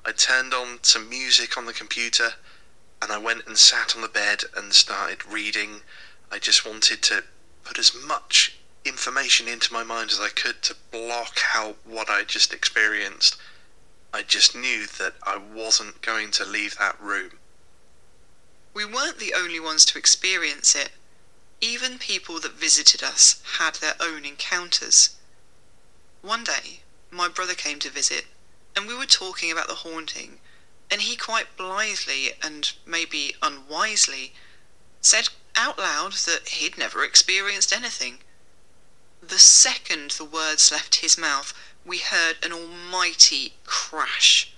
I 0.06 0.12
turned 0.12 0.52
on 0.52 0.80
some 0.82 1.08
music 1.08 1.56
on 1.56 1.64
the 1.64 1.72
computer, 1.72 2.34
and 3.00 3.10
I 3.10 3.16
went 3.16 3.46
and 3.46 3.56
sat 3.56 3.96
on 3.96 4.02
the 4.02 4.08
bed 4.08 4.44
and 4.54 4.74
started 4.74 5.24
reading. 5.24 5.80
I 6.30 6.38
just 6.38 6.66
wanted 6.66 7.02
to 7.04 7.24
put 7.64 7.78
as 7.78 7.94
much 7.94 8.56
information 8.84 9.48
into 9.48 9.72
my 9.72 9.82
mind 9.82 10.10
as 10.10 10.20
I 10.20 10.28
could 10.28 10.60
to 10.62 10.76
block 10.90 11.38
out 11.54 11.78
what 11.84 12.10
I 12.10 12.22
just 12.24 12.52
experienced. 12.52 13.36
I 14.14 14.22
just 14.22 14.54
knew 14.54 14.86
that 14.86 15.14
I 15.24 15.38
wasn't 15.38 16.00
going 16.00 16.30
to 16.38 16.44
leave 16.44 16.78
that 16.78 17.00
room. 17.00 17.40
We 18.72 18.84
weren't 18.84 19.18
the 19.18 19.34
only 19.34 19.58
ones 19.58 19.84
to 19.86 19.98
experience 19.98 20.76
it. 20.76 20.90
Even 21.60 21.98
people 21.98 22.38
that 22.38 22.52
visited 22.52 23.02
us 23.02 23.42
had 23.58 23.74
their 23.74 23.96
own 23.98 24.24
encounters. 24.24 25.16
One 26.22 26.44
day, 26.44 26.84
my 27.10 27.26
brother 27.26 27.54
came 27.54 27.80
to 27.80 27.90
visit, 27.90 28.26
and 28.76 28.86
we 28.86 28.94
were 28.94 29.04
talking 29.04 29.50
about 29.50 29.66
the 29.66 29.82
haunting, 29.82 30.38
and 30.92 31.02
he 31.02 31.16
quite 31.16 31.56
blithely 31.56 32.34
and 32.40 32.70
maybe 32.86 33.34
unwisely 33.42 34.32
said 35.00 35.28
out 35.56 35.76
loud 35.76 36.12
that 36.12 36.50
he'd 36.50 36.78
never 36.78 37.02
experienced 37.02 37.72
anything. 37.72 38.22
The 39.20 39.40
second 39.40 40.12
the 40.12 40.24
words 40.24 40.70
left 40.70 40.96
his 40.96 41.18
mouth, 41.18 41.52
we 41.84 41.98
heard 41.98 42.36
an 42.42 42.52
almighty 42.52 43.54
crash. 43.64 44.52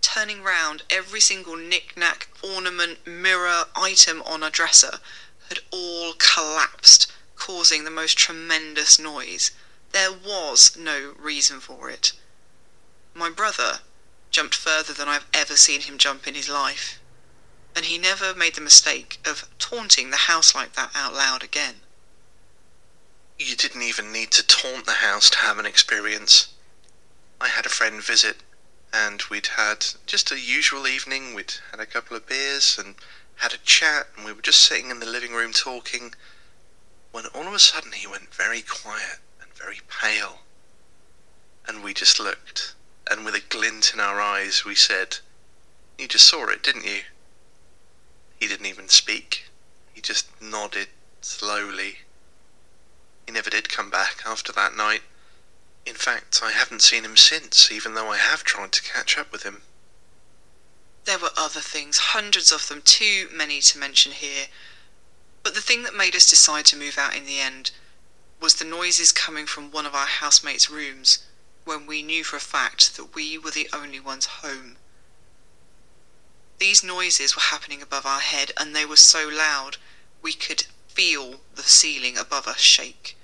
Turning 0.00 0.42
round, 0.42 0.82
every 0.90 1.20
single 1.20 1.56
knick-knack, 1.56 2.28
ornament, 2.42 3.06
mirror, 3.06 3.64
item 3.74 4.22
on 4.22 4.42
a 4.42 4.50
dresser 4.50 4.98
had 5.48 5.58
all 5.70 6.14
collapsed, 6.18 7.12
causing 7.36 7.84
the 7.84 7.90
most 7.90 8.16
tremendous 8.18 8.98
noise. 8.98 9.50
There 9.92 10.12
was 10.12 10.76
no 10.78 11.14
reason 11.18 11.60
for 11.60 11.90
it. 11.90 12.12
My 13.14 13.30
brother 13.30 13.80
jumped 14.30 14.54
further 14.54 14.92
than 14.92 15.08
I've 15.08 15.26
ever 15.32 15.56
seen 15.56 15.80
him 15.82 15.98
jump 15.98 16.26
in 16.26 16.34
his 16.34 16.48
life, 16.48 17.00
and 17.74 17.86
he 17.86 17.98
never 17.98 18.34
made 18.34 18.54
the 18.54 18.60
mistake 18.60 19.18
of 19.26 19.48
taunting 19.58 20.10
the 20.10 20.28
house 20.28 20.54
like 20.54 20.74
that 20.74 20.90
out 20.94 21.14
loud 21.14 21.42
again. 21.42 21.76
You 23.38 23.54
didn't 23.54 23.82
even 23.82 24.12
need 24.12 24.30
to 24.32 24.46
taunt 24.46 24.86
the 24.86 24.92
house 24.92 25.28
to 25.30 25.38
have 25.38 25.58
an 25.58 25.66
experience. 25.66 26.54
I 27.38 27.48
had 27.48 27.66
a 27.66 27.70
friend 27.70 28.02
visit, 28.02 28.38
and 28.94 29.22
we'd 29.24 29.48
had 29.48 29.86
just 30.06 30.32
a 30.32 30.40
usual 30.40 30.86
evening. 30.86 31.34
We'd 31.34 31.52
had 31.70 31.78
a 31.78 31.84
couple 31.84 32.16
of 32.16 32.26
beers 32.26 32.78
and 32.78 32.94
had 33.36 33.52
a 33.52 33.58
chat, 33.58 34.08
and 34.16 34.24
we 34.24 34.32
were 34.32 34.40
just 34.40 34.62
sitting 34.62 34.90
in 34.90 35.00
the 35.00 35.06
living 35.06 35.32
room 35.32 35.52
talking, 35.52 36.14
when 37.12 37.26
all 37.26 37.46
of 37.46 37.52
a 37.52 37.58
sudden 37.58 37.92
he 37.92 38.06
went 38.06 38.34
very 38.34 38.62
quiet 38.62 39.18
and 39.42 39.52
very 39.52 39.80
pale. 39.86 40.40
And 41.68 41.84
we 41.84 41.92
just 41.92 42.18
looked, 42.18 42.74
and 43.10 43.22
with 43.22 43.34
a 43.34 43.40
glint 43.40 43.92
in 43.92 44.00
our 44.00 44.18
eyes, 44.18 44.64
we 44.64 44.74
said, 44.74 45.18
You 45.98 46.08
just 46.08 46.26
saw 46.26 46.48
it, 46.48 46.62
didn't 46.62 46.86
you? 46.86 47.02
He 48.40 48.48
didn't 48.48 48.66
even 48.66 48.88
speak. 48.88 49.50
He 49.92 50.00
just 50.00 50.40
nodded 50.40 50.88
slowly. 51.20 51.98
He 53.26 53.32
never 53.32 53.50
did 53.50 53.68
come 53.68 53.90
back 53.90 54.22
after 54.24 54.52
that 54.52 54.76
night. 54.76 55.02
In 55.84 55.94
fact, 55.94 56.40
I 56.42 56.52
haven't 56.52 56.82
seen 56.82 57.04
him 57.04 57.16
since, 57.16 57.70
even 57.70 57.94
though 57.94 58.10
I 58.10 58.16
have 58.16 58.44
tried 58.44 58.72
to 58.72 58.82
catch 58.82 59.18
up 59.18 59.32
with 59.32 59.42
him. 59.42 59.62
There 61.04 61.18
were 61.18 61.30
other 61.36 61.60
things, 61.60 61.98
hundreds 61.98 62.50
of 62.50 62.68
them, 62.68 62.82
too 62.82 63.28
many 63.32 63.60
to 63.60 63.78
mention 63.78 64.12
here. 64.12 64.46
But 65.42 65.54
the 65.54 65.60
thing 65.60 65.84
that 65.84 65.94
made 65.94 66.16
us 66.16 66.28
decide 66.28 66.66
to 66.66 66.76
move 66.76 66.98
out 66.98 67.14
in 67.14 67.26
the 67.26 67.40
end 67.40 67.70
was 68.40 68.54
the 68.54 68.64
noises 68.64 69.12
coming 69.12 69.46
from 69.46 69.70
one 69.70 69.86
of 69.86 69.94
our 69.94 70.06
housemates' 70.06 70.68
rooms 70.68 71.20
when 71.64 71.86
we 71.86 72.02
knew 72.02 72.24
for 72.24 72.36
a 72.36 72.40
fact 72.40 72.96
that 72.96 73.14
we 73.14 73.38
were 73.38 73.50
the 73.50 73.68
only 73.72 74.00
ones 74.00 74.26
home. 74.26 74.76
These 76.58 76.82
noises 76.82 77.36
were 77.36 77.42
happening 77.42 77.82
above 77.82 78.06
our 78.06 78.20
head 78.20 78.52
and 78.56 78.74
they 78.74 78.86
were 78.86 78.96
so 78.96 79.28
loud 79.28 79.76
we 80.22 80.32
could 80.32 80.66
feel 80.96 81.40
the 81.54 81.62
ceiling 81.62 82.16
above 82.16 82.48
us 82.48 82.58
shake. 82.58 83.18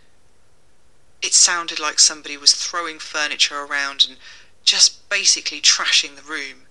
It 1.22 1.32
sounded 1.32 1.80
like 1.80 1.98
somebody 1.98 2.36
was 2.36 2.52
throwing 2.52 2.98
furniture 2.98 3.60
around 3.60 4.04
and 4.06 4.18
just 4.62 5.08
basically 5.08 5.62
trashing 5.62 6.14
the 6.14 6.22
room. 6.22 6.66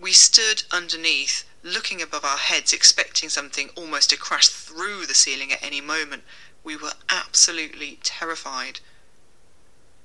We 0.00 0.14
stood 0.14 0.62
underneath, 0.70 1.44
looking 1.62 2.00
above 2.00 2.24
our 2.24 2.38
heads, 2.38 2.72
expecting 2.72 3.28
something 3.28 3.68
almost 3.76 4.08
to 4.08 4.16
crash 4.16 4.48
through 4.48 5.04
the 5.04 5.14
ceiling 5.14 5.52
at 5.52 5.62
any 5.62 5.82
moment. 5.82 6.24
We 6.64 6.76
were 6.76 6.94
absolutely 7.10 7.98
terrified. 8.02 8.80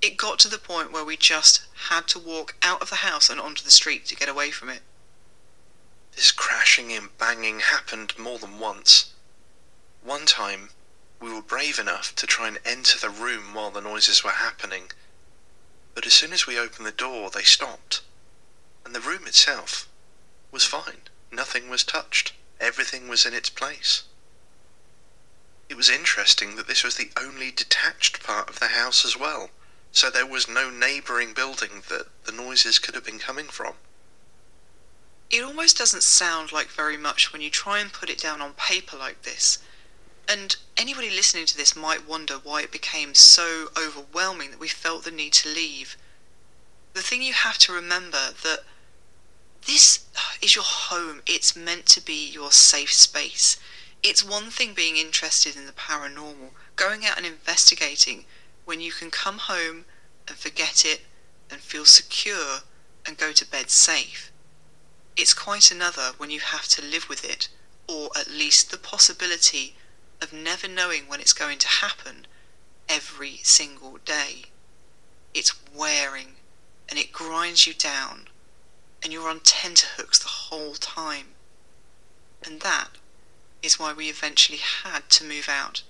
It 0.02 0.18
got 0.18 0.40
to 0.40 0.50
the 0.50 0.58
point 0.58 0.92
where 0.92 1.06
we 1.06 1.16
just 1.16 1.62
had 1.88 2.06
to 2.10 2.20
walk 2.20 2.56
out 2.62 2.82
of 2.82 2.90
the 2.90 2.98
house 2.98 3.30
and 3.30 3.40
onto 3.40 3.64
the 3.64 3.72
street 3.72 4.06
to 4.08 4.16
get 4.16 4.28
away 4.28 4.52
from 4.52 4.68
it. 4.68 4.82
This 6.18 6.34
crashing 6.34 6.92
and 6.92 7.18
banging 7.18 7.62
happened 7.62 8.20
more 8.20 8.40
than 8.40 8.60
once. 8.60 9.13
One 10.04 10.26
time, 10.26 10.70
we 11.20 11.34
were 11.34 11.42
brave 11.42 11.80
enough 11.80 12.14
to 12.16 12.28
try 12.28 12.48
and 12.48 12.60
enter 12.66 13.00
the 13.00 13.10
room 13.10 13.54
while 13.54 13.72
the 13.72 13.82
noises 13.82 14.24
were 14.24 14.32
happening, 14.32 14.92
but 15.96 16.06
as 16.06 16.14
soon 16.14 16.34
as 16.34 16.46
we 16.46 16.60
opened 16.60 16.86
the 16.86 16.92
door, 16.92 17.30
they 17.30 17.44
stopped 17.44 18.02
and 18.86 18.94
the 18.94 19.00
room 19.10 19.26
itself 19.26 19.88
was 20.52 20.66
fine. 20.66 21.02
Nothing 21.32 21.70
was 21.70 21.84
touched. 21.84 22.34
Everything 22.60 23.08
was 23.08 23.26
in 23.26 23.34
its 23.34 23.50
place. 23.50 24.04
It 25.70 25.76
was 25.76 25.90
interesting 25.90 26.56
that 26.56 26.68
this 26.68 26.84
was 26.84 26.96
the 26.96 27.12
only 27.20 27.52
detached 27.52 28.22
part 28.22 28.50
of 28.50 28.60
the 28.60 28.68
house 28.68 29.06
as 29.06 29.18
well. 29.18 29.50
so 29.96 30.10
there 30.10 30.26
was 30.26 30.48
no 30.48 30.72
neighbouring 30.72 31.36
building 31.36 31.84
that 31.88 32.08
the 32.26 32.32
noises 32.32 32.80
could 32.80 32.96
have 32.96 33.06
been 33.06 33.20
coming 33.20 33.48
from. 33.48 33.76
It 35.30 35.44
almost 35.44 35.78
doesn't 35.78 36.02
sound 36.02 36.52
like 36.52 36.68
very 36.68 36.98
much 36.98 37.32
when 37.32 37.44
you 37.44 37.52
try 37.52 37.78
and 37.78 37.94
put 37.94 38.10
it 38.10 38.18
down 38.18 38.42
on 38.42 38.54
paper 38.54 38.98
like 38.98 39.22
this. 39.22 39.60
And 40.28 40.56
anybody 40.78 41.10
listening 41.10 41.46
to 41.48 41.58
this 41.58 41.76
might 41.76 42.08
wonder 42.08 42.36
why 42.36 42.62
it 42.62 42.72
became 42.72 43.14
so 43.14 43.68
overwhelming 43.78 44.52
that 44.52 44.60
we 44.60 44.68
felt 44.68 45.04
the 45.04 45.12
need 45.12 45.34
to 45.34 45.50
leave. 45.50 45.98
The 46.94 47.02
thing 47.02 47.22
you 47.22 47.34
have 47.34 47.58
to 47.60 47.74
remember 47.74 48.30
that 48.44 48.60
this 49.66 50.06
is 50.42 50.56
your 50.56 50.64
home. 50.64 51.22
It's 51.26 51.56
meant 51.56 51.86
to 51.88 52.02
be 52.02 52.30
your 52.30 52.52
safe 52.52 52.92
space. 52.94 53.58
It's 54.02 54.24
one 54.24 54.50
thing 54.50 54.74
being 54.74 54.98
interested 54.98 55.56
in 55.56 55.66
the 55.66 55.72
paranormal, 55.72 56.52
going 56.76 57.06
out 57.06 57.18
and 57.18 57.26
investigating, 57.26 58.26
when 58.66 58.82
you 58.82 58.92
can 58.92 59.12
come 59.12 59.38
home 59.38 59.86
and 60.28 60.38
forget 60.38 60.84
it 60.86 61.02
and 61.50 61.60
feel 61.60 61.86
secure 61.86 62.60
and 63.06 63.18
go 63.18 63.32
to 63.32 63.50
bed 63.50 63.70
safe. 63.70 64.32
It's 65.16 65.34
quite 65.34 65.72
another 65.72 66.12
when 66.18 66.32
you 66.32 66.40
have 66.40 66.68
to 66.70 66.82
live 66.82 67.08
with 67.08 67.24
it, 67.24 67.50
or 67.88 68.10
at 68.18 68.30
least 68.30 68.72
the 68.72 68.78
possibility 68.78 69.76
of 70.22 70.34
never 70.34 70.68
knowing 70.68 71.04
when 71.08 71.20
it's 71.20 71.34
going 71.34 71.58
to 71.60 71.68
happen 71.68 72.28
every 72.88 73.40
single 73.44 73.98
day. 74.06 74.44
It's 75.34 75.54
wearing 75.74 76.36
and 76.90 77.00
it 77.00 77.12
grinds 77.12 77.66
you 77.66 77.74
down, 77.74 78.28
and 79.02 79.12
you're 79.12 79.30
on 79.30 79.40
tenterhooks 79.40 80.20
the 80.20 80.28
whole 80.28 80.74
time. 80.74 81.28
And 82.46 82.62
that 82.62 82.90
is 83.62 83.80
why 83.80 83.94
we 83.94 84.10
eventually 84.10 84.60
had 84.60 85.10
to 85.12 85.24
move 85.24 85.48
out 85.50 85.84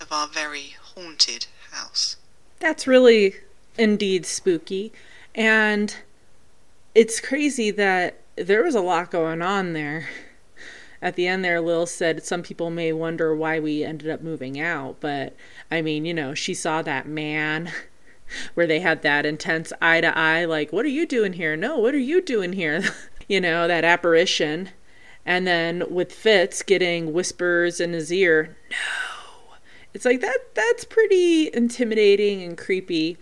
of 0.00 0.12
our 0.12 0.26
very 0.26 0.74
haunted 0.80 1.46
house. 1.70 2.16
That's 2.58 2.86
really 2.86 3.36
indeed 3.78 4.26
spooky. 4.26 4.92
And 5.34 5.96
it's 6.94 7.20
crazy 7.20 7.70
that 7.70 8.18
there 8.36 8.62
was 8.62 8.74
a 8.74 8.80
lot 8.80 9.10
going 9.10 9.42
on 9.42 9.72
there. 9.72 10.08
At 11.02 11.16
the 11.16 11.26
end 11.26 11.44
there, 11.44 11.60
Lil 11.60 11.86
said 11.86 12.24
some 12.24 12.44
people 12.44 12.70
may 12.70 12.92
wonder 12.92 13.34
why 13.34 13.58
we 13.58 13.82
ended 13.82 14.08
up 14.08 14.22
moving 14.22 14.60
out, 14.60 14.98
but 15.00 15.34
I 15.68 15.82
mean, 15.82 16.04
you 16.04 16.14
know, 16.14 16.32
she 16.32 16.54
saw 16.54 16.80
that 16.82 17.08
man 17.08 17.72
where 18.54 18.68
they 18.68 18.78
had 18.78 19.02
that 19.02 19.26
intense 19.26 19.72
eye 19.82 20.00
to 20.00 20.16
eye, 20.16 20.44
like, 20.44 20.72
what 20.72 20.84
are 20.84 20.90
you 20.90 21.04
doing 21.04 21.32
here? 21.32 21.56
No, 21.56 21.76
what 21.76 21.94
are 21.94 21.98
you 21.98 22.22
doing 22.22 22.52
here? 22.52 22.84
you 23.28 23.40
know, 23.40 23.66
that 23.66 23.84
apparition. 23.84 24.70
And 25.26 25.44
then 25.44 25.82
with 25.90 26.12
Fitz 26.12 26.62
getting 26.62 27.12
whispers 27.12 27.80
in 27.80 27.92
his 27.92 28.12
ear, 28.12 28.56
no. 28.70 28.76
It's 29.94 30.04
like 30.04 30.20
that 30.20 30.54
that's 30.54 30.84
pretty 30.84 31.52
intimidating 31.52 32.42
and 32.42 32.56
creepy. 32.56 33.18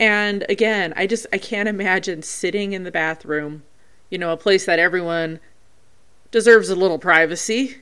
And 0.00 0.44
again, 0.48 0.94
I 0.96 1.06
just 1.06 1.26
I 1.32 1.38
can't 1.38 1.68
imagine 1.68 2.22
sitting 2.22 2.72
in 2.72 2.84
the 2.84 2.90
bathroom, 2.90 3.64
you 4.08 4.18
know, 4.18 4.32
a 4.32 4.36
place 4.36 4.64
that 4.66 4.78
everyone 4.78 5.38
deserves 6.32 6.68
a 6.68 6.74
little 6.74 6.98
privacy, 6.98 7.76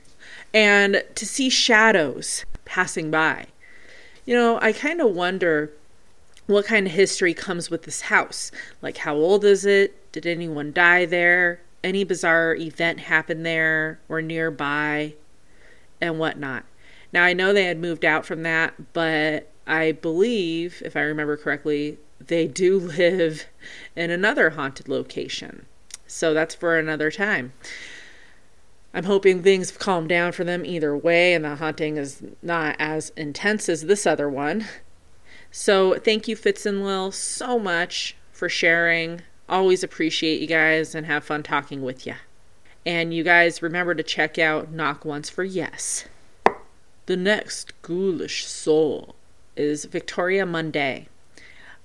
and 0.53 1.03
to 1.15 1.25
see 1.25 1.49
shadows 1.49 2.45
passing 2.65 3.09
by. 3.09 3.47
You 4.25 4.35
know, 4.35 4.59
I 4.61 4.71
kind 4.71 5.01
of 5.01 5.15
wonder 5.15 5.71
what 6.45 6.65
kind 6.65 6.85
of 6.85 6.93
history 6.93 7.33
comes 7.33 7.71
with 7.71 7.83
this 7.83 8.01
house. 8.01 8.51
Like, 8.81 8.97
how 8.97 9.15
old 9.15 9.43
is 9.43 9.65
it? 9.65 10.11
Did 10.11 10.27
anyone 10.27 10.71
die 10.71 11.05
there? 11.05 11.61
Any 11.83 12.03
bizarre 12.03 12.55
event 12.55 12.99
happen 12.99 13.43
there 13.43 13.99
or 14.07 14.21
nearby? 14.21 15.15
And 15.99 16.19
whatnot. 16.19 16.65
Now, 17.13 17.23
I 17.23 17.33
know 17.33 17.53
they 17.53 17.65
had 17.65 17.79
moved 17.79 18.05
out 18.05 18.25
from 18.25 18.43
that, 18.43 18.93
but 18.93 19.49
I 19.65 19.93
believe, 19.93 20.81
if 20.85 20.95
I 20.95 21.01
remember 21.01 21.37
correctly, 21.37 21.97
they 22.19 22.47
do 22.47 22.79
live 22.99 23.45
in 23.95 24.11
another 24.11 24.51
haunted 24.51 24.89
location. 24.89 25.65
So 26.05 26.33
that's 26.33 26.55
for 26.55 26.77
another 26.77 27.09
time. 27.09 27.53
I'm 28.93 29.05
hoping 29.05 29.41
things 29.41 29.69
have 29.69 29.79
calmed 29.79 30.09
down 30.09 30.33
for 30.33 30.43
them 30.43 30.65
either 30.65 30.95
way 30.95 31.33
and 31.33 31.45
the 31.45 31.55
haunting 31.55 31.97
is 31.97 32.21
not 32.41 32.75
as 32.77 33.11
intense 33.15 33.69
as 33.69 33.83
this 33.83 34.05
other 34.05 34.29
one. 34.29 34.65
So 35.49 35.95
thank 35.95 36.27
you, 36.27 36.35
Fitz 36.35 36.65
and 36.65 36.83
Lil, 36.83 37.11
so 37.11 37.57
much 37.57 38.15
for 38.31 38.49
sharing. 38.49 39.21
Always 39.47 39.83
appreciate 39.83 40.41
you 40.41 40.47
guys 40.47 40.95
and 40.95 41.05
have 41.05 41.23
fun 41.23 41.43
talking 41.43 41.81
with 41.81 42.05
you. 42.05 42.15
And 42.85 43.13
you 43.13 43.23
guys 43.23 43.61
remember 43.61 43.93
to 43.93 44.03
check 44.03 44.39
out 44.39 44.71
Knock 44.71 45.05
Once 45.05 45.29
for 45.29 45.43
Yes. 45.43 46.05
The 47.05 47.17
next 47.17 47.73
ghoulish 47.81 48.45
soul 48.45 49.15
is 49.55 49.85
Victoria 49.85 50.45
Mundae. 50.45 51.07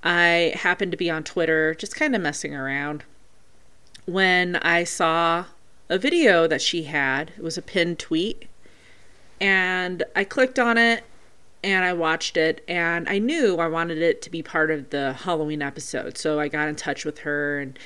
I 0.02 0.54
happened 0.54 0.92
to 0.92 0.96
be 0.96 1.11
on 1.11 1.24
Twitter 1.24 1.74
just 1.74 1.96
kind 1.96 2.14
of 2.14 2.22
messing 2.22 2.54
around 2.54 3.04
when 4.07 4.57
I 4.57 4.84
saw 4.84 5.46
a 5.89 5.99
video 5.99 6.47
that 6.47 6.62
she 6.62 6.84
had. 6.84 7.32
It 7.37 7.43
was 7.43 7.59
a 7.59 7.62
pinned 7.62 7.99
tweet. 7.99 8.49
And 9.41 10.05
I 10.14 10.24
clicked 10.24 10.59
on 10.59 10.78
it 10.78 11.05
and 11.62 11.84
I 11.84 11.93
watched 11.93 12.37
it 12.37 12.64
and 12.68 13.09
I 13.09 13.18
knew 13.18 13.59
I 13.59 13.68
wanted 13.68 13.99
it 13.99 14.22
to 14.22 14.30
be 14.30 14.43
part 14.43 14.70
of 14.70 14.91
the 14.91 15.12
Halloween 15.12 15.62
episode. 15.62 16.16
So 16.16 16.41
I 16.41 16.49
got 16.49 16.68
in 16.68 16.76
touch 16.76 17.05
with 17.05 17.18
her 17.20 17.59
and 17.59 17.78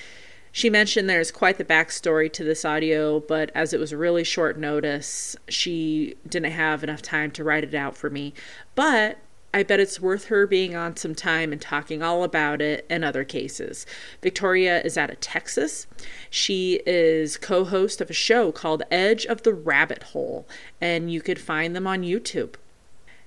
she 0.53 0.69
mentioned 0.69 1.09
there's 1.09 1.31
quite 1.31 1.59
the 1.59 1.65
backstory 1.65 2.33
to 2.33 2.43
this 2.43 2.65
audio, 2.65 3.21
but 3.21 3.51
as 3.55 3.73
it 3.73 3.79
was 3.79 3.95
really 3.95 4.25
short 4.25 4.59
notice, 4.59 5.37
she 5.49 6.17
didn't 6.29 6.53
have 6.53 6.83
enough 6.83 7.03
time 7.03 7.31
to 7.33 7.45
write 7.45 7.65
it 7.65 7.75
out 7.75 7.97
for 7.97 8.11
me. 8.11 8.35
But 8.75 9.19
I 9.53 9.65
bet 9.65 9.81
it's 9.81 10.01
worth 10.01 10.27
her 10.27 10.47
being 10.47 10.77
on 10.77 10.97
some 10.97 11.15
time 11.15 11.51
and 11.51 11.61
talking 11.61 12.03
all 12.03 12.23
about 12.23 12.63
it 12.63 12.87
and 12.89 13.05
other 13.05 13.25
cases. 13.25 13.85
Victoria 14.23 14.81
is 14.83 14.97
out 14.97 15.11
of 15.11 15.19
Texas. 15.19 15.89
She 16.31 16.81
is 16.87 17.37
co 17.37 17.65
host 17.65 18.01
of 18.01 18.11
a 18.11 18.15
show 18.15 18.53
called 18.53 18.85
Edge 18.91 19.27
of 19.27 19.43
the 19.43 19.53
Rabbit 19.53 20.05
Hole, 20.05 20.47
and 20.81 21.11
you 21.13 21.21
could 21.21 21.41
find 21.41 21.75
them 21.75 21.87
on 21.87 22.03
YouTube. 22.03 22.55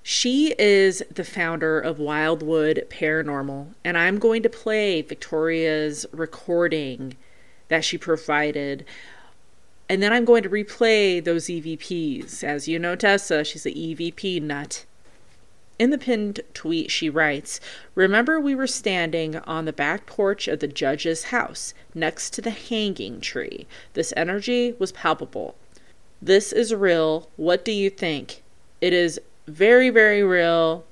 She 0.01 0.53
is 0.57 1.03
the 1.09 1.23
founder 1.25 1.79
of 1.79 1.99
Wildwood 1.99 2.87
Paranormal, 2.89 3.73
and 3.83 3.97
I'm 3.97 4.17
going 4.17 4.43
to 4.43 4.49
play 4.49 5.01
Victoria's 5.01 6.05
recording 6.11 7.17
that 7.67 7.83
she 7.83 7.97
provided. 7.97 8.85
And 9.89 10.01
then 10.01 10.13
I'm 10.13 10.25
going 10.25 10.43
to 10.43 10.49
replay 10.49 11.23
those 11.23 11.45
EVPs. 11.45 12.43
As 12.43 12.67
you 12.67 12.79
know, 12.79 12.95
Tessa, 12.95 13.43
she's 13.43 13.65
an 13.65 13.73
EVP 13.73 14.41
nut. 14.41 14.85
In 15.79 15.89
the 15.89 15.97
pinned 15.97 16.41
tweet, 16.53 16.91
she 16.91 17.09
writes 17.09 17.59
Remember, 17.95 18.39
we 18.39 18.55
were 18.55 18.67
standing 18.67 19.37
on 19.37 19.65
the 19.65 19.73
back 19.73 20.05
porch 20.05 20.47
of 20.47 20.59
the 20.59 20.67
judge's 20.67 21.25
house, 21.25 21.73
next 21.95 22.31
to 22.33 22.41
the 22.41 22.51
hanging 22.51 23.21
tree. 23.21 23.65
This 23.93 24.13
energy 24.15 24.75
was 24.77 24.91
palpable. 24.91 25.55
This 26.21 26.51
is 26.51 26.73
real. 26.73 27.29
What 27.35 27.65
do 27.65 27.71
you 27.71 27.89
think? 27.89 28.43
It 28.81 28.93
is 28.93 29.19
very, 29.47 29.89
very 29.89 30.23
real. 30.23 30.85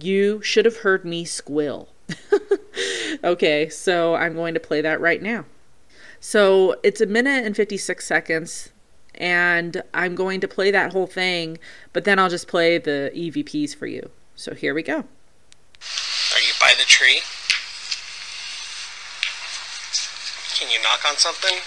You 0.00 0.42
should 0.42 0.64
have 0.64 0.78
heard 0.78 1.04
me 1.04 1.24
squill. 1.24 1.88
okay, 3.24 3.68
so 3.68 4.14
I'm 4.14 4.34
going 4.34 4.54
to 4.54 4.60
play 4.60 4.80
that 4.80 5.00
right 5.00 5.22
now. 5.22 5.44
So 6.18 6.76
it's 6.82 7.00
a 7.00 7.06
minute 7.06 7.44
and 7.44 7.54
56 7.54 8.04
seconds 8.04 8.70
and 9.16 9.82
I'm 9.92 10.14
going 10.14 10.40
to 10.40 10.48
play 10.48 10.70
that 10.70 10.92
whole 10.92 11.06
thing, 11.06 11.58
but 11.92 12.04
then 12.04 12.18
I'll 12.18 12.28
just 12.28 12.48
play 12.48 12.78
the 12.78 13.10
EVPs 13.14 13.74
for 13.74 13.86
you. 13.86 14.10
So 14.36 14.54
here 14.54 14.74
we 14.74 14.82
go. 14.82 14.96
Are 14.96 16.40
you 16.40 16.54
by 16.60 16.74
the 16.76 16.84
tree? 16.84 17.20
Can 20.58 20.70
you 20.70 20.82
knock 20.82 21.04
on 21.08 21.16
something? 21.16 21.58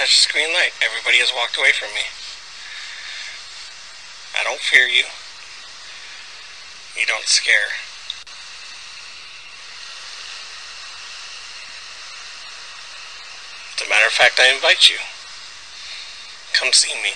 Come 0.00 0.06
touch 0.06 0.16
the 0.16 0.28
screen 0.32 0.54
light. 0.54 0.72
Everybody 0.82 1.18
has 1.18 1.30
walked 1.36 1.58
away 1.58 1.72
from 1.72 1.92
me. 1.92 2.00
I 4.32 4.42
don't 4.42 4.58
fear 4.58 4.86
you. 4.86 5.04
You 6.98 7.06
don't 7.06 7.26
scare. 7.26 7.68
As 13.76 13.86
a 13.86 13.90
matter 13.90 14.06
of 14.06 14.12
fact, 14.12 14.40
I 14.40 14.48
invite 14.54 14.88
you. 14.88 14.96
Come 16.54 16.72
see 16.72 16.94
me. 17.02 17.12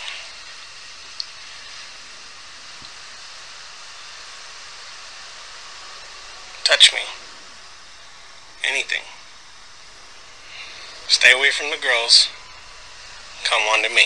Touch 6.64 6.93
me. 6.93 7.01
Anything. 8.62 9.05
Stay 11.09 11.32
away 11.32 11.49
from 11.51 11.70
the 11.70 11.78
girls. 11.80 12.28
Come 13.45 13.62
on 13.72 13.82
to 13.82 13.88
me. 13.90 14.03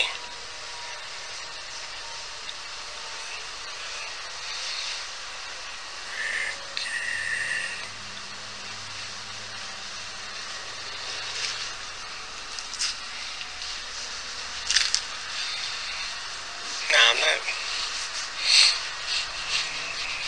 Nah, 16.91 16.97
I'm 17.09 17.17
not. 17.17 17.39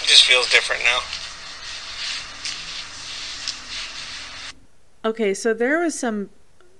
It 0.01 0.07
just 0.07 0.24
feels 0.24 0.49
different 0.49 0.84
now. 0.84 0.99
Okay, 5.03 5.34
so 5.34 5.53
there 5.53 5.80
was 5.80 5.97
some, 5.97 6.30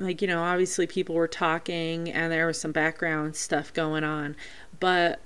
like, 0.04 0.22
you 0.22 0.28
know, 0.28 0.44
obviously 0.44 0.88
people 0.88 1.16
were 1.16 1.28
talking 1.28 2.12
and 2.12 2.32
there 2.32 2.48
was 2.48 2.60
some 2.60 2.72
background 2.72 3.36
stuff 3.36 3.74
going 3.74 4.04
on. 4.04 4.36
But 4.80 5.20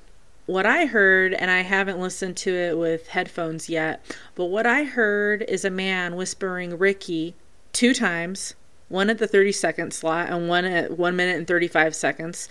what 0.46 0.66
I 0.66 0.86
heard, 0.86 1.34
and 1.34 1.50
I 1.50 1.62
haven't 1.62 2.00
listened 2.00 2.38
to 2.38 2.54
it 2.54 2.78
with 2.78 3.08
headphones 3.08 3.70
yet, 3.70 4.06
but 4.36 4.46
what 4.46 4.66
I 4.68 4.84
heard 4.84 5.44
is 5.44 5.66
a 5.66 5.70
man 5.70 6.16
whispering 6.16 6.78
Ricky 6.78 7.36
two 7.74 7.94
times, 7.94 8.56
one 8.90 9.10
at 9.10 9.18
the 9.18 9.28
30 9.28 9.52
second 9.52 9.94
slot 9.94 10.30
and 10.30 10.48
one 10.48 10.66
at 10.66 10.98
1 10.98 11.16
minute 11.16 11.38
and 11.38 11.48
35 11.48 11.96
seconds. 11.96 12.48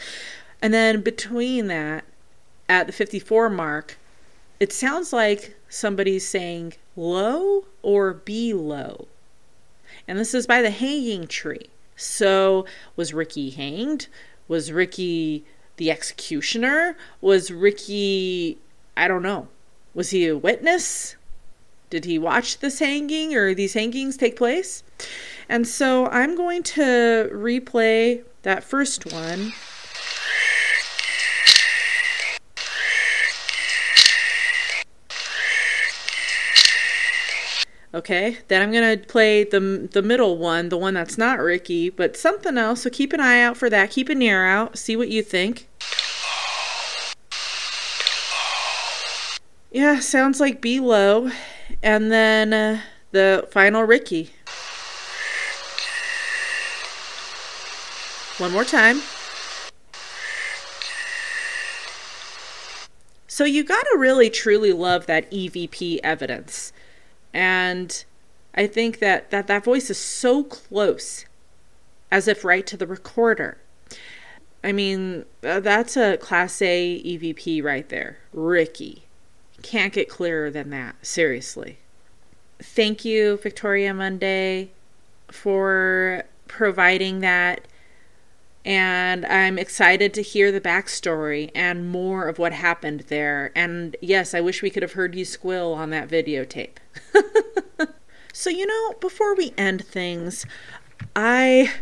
And 0.60 0.74
then 0.74 1.02
between 1.02 1.68
that, 1.68 2.04
at 2.68 2.86
the 2.86 2.92
54 2.92 3.50
mark, 3.50 3.98
it 4.58 4.72
sounds 4.72 5.12
like 5.12 5.54
somebody's 5.68 6.26
saying 6.26 6.74
low 6.96 7.66
or 7.82 8.14
be 8.14 8.54
low. 8.54 9.08
And 10.06 10.18
this 10.18 10.34
is 10.34 10.46
by 10.46 10.62
the 10.62 10.70
hanging 10.70 11.26
tree. 11.26 11.68
So, 11.96 12.66
was 12.96 13.14
Ricky 13.14 13.50
hanged? 13.50 14.08
Was 14.48 14.72
Ricky 14.72 15.44
the 15.76 15.90
executioner? 15.90 16.96
Was 17.20 17.50
Ricky, 17.50 18.58
I 18.96 19.08
don't 19.08 19.22
know, 19.22 19.48
was 19.94 20.10
he 20.10 20.26
a 20.26 20.36
witness? 20.36 21.16
Did 21.90 22.04
he 22.04 22.18
watch 22.18 22.58
this 22.58 22.80
hanging 22.80 23.34
or 23.36 23.54
these 23.54 23.74
hangings 23.74 24.16
take 24.16 24.36
place? 24.36 24.82
And 25.48 25.66
so 25.68 26.06
I'm 26.06 26.34
going 26.34 26.62
to 26.64 27.30
replay 27.32 28.24
that 28.42 28.64
first 28.64 29.12
one. 29.12 29.52
Okay, 37.94 38.38
then 38.48 38.60
I'm 38.60 38.72
gonna 38.72 38.96
play 38.96 39.44
the 39.44 39.88
the 39.92 40.02
middle 40.02 40.36
one, 40.36 40.68
the 40.68 40.76
one 40.76 40.94
that's 40.94 41.16
not 41.16 41.38
Ricky, 41.38 41.90
but 41.90 42.16
something 42.16 42.58
else. 42.58 42.82
So 42.82 42.90
keep 42.90 43.12
an 43.12 43.20
eye 43.20 43.40
out 43.40 43.56
for 43.56 43.70
that. 43.70 43.90
Keep 43.90 44.08
an 44.08 44.20
ear 44.20 44.44
out. 44.44 44.76
See 44.76 44.96
what 44.96 45.10
you 45.10 45.22
think. 45.22 45.68
Yeah, 49.70 50.00
sounds 50.00 50.40
like 50.40 50.60
B 50.60 50.80
low, 50.80 51.30
and 51.84 52.10
then 52.10 52.52
uh, 52.52 52.80
the 53.12 53.46
final 53.52 53.84
Ricky. 53.84 54.30
One 58.38 58.50
more 58.50 58.64
time. 58.64 59.02
So 63.28 63.44
you 63.44 63.62
gotta 63.62 63.96
really 63.96 64.30
truly 64.30 64.72
love 64.72 65.06
that 65.06 65.30
EVP 65.30 66.00
evidence. 66.02 66.72
And 67.34 68.04
I 68.54 68.66
think 68.68 69.00
that, 69.00 69.30
that 69.30 69.48
that 69.48 69.64
voice 69.64 69.90
is 69.90 69.98
so 69.98 70.44
close, 70.44 71.26
as 72.10 72.28
if 72.28 72.44
right 72.44 72.66
to 72.68 72.76
the 72.76 72.86
recorder. 72.86 73.58
I 74.62 74.72
mean, 74.72 75.26
uh, 75.42 75.60
that's 75.60 75.96
a 75.96 76.16
Class 76.16 76.62
A 76.62 77.02
EVP 77.02 77.62
right 77.62 77.86
there. 77.88 78.18
Ricky. 78.32 79.02
Can't 79.62 79.92
get 79.92 80.08
clearer 80.08 80.50
than 80.50 80.70
that, 80.70 81.04
seriously. 81.04 81.78
Thank 82.60 83.04
you, 83.04 83.38
Victoria 83.38 83.92
Mundae, 83.92 84.68
for 85.28 86.24
providing 86.46 87.20
that. 87.20 87.66
And 88.64 89.26
I'm 89.26 89.58
excited 89.58 90.14
to 90.14 90.22
hear 90.22 90.50
the 90.50 90.60
backstory 90.60 91.50
and 91.54 91.90
more 91.90 92.28
of 92.28 92.38
what 92.38 92.52
happened 92.52 93.00
there. 93.08 93.52
And 93.54 93.96
yes, 94.00 94.32
I 94.32 94.40
wish 94.40 94.62
we 94.62 94.70
could 94.70 94.82
have 94.82 94.92
heard 94.92 95.14
you 95.14 95.24
squill 95.24 95.74
on 95.74 95.90
that 95.90 96.08
videotape. 96.08 96.76
so, 98.32 98.48
you 98.48 98.66
know, 98.66 98.94
before 99.00 99.34
we 99.34 99.52
end 99.58 99.84
things, 99.84 100.46
I, 101.14 101.72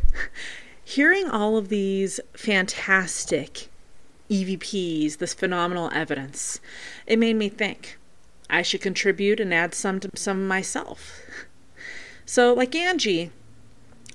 hearing 0.82 1.28
all 1.30 1.56
of 1.56 1.68
these 1.68 2.18
fantastic 2.34 3.68
EVPs, 4.28 5.18
this 5.18 5.34
phenomenal 5.34 5.88
evidence, 5.94 6.60
it 7.06 7.18
made 7.18 7.36
me 7.36 7.48
think 7.48 7.96
I 8.50 8.62
should 8.62 8.80
contribute 8.80 9.38
and 9.40 9.54
add 9.54 9.74
some 9.74 10.00
to 10.00 10.10
some 10.14 10.48
myself. 10.48 11.22
So, 12.26 12.52
like 12.52 12.74
Angie, 12.74 13.30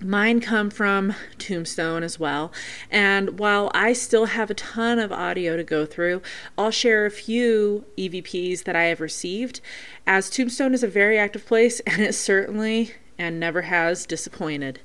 Mine 0.04 0.42
come 0.42 0.70
from 0.70 1.16
Tombstone 1.40 2.04
as 2.04 2.20
well. 2.20 2.52
And 2.92 3.40
while 3.40 3.72
I 3.74 3.94
still 3.94 4.26
have 4.26 4.52
a 4.52 4.56
ton 4.56 5.00
of 5.00 5.12
audio 5.12 5.58
to 5.58 5.64
go 5.64 5.88
through, 5.88 6.22
I'll 6.56 6.70
share 6.70 7.06
a 7.06 7.12
few 7.12 7.84
EVPs 7.98 8.64
that 8.66 8.76
I 8.76 8.84
have 8.84 9.02
received, 9.02 9.60
as 10.06 10.30
Tombstone 10.30 10.76
is 10.76 10.84
a 10.84 10.88
very 10.88 11.18
active 11.18 11.48
place 11.48 11.80
and 11.88 12.02
it 12.02 12.14
certainly 12.14 12.94
and 13.18 13.40
never 13.40 13.64
has 13.64 14.06
disappointed. 14.06 14.82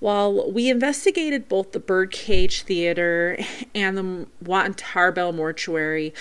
While 0.00 0.50
we 0.50 0.68
investigated 0.68 1.48
both 1.48 1.70
the 1.70 1.78
Birdcage 1.78 2.62
Theater 2.62 3.38
and 3.76 3.96
the 3.96 4.26
Watt 4.44 4.76
Tarbell 4.76 5.32
Mortuary, 5.32 6.12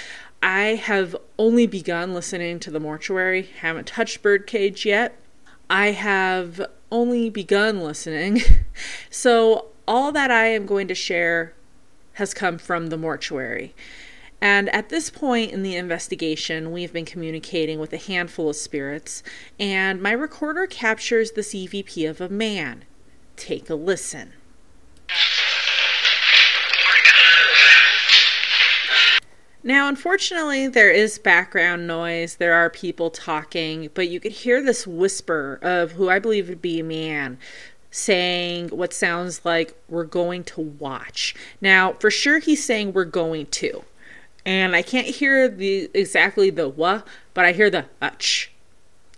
I 0.43 0.76
have 0.76 1.15
only 1.39 1.65
begun 1.65 2.13
listening 2.13 2.59
to 2.59 2.69
the 2.69 2.80
mortuary, 2.80 3.49
haven't 3.61 3.88
touched 3.88 4.22
Birdcage 4.22 4.86
yet. 4.86 5.17
I 5.72 5.91
have 5.91 6.61
only 6.91 7.30
begun 7.30 7.80
listening. 7.80 8.41
so, 9.09 9.67
all 9.88 10.11
that 10.11 10.30
I 10.30 10.47
am 10.47 10.65
going 10.65 10.89
to 10.89 10.93
share 10.93 11.53
has 12.15 12.34
come 12.34 12.57
from 12.57 12.88
the 12.88 12.97
mortuary. 12.97 13.74
And 14.41 14.67
at 14.76 14.89
this 14.89 15.09
point 15.09 15.51
in 15.51 15.63
the 15.63 15.78
investigation, 15.78 16.74
we've 16.74 16.91
been 16.91 17.05
communicating 17.05 17.80
with 17.80 17.93
a 17.93 17.97
handful 17.97 18.49
of 18.49 18.57
spirits, 18.57 19.24
and 19.57 20.01
my 20.01 20.11
recorder 20.11 20.67
captures 20.67 21.32
the 21.32 21.41
EVP 21.41 22.09
of 22.09 22.19
a 22.19 22.28
man. 22.28 22.84
Take 23.38 23.69
a 23.69 23.76
listen. 23.76 24.34
Now, 29.64 29.88
unfortunately, 29.88 30.68
there 30.68 30.89
is 30.89 31.20
background 31.20 31.86
noise. 31.86 32.38
There 32.38 32.53
are 32.53 32.70
people 32.70 33.12
talking, 33.12 33.89
but 33.93 34.09
you 34.09 34.20
could 34.20 34.32
hear 34.32 34.62
this 34.62 34.88
whisper 34.88 35.59
of 35.62 35.91
who 35.91 36.09
I 36.09 36.18
believe 36.18 36.49
would 36.49 36.64
be 36.64 36.80
a 36.80 36.84
man 36.84 37.38
saying 37.91 38.70
what 38.70 38.93
sounds 38.93 39.45
like, 39.45 39.76
We're 39.88 40.05
going 40.05 40.45
to 40.45 40.62
watch. 40.62 41.36
Now, 41.59 41.93
for 41.93 42.09
sure, 42.09 42.39
he's 42.39 42.64
saying, 42.64 42.93
We're 42.93 43.05
going 43.05 43.47
to. 43.47 43.84
And 44.45 44.76
I 44.76 44.82
can't 44.82 45.05
hear 45.05 45.47
the 45.47 45.91
exactly 45.93 46.49
the 46.49 46.68
what, 46.68 47.07
but 47.36 47.45
I 47.45 47.51
hear 47.51 47.70
the 47.70 47.86
utch. 48.01 48.47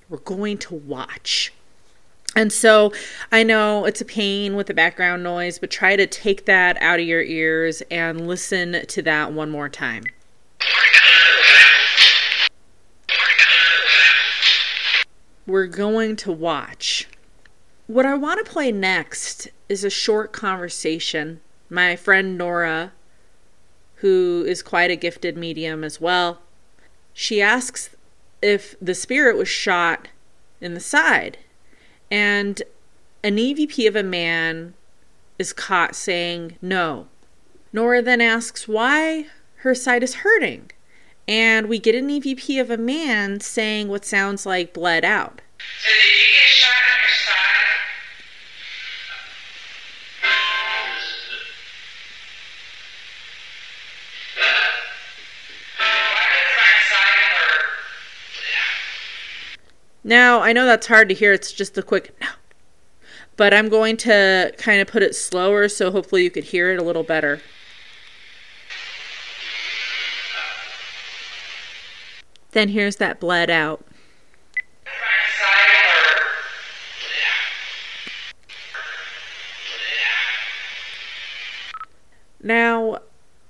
We're 0.09 0.17
going 0.17 0.57
to 0.59 0.75
watch. 0.75 1.53
And 2.35 2.51
so 2.51 2.91
I 3.31 3.43
know 3.43 3.85
it's 3.85 4.01
a 4.01 4.05
pain 4.05 4.55
with 4.55 4.67
the 4.67 4.73
background 4.73 5.23
noise, 5.23 5.59
but 5.59 5.71
try 5.71 5.95
to 5.95 6.07
take 6.07 6.45
that 6.45 6.81
out 6.81 6.99
of 6.99 7.05
your 7.05 7.21
ears 7.21 7.81
and 7.89 8.27
listen 8.27 8.85
to 8.87 9.01
that 9.03 9.31
one 9.31 9.49
more 9.49 9.69
time. 9.69 10.03
We're 15.45 15.67
going 15.67 16.15
to 16.17 16.31
watch. 16.31 17.07
What 17.87 18.05
I 18.05 18.15
want 18.15 18.43
to 18.43 18.51
play 18.51 18.71
next 18.71 19.49
is 19.67 19.83
a 19.83 19.89
short 19.89 20.31
conversation. 20.31 21.41
My 21.69 21.95
friend 21.95 22.37
Nora, 22.37 22.93
who 23.95 24.45
is 24.47 24.63
quite 24.63 24.89
a 24.89 24.95
gifted 24.95 25.37
medium 25.37 25.83
as 25.83 25.99
well, 25.99 26.39
she 27.13 27.41
asks 27.41 27.89
if 28.41 28.75
the 28.81 28.95
spirit 28.95 29.37
was 29.37 29.47
shot 29.47 30.07
in 30.61 30.73
the 30.73 30.79
side. 30.79 31.37
And 32.09 32.63
an 33.23 33.37
EVP 33.37 33.87
of 33.87 33.95
a 33.95 34.03
man 34.03 34.73
is 35.37 35.53
caught 35.53 35.95
saying 35.95 36.57
no. 36.61 37.07
Nora 37.71 38.01
then 38.01 38.21
asks 38.21 38.67
why 38.67 39.27
her 39.63 39.73
side 39.73 40.03
is 40.03 40.15
hurting. 40.15 40.69
and 41.25 41.67
we 41.69 41.79
get 41.79 41.95
an 41.95 42.09
EVP 42.09 42.59
of 42.59 42.69
a 42.69 42.77
man 42.77 43.39
saying 43.39 43.87
what 43.87 44.03
sounds 44.03 44.45
like 44.45 44.73
bled 44.73 45.05
out. 45.05 45.41
So 45.79 45.89
did 45.89 46.03
you 46.03 46.33
get 46.33 46.49
shot 46.49 46.83
in 46.83 46.99
your 46.99 47.09
side? 47.09 47.79
Why 55.77 56.25
does 56.33 56.51
my 56.59 56.73
side 56.91 57.31
hurt? 57.39 57.65
Now, 60.03 60.41
I 60.41 60.51
know 60.51 60.65
that's 60.65 60.87
hard 60.87 61.07
to 61.07 61.15
hear, 61.15 61.31
it's 61.31 61.53
just 61.53 61.77
a 61.77 61.83
quick 61.83 62.13
no. 62.19 62.27
But 63.35 63.53
I'm 63.53 63.69
going 63.69 63.95
to 63.97 64.53
kind 64.57 64.81
of 64.81 64.87
put 64.87 65.01
it 65.01 65.15
slower 65.15 65.67
so 65.69 65.89
hopefully 65.89 66.23
you 66.23 66.29
could 66.29 66.43
hear 66.43 66.71
it 66.71 66.79
a 66.79 66.83
little 66.83 67.03
better. 67.03 67.41
Then 72.53 72.69
here's 72.69 72.97
that 72.97 73.19
bled 73.19 73.49
out. 73.49 73.83
Now, 82.41 82.99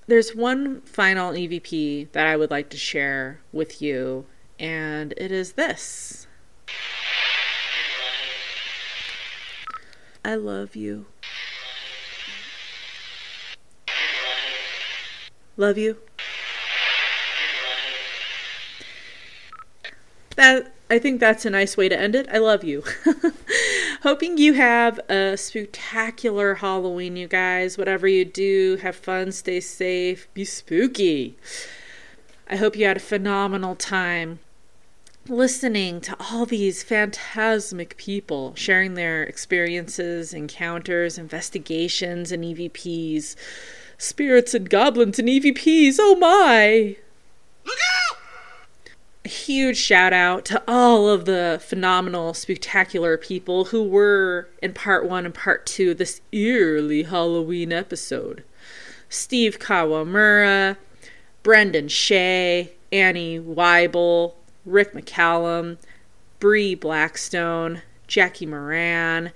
there's 0.07 0.35
one 0.35 0.81
final 0.81 1.31
EVP 1.31 2.11
that 2.11 2.27
I 2.27 2.37
would 2.37 2.51
like 2.51 2.69
to 2.69 2.77
share 2.77 3.41
with 3.51 3.81
you, 3.81 4.25
and 4.59 5.13
it 5.17 5.31
is 5.31 5.53
this 5.53 6.27
I 10.23 10.35
love 10.35 10.75
you. 10.75 11.07
Love 15.57 15.77
you. 15.77 15.97
That 20.35 20.73
I 20.89 20.99
think 20.99 21.19
that's 21.19 21.45
a 21.45 21.49
nice 21.49 21.75
way 21.77 21.89
to 21.89 21.99
end 21.99 22.15
it. 22.15 22.27
I 22.31 22.37
love 22.37 22.63
you. 22.63 22.83
Hoping 24.03 24.37
you 24.37 24.53
have 24.53 24.99
a 25.09 25.37
spectacular 25.37 26.55
Halloween, 26.55 27.15
you 27.15 27.27
guys. 27.27 27.77
Whatever 27.77 28.07
you 28.07 28.25
do, 28.25 28.77
have 28.81 28.95
fun, 28.95 29.31
stay 29.31 29.59
safe, 29.59 30.27
be 30.33 30.45
spooky. 30.45 31.35
I 32.49 32.57
hope 32.57 32.75
you 32.75 32.85
had 32.85 32.97
a 32.97 33.01
phenomenal 33.01 33.75
time 33.75 34.39
listening 35.27 36.01
to 36.01 36.17
all 36.19 36.45
these 36.45 36.83
phantasmic 36.83 37.95
people 37.97 38.53
sharing 38.55 38.95
their 38.95 39.23
experiences, 39.23 40.33
encounters, 40.33 41.17
investigations, 41.17 42.31
and 42.31 42.43
EVPs. 42.43 43.35
Spirits 43.97 44.53
and 44.53 44.69
goblins 44.69 45.19
and 45.19 45.29
EVPs, 45.29 45.95
oh 45.99 46.15
my! 46.15 46.97
Look 47.63 47.77
out! 48.11 48.17
Huge 49.43 49.75
shout 49.75 50.13
out 50.13 50.45
to 50.45 50.63
all 50.69 51.09
of 51.09 51.25
the 51.25 51.59
phenomenal, 51.61 52.33
spectacular 52.33 53.17
people 53.17 53.65
who 53.65 53.83
were 53.83 54.47
in 54.61 54.71
part 54.71 55.05
one 55.05 55.25
and 55.25 55.33
part 55.33 55.65
two 55.65 55.93
this 55.93 56.21
eerily 56.31 57.03
Halloween 57.03 57.73
episode. 57.73 58.45
Steve 59.09 59.59
Kawamura, 59.59 60.77
Brendan 61.43 61.89
Shay, 61.89 62.71
Annie 62.89 63.37
Weible, 63.37 64.35
Rick 64.65 64.93
McCallum, 64.93 65.77
Brie 66.39 66.73
Blackstone, 66.73 67.81
Jackie 68.07 68.45
Moran, 68.45 69.33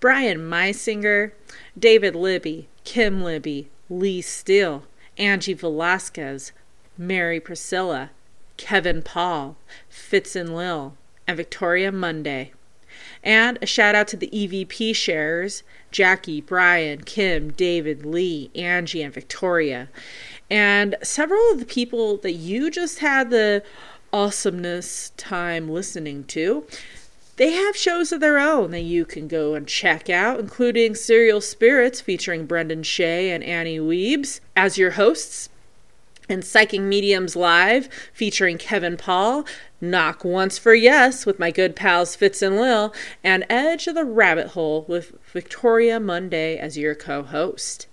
Bryan 0.00 0.38
Meisinger, 0.38 1.30
David 1.78 2.16
Libby, 2.16 2.66
Kim 2.82 3.22
Libby, 3.22 3.68
Lee 3.88 4.20
Steele, 4.20 4.82
Angie 5.16 5.54
Velasquez, 5.54 6.50
Mary 6.98 7.38
Priscilla, 7.38 8.10
Kevin 8.56 9.02
Paul, 9.02 9.56
Fitz 9.88 10.36
and 10.36 10.54
Lil, 10.54 10.94
and 11.26 11.36
Victoria 11.36 11.90
Mundae. 11.90 12.50
And 13.22 13.58
a 13.62 13.66
shout 13.66 13.94
out 13.94 14.08
to 14.08 14.16
the 14.16 14.28
EVP 14.28 14.94
sharers 14.94 15.62
Jackie, 15.90 16.40
Bryan, 16.40 17.02
Kim, 17.04 17.52
David, 17.52 18.04
Lee, 18.04 18.50
Angie, 18.54 19.02
and 19.02 19.14
Victoria. 19.14 19.88
And 20.50 20.96
several 21.02 21.50
of 21.52 21.60
the 21.60 21.66
people 21.66 22.16
that 22.18 22.32
you 22.32 22.70
just 22.70 22.98
had 22.98 23.30
the 23.30 23.62
awesomeness 24.12 25.10
time 25.16 25.68
listening 25.68 26.24
to. 26.24 26.64
They 27.36 27.50
have 27.50 27.76
shows 27.76 28.12
of 28.12 28.20
their 28.20 28.38
own 28.38 28.70
that 28.70 28.82
you 28.82 29.04
can 29.04 29.26
go 29.26 29.54
and 29.54 29.66
check 29.66 30.08
out, 30.08 30.38
including 30.38 30.94
Serial 30.94 31.40
Spirits 31.40 32.00
featuring 32.00 32.46
Brendan 32.46 32.84
Shay 32.84 33.32
and 33.32 33.42
Annie 33.42 33.80
Weebs 33.80 34.38
as 34.54 34.78
your 34.78 34.92
hosts, 34.92 35.48
and 36.28 36.44
Psychic 36.44 36.80
Mediums 36.80 37.36
Live 37.36 37.88
featuring 38.12 38.58
Kevin 38.58 38.96
Paul, 38.96 39.44
Knock 39.80 40.24
Once 40.24 40.58
for 40.58 40.74
Yes 40.74 41.26
with 41.26 41.38
my 41.38 41.50
good 41.50 41.76
pals 41.76 42.16
Fitz 42.16 42.42
and 42.42 42.56
Lil, 42.56 42.94
and 43.22 43.44
Edge 43.50 43.86
of 43.86 43.94
the 43.94 44.04
Rabbit 44.04 44.48
Hole 44.48 44.84
with 44.88 45.12
Victoria 45.32 46.00
Mundae 46.00 46.56
as 46.58 46.78
your 46.78 46.94
co 46.94 47.22
host. 47.22 47.86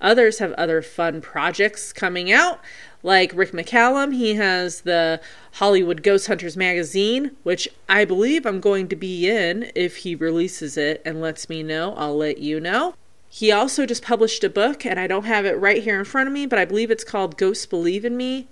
Others 0.00 0.38
have 0.38 0.52
other 0.52 0.82
fun 0.82 1.20
projects 1.20 1.92
coming 1.92 2.32
out, 2.32 2.60
like 3.02 3.32
Rick 3.34 3.52
McCallum. 3.52 4.14
He 4.14 4.34
has 4.34 4.82
the 4.82 5.20
Hollywood 5.52 6.02
Ghost 6.02 6.26
Hunters 6.26 6.56
magazine, 6.56 7.32
which 7.42 7.68
I 7.88 8.04
believe 8.04 8.46
I'm 8.46 8.60
going 8.60 8.88
to 8.88 8.96
be 8.96 9.28
in 9.28 9.70
if 9.74 9.98
he 9.98 10.14
releases 10.14 10.76
it 10.76 11.02
and 11.04 11.20
lets 11.20 11.48
me 11.48 11.62
know. 11.62 11.94
I'll 11.94 12.16
let 12.16 12.38
you 12.38 12.60
know. 12.60 12.94
He 13.38 13.52
also 13.52 13.86
just 13.86 14.02
published 14.02 14.42
a 14.42 14.50
book, 14.50 14.84
and 14.84 14.98
I 14.98 15.06
don't 15.06 15.24
have 15.24 15.46
it 15.46 15.60
right 15.60 15.80
here 15.80 15.96
in 15.96 16.04
front 16.04 16.26
of 16.26 16.32
me, 16.32 16.44
but 16.44 16.58
I 16.58 16.64
believe 16.64 16.90
it's 16.90 17.04
called 17.04 17.36
Ghosts 17.36 17.66
Believe 17.66 18.04
in 18.04 18.16
Me. 18.16 18.48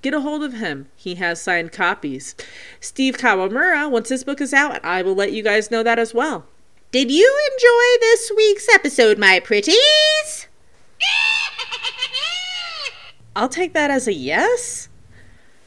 Get 0.00 0.14
a 0.14 0.22
hold 0.22 0.42
of 0.42 0.54
him. 0.54 0.88
He 0.96 1.16
has 1.16 1.42
signed 1.42 1.72
copies. 1.72 2.34
Steve 2.80 3.18
Kawamura, 3.18 3.90
once 3.90 4.08
his 4.08 4.24
book 4.24 4.40
is 4.40 4.54
out, 4.54 4.82
I 4.82 5.02
will 5.02 5.14
let 5.14 5.34
you 5.34 5.42
guys 5.42 5.70
know 5.70 5.82
that 5.82 5.98
as 5.98 6.14
well. 6.14 6.46
Did 6.90 7.10
you 7.10 7.38
enjoy 7.52 8.00
this 8.00 8.32
week's 8.34 8.66
episode, 8.72 9.18
my 9.18 9.40
pretties? 9.40 10.46
I'll 13.36 13.50
take 13.50 13.74
that 13.74 13.90
as 13.90 14.08
a 14.08 14.14
yes. 14.14 14.88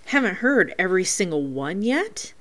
Haven't 0.05 0.38
heard 0.38 0.74
every 0.80 1.03
single 1.03 1.45
one 1.45 1.84
yet. 1.84 2.34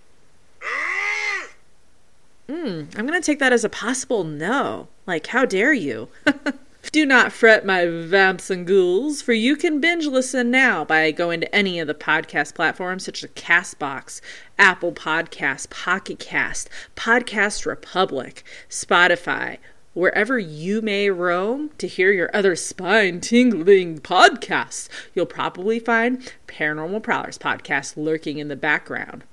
Hmm, 2.52 2.82
I'm 2.98 3.06
gonna 3.06 3.22
take 3.22 3.38
that 3.38 3.54
as 3.54 3.64
a 3.64 3.70
possible 3.70 4.24
no. 4.24 4.88
Like, 5.06 5.28
how 5.28 5.46
dare 5.46 5.72
you? 5.72 6.10
Do 6.92 7.06
not 7.06 7.32
fret, 7.32 7.64
my 7.64 7.86
vamps 7.86 8.50
and 8.50 8.66
ghouls, 8.66 9.22
for 9.22 9.32
you 9.32 9.56
can 9.56 9.80
binge 9.80 10.04
listen 10.04 10.50
now 10.50 10.84
by 10.84 11.12
going 11.12 11.40
to 11.40 11.54
any 11.54 11.80
of 11.80 11.86
the 11.86 11.94
podcast 11.94 12.54
platforms 12.54 13.06
such 13.06 13.24
as 13.24 13.30
Castbox, 13.30 14.20
Apple 14.58 14.92
Podcasts, 14.92 15.70
Pocket 15.70 16.18
Cast, 16.18 16.68
Podcast 16.94 17.64
Republic, 17.64 18.44
Spotify, 18.68 19.56
wherever 19.94 20.38
you 20.38 20.82
may 20.82 21.08
roam 21.08 21.70
to 21.78 21.86
hear 21.86 22.12
your 22.12 22.28
other 22.34 22.54
spine 22.54 23.22
tingling 23.22 23.98
podcasts. 24.00 24.90
You'll 25.14 25.24
probably 25.24 25.78
find 25.78 26.30
Paranormal 26.48 27.02
Prowlers 27.02 27.38
podcast 27.38 27.96
lurking 27.96 28.36
in 28.36 28.48
the 28.48 28.56
background. 28.56 29.24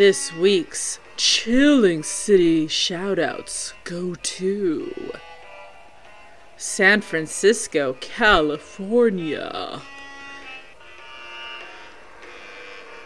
This 0.00 0.32
week's 0.32 0.98
chilling 1.18 2.02
city 2.02 2.66
shoutouts 2.68 3.74
go 3.84 4.14
to 4.14 5.12
San 6.56 7.02
Francisco, 7.02 7.94
California. 8.00 9.82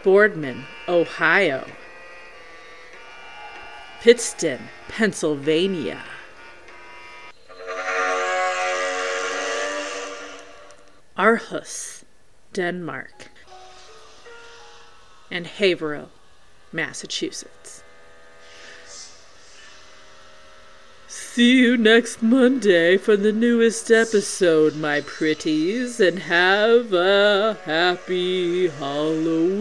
Boardman, 0.05 0.63
Ohio. 0.87 1.67
Pittston, 3.99 4.69
Pennsylvania. 4.87 6.01
Aarhus, 11.17 12.05
Denmark. 12.53 13.31
And 15.29 15.45
Haverhill, 15.45 16.09
Massachusetts. 16.75 17.83
See 21.07 21.59
you 21.59 21.77
next 21.77 22.21
Monday 22.21 22.97
for 22.97 23.15
the 23.15 23.31
newest 23.31 23.89
episode, 23.89 24.75
my 24.75 24.99
pretties, 25.01 25.99
and 26.01 26.19
have 26.19 26.93
a 26.93 27.57
happy 27.65 28.67
Halloween. 28.67 29.55